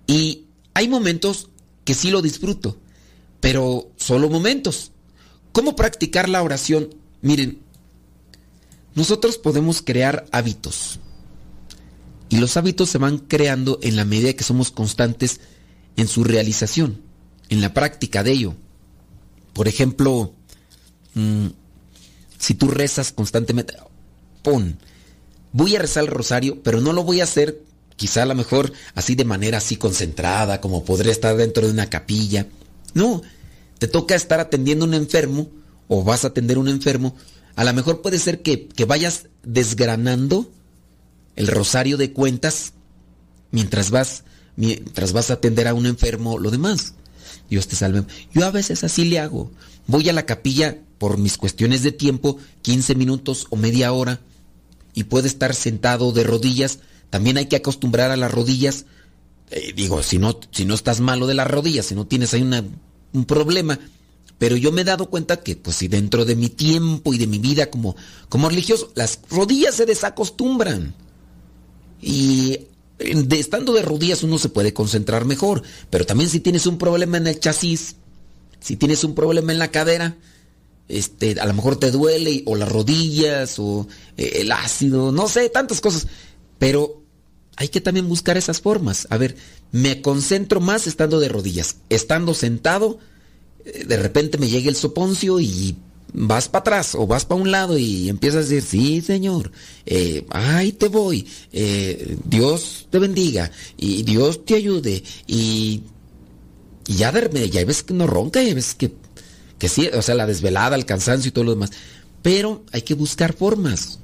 Y 0.07 0.47
hay 0.75 0.89
momentos 0.89 1.51
que 1.85 1.95
sí 1.95 2.11
lo 2.11 2.23
disfruto, 2.23 2.79
pero 3.41 3.91
solo 3.97 4.29
momentos. 4.29 4.93
¿Cómo 5.53 5.75
practicar 5.75 6.29
la 6.29 6.43
oración? 6.43 6.95
Miren, 7.21 7.61
nosotros 8.95 9.39
podemos 9.39 9.83
crear 9.83 10.27
hábitos. 10.33 11.01
Y 12.29 12.37
los 12.37 12.57
hábitos 12.57 12.91
se 12.91 12.99
van 12.99 13.19
creando 13.19 13.79
en 13.83 13.97
la 13.97 14.05
medida 14.05 14.35
que 14.35 14.45
somos 14.45 14.71
constantes 14.71 15.41
en 15.97 16.09
su 16.09 16.25
realización, 16.25 17.03
en 17.49 17.61
la 17.61 17.75
práctica 17.75 18.23
de 18.23 18.33
ello. 18.33 18.55
Por 19.53 19.69
ejemplo, 19.69 20.35
mm, 21.15 21.47
si 22.39 22.55
tú 22.55 22.69
rezas 22.69 23.13
constantemente, 23.13 23.75
pon, 24.43 24.79
voy 25.53 25.77
a 25.77 25.81
rezar 25.81 26.05
el 26.05 26.11
rosario, 26.11 26.63
pero 26.63 26.81
no 26.81 26.93
lo 26.93 27.05
voy 27.05 27.21
a 27.21 27.25
hacer 27.25 27.63
quizá 27.97 28.23
a 28.23 28.27
lo 28.27 28.37
mejor 28.37 28.73
así 28.95 29.17
de 29.17 29.25
manera 29.25 29.59
así 29.59 29.77
concentrada, 29.77 30.61
como 30.61 30.85
podría 30.85 31.13
estar 31.13 31.37
dentro 31.37 31.67
de 31.67 31.73
una 31.73 31.91
capilla. 31.91 32.47
No, 32.95 33.23
te 33.79 33.89
toca 33.89 34.15
estar 34.15 34.41
atendiendo 34.41 34.85
a 34.85 34.89
un 34.89 34.95
enfermo 34.95 35.51
o 35.89 36.05
vas 36.05 36.25
a 36.25 36.29
atender 36.29 36.57
a 36.57 36.61
un 36.61 36.69
enfermo. 36.69 37.17
A 37.57 37.65
lo 37.65 37.75
mejor 37.75 38.01
puede 38.01 38.21
ser 38.21 38.41
que, 38.41 38.69
que 38.69 38.85
vayas 38.85 39.27
desgranando 39.43 40.49
el 41.35 41.49
rosario 41.49 41.97
de 41.97 42.13
cuentas 42.13 42.73
mientras 43.51 43.91
vas, 43.91 44.23
mientras 44.55 45.13
vas 45.13 45.31
a 45.31 45.35
atender 45.35 45.67
a 45.67 45.75
un 45.75 45.87
enfermo, 45.87 46.39
lo 46.39 46.51
demás. 46.51 46.95
Dios 47.51 47.69
te 47.69 47.77
salve. 47.77 48.05
Yo 48.33 48.47
a 48.47 48.51
veces 48.51 48.85
así 48.85 49.05
le 49.05 49.19
hago. 49.19 49.51
Voy 49.87 50.09
a 50.09 50.13
la 50.13 50.27
capilla 50.27 50.79
por 50.99 51.19
mis 51.19 51.39
cuestiones 51.39 51.83
de 51.83 51.93
tiempo, 51.93 52.39
15 52.63 52.95
minutos 52.95 53.47
o 53.51 53.57
media 53.57 53.93
hora, 53.93 54.21
y 54.95 55.05
puedo 55.05 55.27
estar 55.27 55.55
sentado 55.55 56.13
de 56.13 56.25
rodillas. 56.25 56.81
También 57.11 57.39
hay 57.39 57.47
que 57.47 57.57
acostumbrar 57.57 58.11
a 58.11 58.17
las 58.17 58.31
rodillas. 58.31 58.85
Eh, 59.51 59.73
digo, 59.75 60.03
si 60.03 60.19
no, 60.19 60.39
si 60.51 60.65
no 60.65 60.75
estás 60.75 61.01
malo 61.01 61.27
de 61.27 61.35
las 61.35 61.49
rodillas, 61.49 61.87
si 61.87 61.95
no 61.95 62.07
tienes 62.07 62.35
ahí 62.35 62.43
un 62.43 63.25
problema. 63.25 63.79
Pero 64.39 64.57
yo 64.57 64.71
me 64.71 64.83
he 64.83 64.85
dado 64.85 65.11
cuenta 65.11 65.39
que, 65.39 65.57
pues, 65.57 65.77
si 65.77 65.89
dentro 65.89 66.25
de 66.25 66.37
mi 66.37 66.49
tiempo 66.49 67.13
y 67.13 67.19
de 67.19 67.27
mi 67.27 67.39
vida 67.39 67.71
como, 67.71 67.97
como 68.29 68.49
religioso, 68.49 68.93
las 68.95 69.21
rodillas 69.31 69.75
se 69.75 69.87
desacostumbran. 69.87 70.95
Y 72.01 72.61
de, 72.99 73.39
estando 73.39 73.73
de 73.73 73.83
rodillas 73.83 74.23
uno 74.23 74.39
se 74.39 74.49
puede 74.49 74.73
concentrar 74.73 75.25
mejor. 75.25 75.63
Pero 75.91 76.07
también 76.07 76.31
si 76.31 76.41
tienes 76.41 76.67
un 76.67 76.79
problema 76.79 77.17
en 77.17 77.27
el 77.27 77.39
chasis, 77.41 77.97
si 78.61 78.77
tienes 78.77 79.05
un 79.05 79.15
problema 79.15 79.53
en 79.53 79.59
la 79.59 79.71
cadera, 79.71 80.17
este, 80.89 81.39
a 81.41 81.47
lo 81.47 81.55
mejor 81.55 81.77
te 81.77 81.91
duele, 81.91 82.43
o 82.47 82.57
las 82.57 82.69
rodillas, 82.69 83.59
o 83.59 83.87
eh, 84.17 84.39
el 84.41 84.53
ácido, 84.53 85.13
no 85.13 85.29
sé, 85.29 85.49
tantas 85.49 85.81
cosas. 85.81 86.07
Pero 86.59 87.03
hay 87.57 87.69
que 87.69 87.81
también 87.81 88.09
buscar 88.09 88.37
esas 88.37 88.61
formas. 88.61 89.07
A 89.11 89.17
ver, 89.17 89.37
me 89.71 90.01
concentro 90.01 90.61
más 90.61 90.87
estando 90.87 91.21
de 91.21 91.29
rodillas. 91.29 91.77
Estando 91.89 92.35
sentado, 92.35 92.99
eh, 93.65 93.85
de 93.87 93.97
repente 93.97 94.39
me 94.39 94.49
llega 94.49 94.69
el 94.69 94.77
soponcio 94.77 95.41
y 95.41 95.77
vas 96.13 96.49
para 96.49 96.61
atrás 96.61 96.95
o 96.95 97.07
vas 97.07 97.25
para 97.25 97.41
un 97.41 97.51
lado 97.51 97.79
y 97.79 98.09
empiezas 98.09 98.47
a 98.47 98.49
decir, 98.49 98.63
sí, 98.63 99.01
Señor, 99.01 99.53
eh, 99.87 100.27
ahí 100.31 100.73
te 100.73 100.89
voy, 100.89 101.27
eh, 101.53 102.17
Dios 102.25 102.87
te 102.91 102.99
bendiga 102.99 103.51
y 103.77 104.03
Dios 104.03 104.45
te 104.45 104.55
ayude 104.55 105.03
y, 105.27 105.83
ya, 106.87 107.13
de, 107.13 107.51
ya 107.51 107.65
ves 107.65 107.83
que 107.83 107.95
no 107.95 108.07
ronca, 108.07 108.43
ya 108.43 108.55
ves 108.55 108.75
que, 108.75 108.93
que 109.59 109.69
sí, 109.69 109.89
o 109.89 110.03
sea, 110.03 110.15
la 110.15 110.27
desvelada, 110.27 110.77
el 110.77 110.87
cansancio 110.87 111.29
y 111.29 111.33
todo 111.33 111.45
lo 111.45 111.55
demás. 111.55 111.71
Pero 112.23 112.65
hay 112.73 112.83
que 112.83 112.95
buscar 112.95 113.35
formas. 113.35 114.01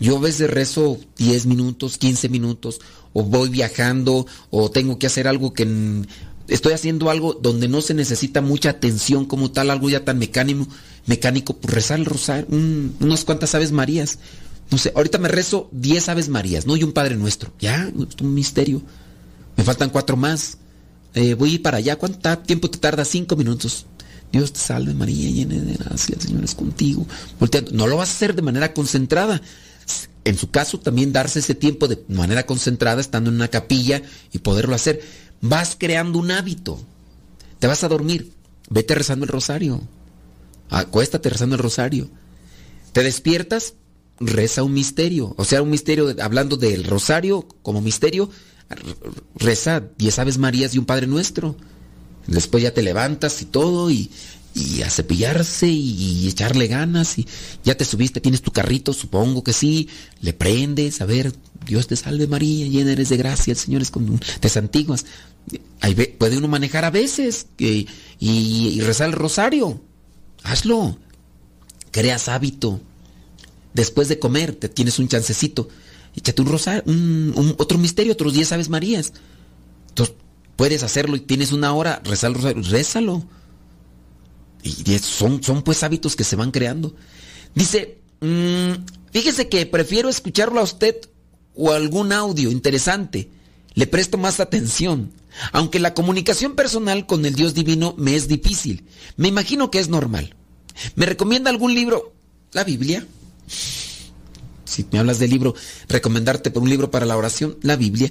Yo 0.00 0.16
a 0.16 0.20
veces 0.20 0.50
rezo 0.50 0.98
10 1.18 1.46
minutos, 1.46 1.96
15 1.96 2.28
minutos, 2.28 2.80
o 3.12 3.22
voy 3.22 3.48
viajando, 3.50 4.26
o 4.50 4.70
tengo 4.70 4.98
que 4.98 5.06
hacer 5.06 5.28
algo 5.28 5.52
que 5.52 5.64
estoy 6.48 6.72
haciendo 6.72 7.08
algo 7.08 7.34
donde 7.34 7.68
no 7.68 7.80
se 7.80 7.94
necesita 7.94 8.40
mucha 8.40 8.70
atención 8.70 9.24
como 9.24 9.52
tal, 9.52 9.70
algo 9.70 9.88
ya 9.88 10.04
tan 10.04 10.18
mecánico, 10.18 10.66
mecánico, 11.06 11.56
pues 11.56 11.74
rezar 11.74 11.98
el 11.98 12.04
rosario, 12.06 12.46
un- 12.50 12.94
unas 13.00 13.24
cuantas 13.24 13.54
aves 13.54 13.72
marías. 13.72 14.18
No 14.70 14.78
sé, 14.78 14.92
ahorita 14.94 15.18
me 15.18 15.28
rezo 15.28 15.68
10 15.72 16.08
aves 16.08 16.28
marías, 16.28 16.66
¿no? 16.66 16.76
Y 16.76 16.82
un 16.84 16.92
Padre 16.92 17.16
Nuestro. 17.16 17.52
Ya, 17.60 17.88
es 17.88 18.20
un 18.22 18.34
misterio. 18.34 18.80
Me 19.56 19.64
faltan 19.64 19.90
cuatro 19.90 20.16
más. 20.16 20.56
Eh, 21.14 21.34
voy 21.34 21.58
para 21.58 21.76
allá. 21.78 21.96
¿Cuánto 21.96 22.38
tiempo 22.38 22.70
te 22.70 22.78
tarda? 22.78 23.04
Cinco 23.04 23.36
minutos. 23.36 23.84
Dios 24.32 24.50
te 24.54 24.60
salve 24.60 24.94
María, 24.94 25.28
llena 25.30 25.56
de 25.62 25.74
gracia, 25.74 26.14
el 26.14 26.22
Señor 26.22 26.42
es 26.44 26.54
contigo. 26.54 27.06
Volteando. 27.38 27.70
No 27.72 27.86
lo 27.86 27.98
vas 27.98 28.08
a 28.08 28.12
hacer 28.12 28.34
de 28.34 28.40
manera 28.40 28.72
concentrada. 28.72 29.42
En 30.24 30.38
su 30.38 30.50
caso, 30.50 30.78
también 30.80 31.12
darse 31.12 31.40
ese 31.40 31.54
tiempo 31.54 31.86
de 31.88 32.02
manera 32.08 32.46
concentrada, 32.46 33.00
estando 33.02 33.28
en 33.28 33.36
una 33.36 33.48
capilla 33.48 34.00
y 34.32 34.38
poderlo 34.38 34.74
hacer. 34.74 35.02
Vas 35.42 35.76
creando 35.78 36.18
un 36.18 36.30
hábito. 36.30 36.80
Te 37.58 37.66
vas 37.66 37.84
a 37.84 37.88
dormir. 37.88 38.32
Vete 38.70 38.94
rezando 38.94 39.26
el 39.26 39.30
rosario. 39.30 39.82
Acuéstate 40.72 41.28
rezando 41.30 41.56
el 41.56 41.62
rosario. 41.62 42.08
Te 42.92 43.02
despiertas, 43.02 43.74
reza 44.20 44.62
un 44.62 44.72
misterio. 44.72 45.34
O 45.36 45.44
sea, 45.44 45.62
un 45.62 45.70
misterio, 45.70 46.14
hablando 46.20 46.56
del 46.56 46.84
rosario 46.84 47.46
como 47.62 47.80
misterio, 47.80 48.30
reza 49.34 49.82
diez 49.98 50.18
aves 50.18 50.38
marías 50.38 50.74
y 50.74 50.78
un 50.78 50.86
Padre 50.86 51.06
Nuestro. 51.06 51.56
Después 52.26 52.62
ya 52.62 52.72
te 52.72 52.82
levantas 52.82 53.42
y 53.42 53.46
todo 53.46 53.90
y, 53.90 54.10
y 54.54 54.82
a 54.82 54.90
cepillarse 54.90 55.66
y, 55.68 56.28
echarle 56.28 56.68
ganas 56.68 57.18
y 57.18 57.26
ya 57.64 57.76
te 57.76 57.84
subiste, 57.84 58.20
tienes 58.20 58.42
tu 58.42 58.52
carrito, 58.52 58.92
supongo 58.92 59.42
que 59.42 59.52
sí, 59.52 59.88
le 60.20 60.32
prendes, 60.32 61.00
a 61.00 61.06
ver, 61.06 61.32
Dios 61.66 61.88
te 61.88 61.96
salve 61.96 62.26
María, 62.28 62.66
llena 62.66 62.92
eres 62.92 63.08
de 63.08 63.16
gracia, 63.16 63.50
el 63.52 63.56
Señor 63.58 63.82
es 63.82 63.90
con 63.90 64.20
te 64.40 64.48
santiguas. 64.48 65.04
Ahí 65.80 65.94
puede 65.94 66.36
uno 66.38 66.46
manejar 66.48 66.84
a 66.84 66.90
veces 66.90 67.46
que- 67.56 67.86
y, 68.20 68.68
y 68.68 68.80
rezar 68.82 69.08
el 69.08 69.14
rosario. 69.14 69.80
Hazlo. 70.44 70.98
Creas 71.90 72.28
hábito. 72.28 72.80
Después 73.74 74.08
de 74.08 74.18
comer, 74.18 74.54
te 74.54 74.68
tienes 74.68 74.98
un 74.98 75.08
chancecito. 75.08 75.68
Échate 76.14 76.42
un 76.42 76.48
rosario, 76.48 76.82
un, 76.86 77.32
un- 77.36 77.54
otro 77.58 77.78
misterio, 77.78 78.12
otros 78.12 78.34
10 78.34 78.52
aves 78.52 78.68
marías. 78.68 79.12
Entonces, 79.88 80.14
puedes 80.56 80.82
hacerlo 80.82 81.16
y 81.16 81.20
tienes 81.20 81.52
una 81.52 81.72
hora, 81.72 82.00
rezar 82.04 82.32
el 82.32 82.64
rézalo. 82.64 83.24
Y 84.62 84.98
son, 84.98 85.42
son 85.42 85.62
pues 85.62 85.82
hábitos 85.82 86.14
que 86.16 86.24
se 86.24 86.36
van 86.36 86.50
creando. 86.50 86.94
Dice, 87.54 87.98
mm, 88.20 88.84
fíjese 89.10 89.48
que 89.48 89.66
prefiero 89.66 90.08
escucharlo 90.08 90.60
a 90.60 90.64
usted 90.64 90.96
o 91.56 91.72
algún 91.72 92.12
audio 92.12 92.50
interesante. 92.50 93.30
Le 93.74 93.86
presto 93.86 94.18
más 94.18 94.40
atención. 94.40 95.12
Aunque 95.52 95.78
la 95.78 95.94
comunicación 95.94 96.54
personal 96.54 97.06
con 97.06 97.24
el 97.24 97.34
Dios 97.34 97.54
divino 97.54 97.94
me 97.96 98.16
es 98.16 98.28
difícil. 98.28 98.84
Me 99.16 99.28
imagino 99.28 99.70
que 99.70 99.78
es 99.78 99.88
normal. 99.88 100.34
¿Me 100.94 101.06
recomienda 101.06 101.50
algún 101.50 101.74
libro? 101.74 102.12
La 102.52 102.64
Biblia. 102.64 103.06
Si 104.64 104.86
me 104.90 104.98
hablas 104.98 105.18
de 105.18 105.28
libro, 105.28 105.54
recomendarte 105.88 106.50
por 106.50 106.62
un 106.62 106.68
libro 106.68 106.90
para 106.90 107.06
la 107.06 107.16
oración, 107.16 107.58
la 107.62 107.76
Biblia. 107.76 108.10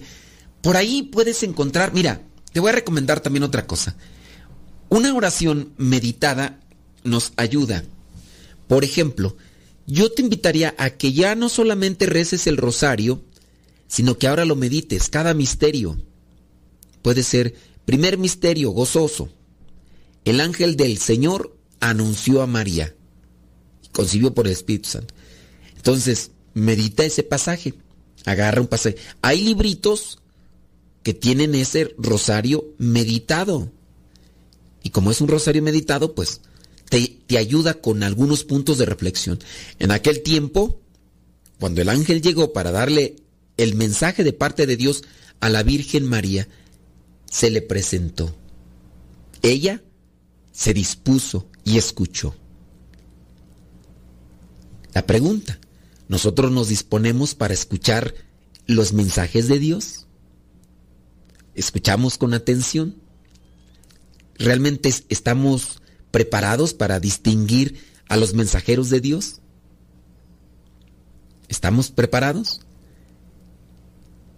Por 0.62 0.78
ahí 0.78 1.04
puedes 1.04 1.42
encontrar, 1.44 1.94
mira, 1.94 2.22
te 2.52 2.60
voy 2.60 2.70
a 2.70 2.74
recomendar 2.74 3.20
también 3.20 3.44
otra 3.44 3.66
cosa. 3.66 3.96
Una 4.90 5.14
oración 5.14 5.74
meditada 5.78 6.60
nos 7.04 7.34
ayuda. 7.38 7.84
Por 8.68 8.84
ejemplo, 8.84 9.38
yo 9.88 10.12
te 10.12 10.22
invitaría 10.22 10.76
a 10.78 10.92
que 10.92 11.14
ya 11.14 11.36
no 11.36 11.50
solamente 11.50 12.06
reces 12.06 12.46
el 12.48 12.58
rosario, 12.58 13.24
sino 13.92 14.18
que 14.18 14.28
ahora 14.28 14.46
lo 14.46 14.56
medites, 14.56 15.10
cada 15.10 15.34
misterio. 15.34 15.98
Puede 17.02 17.24
ser 17.24 17.56
primer 17.84 18.18
misterio 18.18 18.72
gozoso, 18.72 19.28
el 20.24 20.40
ángel 20.40 20.78
del 20.78 20.98
Señor 20.98 21.58
anunció 21.82 22.42
a 22.42 22.48
María. 22.48 22.96
Concibió 23.92 24.34
por 24.34 24.48
el 24.48 24.54
Espíritu 24.54 24.88
Santo. 24.88 25.14
Entonces, 25.76 26.32
medita 26.54 27.04
ese 27.04 27.24
pasaje. 27.24 27.74
Agarra 28.24 28.62
un 28.62 28.68
pasaje. 28.68 28.96
Hay 29.22 29.42
libritos 29.42 30.20
que 31.04 31.14
tienen 31.14 31.54
ese 31.54 31.94
rosario 31.98 32.74
meditado. 32.78 33.74
Y 34.84 34.92
como 34.92 35.12
es 35.12 35.20
un 35.20 35.28
rosario 35.28 35.62
meditado, 35.64 36.16
pues 36.16 36.40
te, 36.90 37.18
te 37.28 37.38
ayuda 37.38 37.74
con 37.74 38.04
algunos 38.04 38.46
puntos 38.46 38.78
de 38.78 38.86
reflexión. 38.86 39.38
En 39.80 39.92
aquel 39.92 40.22
tiempo, 40.22 40.80
cuando 41.60 41.82
el 41.82 41.90
ángel 41.90 42.22
llegó 42.22 42.54
para 42.54 42.72
darle 42.72 43.18
el 43.64 43.76
mensaje 43.76 44.24
de 44.24 44.34
parte 44.34 44.66
de 44.66 44.78
Dios 44.78 45.04
a 45.40 45.50
la 45.50 45.64
Virgen 45.64 46.06
María, 46.06 46.48
se 47.30 47.50
le 47.50 47.62
presentó. 47.62 48.36
Ella 49.42 49.82
se 50.52 50.74
dispuso 50.74 51.48
y 51.64 51.78
escuchó. 51.78 52.36
La 54.94 55.06
pregunta, 55.06 55.60
¿nosotros 56.10 56.52
nos 56.52 56.68
disponemos 56.68 57.34
para 57.36 57.54
escuchar 57.54 58.14
los 58.68 58.94
mensajes 58.94 59.48
de 59.48 59.60
Dios? 59.60 60.06
¿Escuchamos 61.56 62.18
con 62.18 62.34
atención? 62.34 62.96
¿Realmente 64.36 64.90
es- 64.90 65.06
estamos 65.10 65.82
preparados 66.12 66.74
para 66.74 67.00
distinguir 67.00 67.80
a 68.10 68.18
los 68.18 68.34
mensajeros 68.34 68.90
de 68.90 69.00
Dios? 69.00 69.40
¿Estamos 71.48 71.92
preparados? 71.92 72.62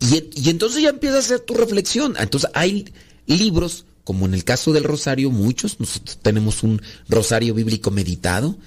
Y, 0.03 0.49
entonces 0.49 0.83
ya 0.83 0.89
empieza 0.89 1.15
a 1.15 1.19
hacer 1.19 1.39
tu 1.39 1.53
reflexión. 1.53 2.15
Entonces 2.19 2.49
hay 2.53 2.93
libros, 3.25 3.85
como 4.03 4.25
en 4.25 4.33
el 4.33 4.43
caso 4.43 4.73
del 4.73 4.83
rosario, 4.83 5.31
muchos. 5.31 5.79
Nosotros 5.79 6.19
tenemos 6.21 6.63
un 6.63 6.81
rosario 7.07 7.53
bíblico 7.53 7.89
meditado. 7.89 8.57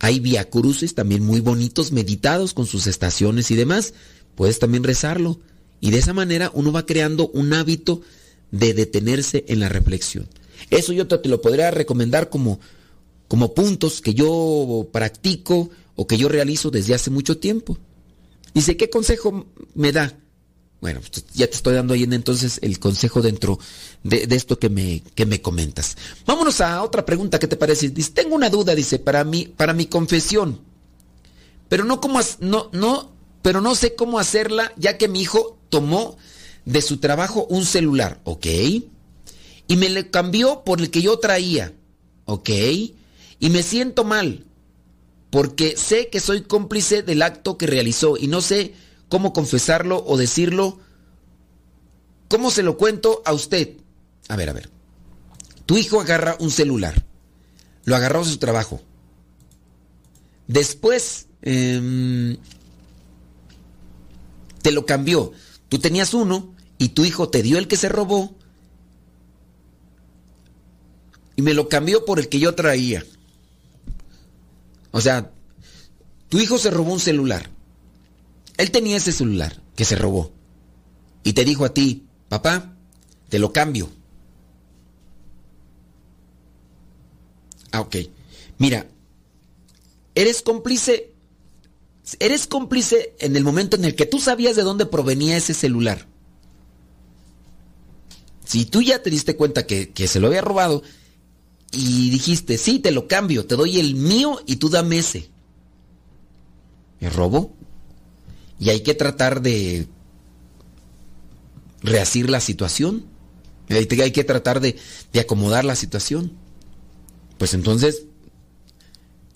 Hay 0.00 0.20
via 0.20 0.50
cruces 0.50 0.94
también 0.94 1.24
muy 1.24 1.40
bonitos, 1.40 1.92
meditados 1.92 2.52
con 2.52 2.66
sus 2.66 2.86
estaciones 2.86 3.50
y 3.50 3.56
demás. 3.56 3.94
Puedes 4.34 4.58
también 4.58 4.84
rezarlo. 4.84 5.40
Y 5.80 5.90
de 5.92 5.98
esa 5.98 6.12
manera 6.12 6.50
uno 6.52 6.72
va 6.72 6.84
creando 6.84 7.28
un 7.28 7.54
hábito 7.54 8.02
de 8.50 8.74
detenerse 8.74 9.46
en 9.48 9.60
la 9.60 9.70
reflexión. 9.70 10.28
Eso 10.68 10.92
yo 10.92 11.06
te, 11.08 11.16
te 11.16 11.28
lo 11.30 11.40
podría 11.40 11.70
recomendar 11.70 12.28
como, 12.28 12.60
como 13.28 13.54
puntos 13.54 14.02
que 14.02 14.12
yo 14.12 14.88
practico 14.92 15.70
o 15.96 16.06
que 16.06 16.18
yo 16.18 16.28
realizo 16.28 16.70
desde 16.70 16.94
hace 16.94 17.10
mucho 17.10 17.38
tiempo. 17.38 17.78
Dice, 18.52 18.76
¿qué 18.76 18.90
consejo 18.90 19.46
me 19.74 19.92
da? 19.92 20.18
Bueno, 20.82 21.00
pues, 21.00 21.24
ya 21.32 21.46
te 21.46 21.54
estoy 21.54 21.74
dando 21.74 21.94
ahí 21.94 22.02
en 22.02 22.12
entonces 22.12 22.58
el 22.60 22.80
consejo 22.80 23.22
dentro 23.22 23.56
de, 24.02 24.26
esto 24.32 24.58
que 24.58 24.68
me, 24.68 25.00
que 25.14 25.26
me 25.26 25.40
comentas. 25.40 25.96
Vámonos 26.26 26.60
a 26.60 26.82
otra 26.82 27.06
pregunta, 27.06 27.38
¿qué 27.38 27.46
te 27.46 27.56
parece? 27.56 27.90
Dice, 27.90 28.10
tengo 28.10 28.34
una 28.34 28.50
duda, 28.50 28.74
dice, 28.74 28.98
para 28.98 29.22
mí, 29.22 29.44
para 29.46 29.74
mi 29.74 29.86
confesión. 29.86 30.60
Pero 31.68 31.84
no 31.84 32.00
has- 32.18 32.38
no, 32.40 32.68
no, 32.72 33.12
pero 33.42 33.60
no 33.60 33.76
sé 33.76 33.94
cómo 33.94 34.18
hacerla, 34.18 34.72
ya 34.76 34.98
que 34.98 35.06
mi 35.06 35.20
hijo 35.22 35.56
tomó 35.68 36.18
de 36.64 36.82
su 36.82 36.96
trabajo 36.96 37.46
un 37.48 37.64
celular, 37.64 38.20
¿ok? 38.24 38.46
Y 39.68 39.76
me 39.76 39.88
le 39.88 40.10
cambió 40.10 40.64
por 40.64 40.80
el 40.80 40.90
que 40.90 41.00
yo 41.00 41.16
traía, 41.20 41.72
¿ok? 42.24 42.50
Y 43.38 43.50
me 43.50 43.62
siento 43.62 44.02
mal, 44.02 44.46
porque 45.30 45.76
sé 45.76 46.08
que 46.08 46.18
soy 46.18 46.42
cómplice 46.42 47.02
del 47.04 47.22
acto 47.22 47.56
que 47.56 47.68
realizó 47.68 48.16
y 48.16 48.26
no 48.26 48.40
sé 48.40 48.74
cómo 49.12 49.34
confesarlo 49.34 50.02
o 50.06 50.16
decirlo. 50.16 50.78
¿Cómo 52.28 52.50
se 52.50 52.62
lo 52.62 52.78
cuento 52.78 53.20
a 53.26 53.34
usted? 53.34 53.76
A 54.28 54.36
ver, 54.36 54.48
a 54.48 54.54
ver. 54.54 54.70
Tu 55.66 55.76
hijo 55.76 56.00
agarra 56.00 56.34
un 56.40 56.50
celular. 56.50 57.04
Lo 57.84 57.94
agarró 57.94 58.24
de 58.24 58.30
su 58.30 58.38
trabajo. 58.38 58.80
Después 60.46 61.26
em, 61.42 62.38
te 64.62 64.72
lo 64.72 64.86
cambió. 64.86 65.32
Tú 65.68 65.78
tenías 65.78 66.14
uno 66.14 66.54
y 66.78 66.88
tu 66.88 67.04
hijo 67.04 67.28
te 67.28 67.42
dio 67.42 67.58
el 67.58 67.68
que 67.68 67.76
se 67.76 67.90
robó 67.90 68.34
y 71.36 71.42
me 71.42 71.52
lo 71.52 71.68
cambió 71.68 72.06
por 72.06 72.18
el 72.18 72.30
que 72.30 72.38
yo 72.38 72.54
traía. 72.54 73.04
O 74.90 75.02
sea, 75.02 75.32
tu 76.30 76.40
hijo 76.40 76.56
se 76.56 76.70
robó 76.70 76.94
un 76.94 77.00
celular. 77.00 77.50
Él 78.56 78.70
tenía 78.70 78.96
ese 78.96 79.12
celular 79.12 79.62
que 79.76 79.84
se 79.84 79.96
robó. 79.96 80.32
Y 81.24 81.32
te 81.32 81.44
dijo 81.44 81.64
a 81.64 81.72
ti, 81.72 82.06
papá, 82.28 82.74
te 83.28 83.38
lo 83.38 83.52
cambio. 83.52 83.88
Ah, 87.70 87.80
ok. 87.80 87.96
Mira, 88.58 88.86
eres 90.14 90.42
cómplice. 90.42 91.12
Eres 92.18 92.46
cómplice 92.46 93.14
en 93.20 93.36
el 93.36 93.44
momento 93.44 93.76
en 93.76 93.84
el 93.84 93.94
que 93.94 94.06
tú 94.06 94.18
sabías 94.18 94.56
de 94.56 94.62
dónde 94.62 94.86
provenía 94.86 95.36
ese 95.36 95.54
celular. 95.54 96.06
Si 98.44 98.66
tú 98.66 98.82
ya 98.82 99.02
te 99.02 99.08
diste 99.08 99.36
cuenta 99.36 99.66
que, 99.66 99.90
que 99.90 100.08
se 100.08 100.20
lo 100.20 100.26
había 100.26 100.42
robado 100.42 100.82
y 101.70 102.10
dijiste, 102.10 102.58
sí, 102.58 102.80
te 102.80 102.90
lo 102.90 103.08
cambio, 103.08 103.46
te 103.46 103.56
doy 103.56 103.78
el 103.78 103.94
mío 103.94 104.40
y 104.46 104.56
tú 104.56 104.68
dame 104.68 104.98
ese. 104.98 105.30
¿Es 107.00 107.14
robo? 107.14 107.56
Y 108.62 108.70
hay 108.70 108.82
que 108.82 108.94
tratar 108.94 109.42
de 109.42 109.88
reasir 111.80 112.30
la 112.30 112.38
situación. 112.38 113.06
Hay 113.68 113.86
que- 113.86 114.22
tratar 114.22 114.60
de, 114.60 114.76
de 115.12 115.18
acomodar 115.18 115.64
la 115.64 115.74
situación. 115.74 116.30
Pues 117.38 117.54
entonces, 117.54 118.04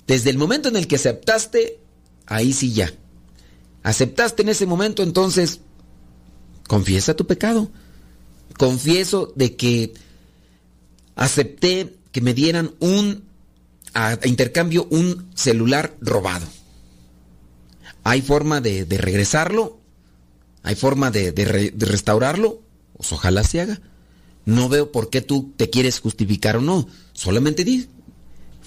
desde 0.06 0.30
el 0.30 0.38
momento 0.38 0.68
en 0.68 0.76
el 0.76 0.86
que 0.86 0.94
aceptaste, 0.94 1.80
ahí 2.26 2.52
sí 2.52 2.72
ya. 2.72 2.92
Aceptaste 3.82 4.42
en 4.42 4.50
ese 4.50 4.64
momento, 4.64 5.02
entonces, 5.02 5.58
confiesa 6.68 7.14
tu 7.14 7.26
pecado. 7.26 7.68
Confieso 8.56 9.32
de 9.34 9.56
que 9.56 9.92
acepté 11.16 11.96
que 12.12 12.20
me 12.20 12.32
dieran 12.32 12.76
un 12.78 13.24
a 13.92 14.16
intercambio 14.24 14.86
un 14.88 15.28
celular 15.34 15.96
robado. 16.00 16.46
¿Hay 18.08 18.22
forma 18.22 18.60
de, 18.60 18.84
regresarlo? 18.98 19.80
¿Hay 20.62 20.76
forma 20.76 21.10
de, 21.10 21.32
de 21.32 21.44
re- 21.44 21.72
de 21.74 21.86
restaurarlo? 21.86 22.62
Pues 22.96 23.10
ojalá 23.10 23.42
se 23.42 23.60
haga. 23.60 23.80
No 24.44 24.68
veo 24.68 24.92
por 24.92 25.10
qué 25.10 25.22
tú 25.22 25.52
te 25.56 25.70
quieres 25.70 25.98
justificar 25.98 26.56
o 26.56 26.60
no. 26.60 26.86
Solamente 27.12 27.64
di. 27.64 27.88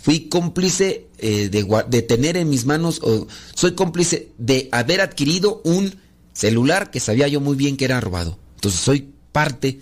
Fui 0.02 0.28
cómplice 0.28 1.08
eh, 1.20 1.50
de 1.50 2.02
tener 2.02 2.36
en 2.36 2.50
mis 2.50 2.66
manos, 2.66 3.00
o 3.02 3.28
soy 3.56 3.76
cómplice 3.76 4.30
de 4.38 4.68
haber 4.74 5.00
adquirido 5.00 5.62
un 5.64 5.96
celular 6.34 6.92
que 6.92 7.00
sabía 7.00 7.30
yo 7.30 7.40
muy 7.40 7.56
bien 7.56 7.78
que 7.78 7.86
era 7.86 8.02
robado. 8.02 8.38
Entonces 8.56 8.82
soy 8.82 9.10
parte 9.32 9.80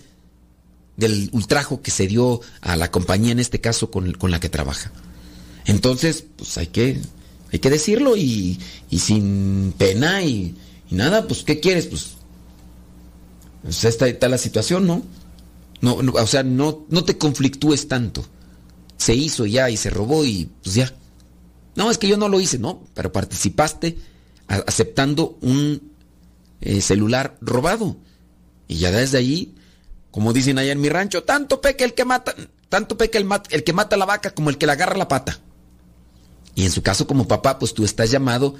del 0.96 1.30
ultrajo 1.32 1.82
que 1.82 1.90
se 1.90 2.06
dio 2.06 2.40
a 2.60 2.76
la 2.76 2.92
compañía, 2.92 3.32
en 3.32 3.40
este 3.40 3.60
caso 3.60 3.90
con, 3.90 4.12
con 4.12 4.30
la 4.30 4.38
que 4.38 4.48
trabaja. 4.48 4.92
Entonces, 5.66 6.24
pues 6.36 6.56
hay 6.58 6.68
que, 6.68 7.00
hay 7.52 7.58
que 7.58 7.70
decirlo 7.70 8.16
y, 8.16 8.58
y 8.90 8.98
sin 8.98 9.74
pena 9.76 10.22
y, 10.22 10.54
y 10.90 10.94
nada, 10.94 11.26
pues 11.26 11.42
¿qué 11.44 11.60
quieres? 11.60 11.86
Pues, 11.86 12.10
pues 13.62 13.84
esta 13.84 14.06
está 14.08 14.28
la 14.28 14.38
situación, 14.38 14.86
¿no? 14.86 15.02
No, 15.80 15.94
o 15.94 16.26
sea, 16.26 16.42
no, 16.42 16.84
no 16.88 17.04
te 17.04 17.18
conflictúes 17.18 17.86
tanto. 17.88 18.24
Se 18.96 19.14
hizo 19.14 19.46
ya 19.46 19.70
y 19.70 19.76
se 19.76 19.90
robó 19.90 20.24
y 20.24 20.50
pues 20.62 20.74
ya. 20.74 20.92
No, 21.76 21.90
es 21.90 21.98
que 21.98 22.08
yo 22.08 22.16
no 22.16 22.28
lo 22.28 22.40
hice, 22.40 22.58
no, 22.58 22.82
pero 22.94 23.12
participaste 23.12 23.96
aceptando 24.48 25.38
un 25.40 25.92
eh, 26.60 26.80
celular 26.80 27.36
robado. 27.40 27.96
Y 28.66 28.76
ya 28.78 28.90
desde 28.90 29.18
allí, 29.18 29.54
como 30.10 30.32
dicen 30.32 30.58
allá 30.58 30.72
en 30.72 30.80
mi 30.80 30.88
rancho, 30.88 31.22
tanto 31.22 31.60
peca 31.60 31.84
el 31.84 31.94
que 31.94 32.04
mata, 32.04 32.34
tanto 32.68 32.98
peca 32.98 33.18
el, 33.18 33.24
mat- 33.24 33.46
el 33.52 33.62
que 33.62 33.72
mata 33.72 33.96
la 33.96 34.04
vaca 34.06 34.32
como 34.34 34.50
el 34.50 34.58
que 34.58 34.66
la 34.66 34.72
agarra 34.72 34.96
la 34.96 35.06
pata. 35.08 35.38
Y 36.58 36.64
en 36.64 36.72
su 36.72 36.82
caso 36.82 37.06
como 37.06 37.28
papá, 37.28 37.60
pues 37.60 37.72
tú 37.72 37.84
estás 37.84 38.10
llamado 38.10 38.56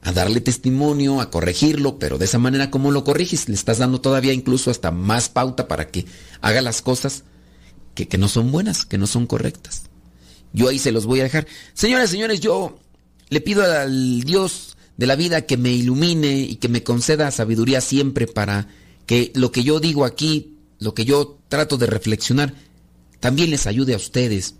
a 0.00 0.10
darle 0.10 0.40
testimonio, 0.40 1.20
a 1.20 1.30
corregirlo, 1.30 1.98
pero 1.98 2.16
de 2.16 2.24
esa 2.24 2.38
manera 2.38 2.70
como 2.70 2.90
lo 2.90 3.04
corriges, 3.04 3.50
le 3.50 3.54
estás 3.54 3.76
dando 3.76 4.00
todavía 4.00 4.32
incluso 4.32 4.70
hasta 4.70 4.90
más 4.90 5.28
pauta 5.28 5.68
para 5.68 5.88
que 5.88 6.06
haga 6.40 6.62
las 6.62 6.80
cosas 6.80 7.24
que, 7.94 8.08
que 8.08 8.16
no 8.16 8.28
son 8.28 8.50
buenas, 8.52 8.86
que 8.86 8.96
no 8.96 9.06
son 9.06 9.26
correctas. 9.26 9.82
Yo 10.54 10.70
ahí 10.70 10.78
se 10.78 10.92
los 10.92 11.04
voy 11.04 11.20
a 11.20 11.24
dejar. 11.24 11.46
Señoras, 11.74 12.08
señores, 12.08 12.40
yo 12.40 12.78
le 13.28 13.42
pido 13.42 13.70
al 13.70 14.22
Dios 14.22 14.78
de 14.96 15.06
la 15.06 15.14
vida 15.14 15.42
que 15.42 15.58
me 15.58 15.72
ilumine 15.72 16.38
y 16.38 16.56
que 16.56 16.70
me 16.70 16.84
conceda 16.84 17.30
sabiduría 17.30 17.82
siempre 17.82 18.26
para 18.26 18.68
que 19.04 19.30
lo 19.34 19.52
que 19.52 19.62
yo 19.62 19.78
digo 19.78 20.06
aquí, 20.06 20.56
lo 20.78 20.94
que 20.94 21.04
yo 21.04 21.36
trato 21.48 21.76
de 21.76 21.86
reflexionar, 21.86 22.54
también 23.20 23.50
les 23.50 23.66
ayude 23.66 23.92
a 23.92 23.98
ustedes 23.98 24.54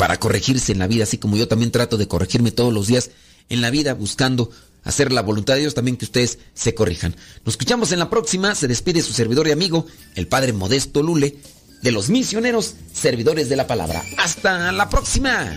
para 0.00 0.18
corregirse 0.18 0.72
en 0.72 0.78
la 0.78 0.86
vida, 0.86 1.04
así 1.04 1.18
como 1.18 1.36
yo 1.36 1.46
también 1.46 1.70
trato 1.70 1.98
de 1.98 2.08
corregirme 2.08 2.52
todos 2.52 2.72
los 2.72 2.86
días 2.86 3.10
en 3.50 3.60
la 3.60 3.68
vida 3.68 3.92
buscando 3.92 4.50
hacer 4.82 5.12
la 5.12 5.20
voluntad 5.20 5.52
de 5.56 5.60
Dios, 5.60 5.74
también 5.74 5.98
que 5.98 6.06
ustedes 6.06 6.38
se 6.54 6.74
corrijan. 6.74 7.14
Nos 7.44 7.52
escuchamos 7.52 7.92
en 7.92 7.98
la 7.98 8.08
próxima, 8.08 8.54
se 8.54 8.66
despide 8.66 9.02
su 9.02 9.12
servidor 9.12 9.46
y 9.46 9.50
amigo, 9.50 9.84
el 10.14 10.26
Padre 10.26 10.54
Modesto 10.54 11.02
Lule, 11.02 11.36
de 11.82 11.92
los 11.92 12.08
misioneros 12.08 12.76
servidores 12.94 13.50
de 13.50 13.56
la 13.56 13.66
palabra. 13.66 14.02
Hasta 14.16 14.72
la 14.72 14.88
próxima. 14.88 15.52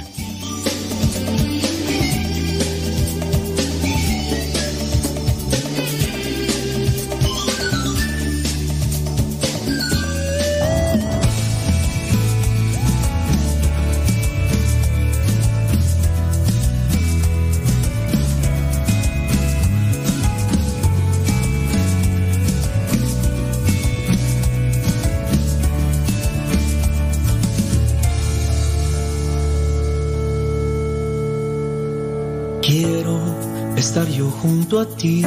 Junto 34.44 34.82
a 34.82 34.86
ti 34.86 35.24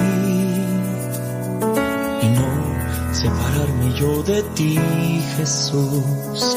y 2.22 2.28
no 2.36 2.48
separarme 3.14 3.98
yo 3.98 4.22
de 4.22 4.42
ti, 4.54 4.78
Jesús. 5.38 6.54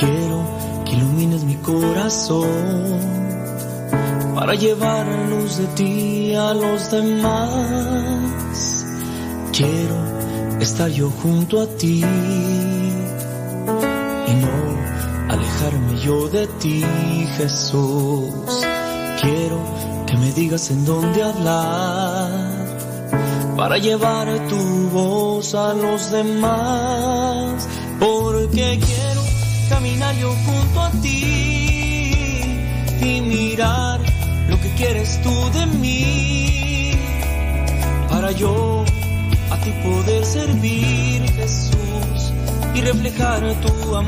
Quiero 0.00 0.44
que 0.84 0.96
ilumines 0.96 1.44
mi 1.44 1.54
corazón 1.56 2.98
para 4.34 4.54
llevar 4.54 5.06
la 5.06 5.28
luz 5.28 5.58
de 5.58 5.66
ti 5.78 6.34
a 6.34 6.52
los 6.54 6.90
demás. 6.90 8.84
Quiero 9.52 10.58
estar 10.60 10.88
yo 10.90 11.08
junto 11.22 11.62
a 11.62 11.66
ti 11.68 12.02
y 14.26 14.34
no 14.42 14.56
alejarme 15.28 16.00
yo 16.00 16.28
de 16.28 16.48
ti, 16.58 16.84
Jesús. 17.36 18.66
Quiero 19.20 19.91
que 20.12 20.18
me 20.18 20.30
digas 20.32 20.70
en 20.70 20.84
dónde 20.84 21.22
hablar 21.22 22.28
para 23.56 23.78
llevar 23.78 24.28
tu 24.48 24.90
voz 24.90 25.54
a 25.54 25.72
los 25.72 26.10
demás, 26.10 27.66
porque 27.98 28.78
quiero 28.78 29.22
caminar 29.70 30.14
yo 30.16 30.30
junto 30.44 30.80
a 30.82 30.90
ti 31.00 32.58
y 33.00 33.20
mirar 33.22 34.00
lo 34.50 34.60
que 34.60 34.68
quieres 34.74 35.18
tú 35.22 35.34
de 35.58 35.66
mí, 35.78 36.90
para 38.10 38.32
yo 38.32 38.84
a 39.50 39.56
ti 39.64 39.70
poder 39.82 40.26
servir, 40.26 41.22
Jesús, 41.32 42.32
y 42.74 42.82
reflejar 42.82 43.40
tu 43.62 43.96
amor. 43.96 44.02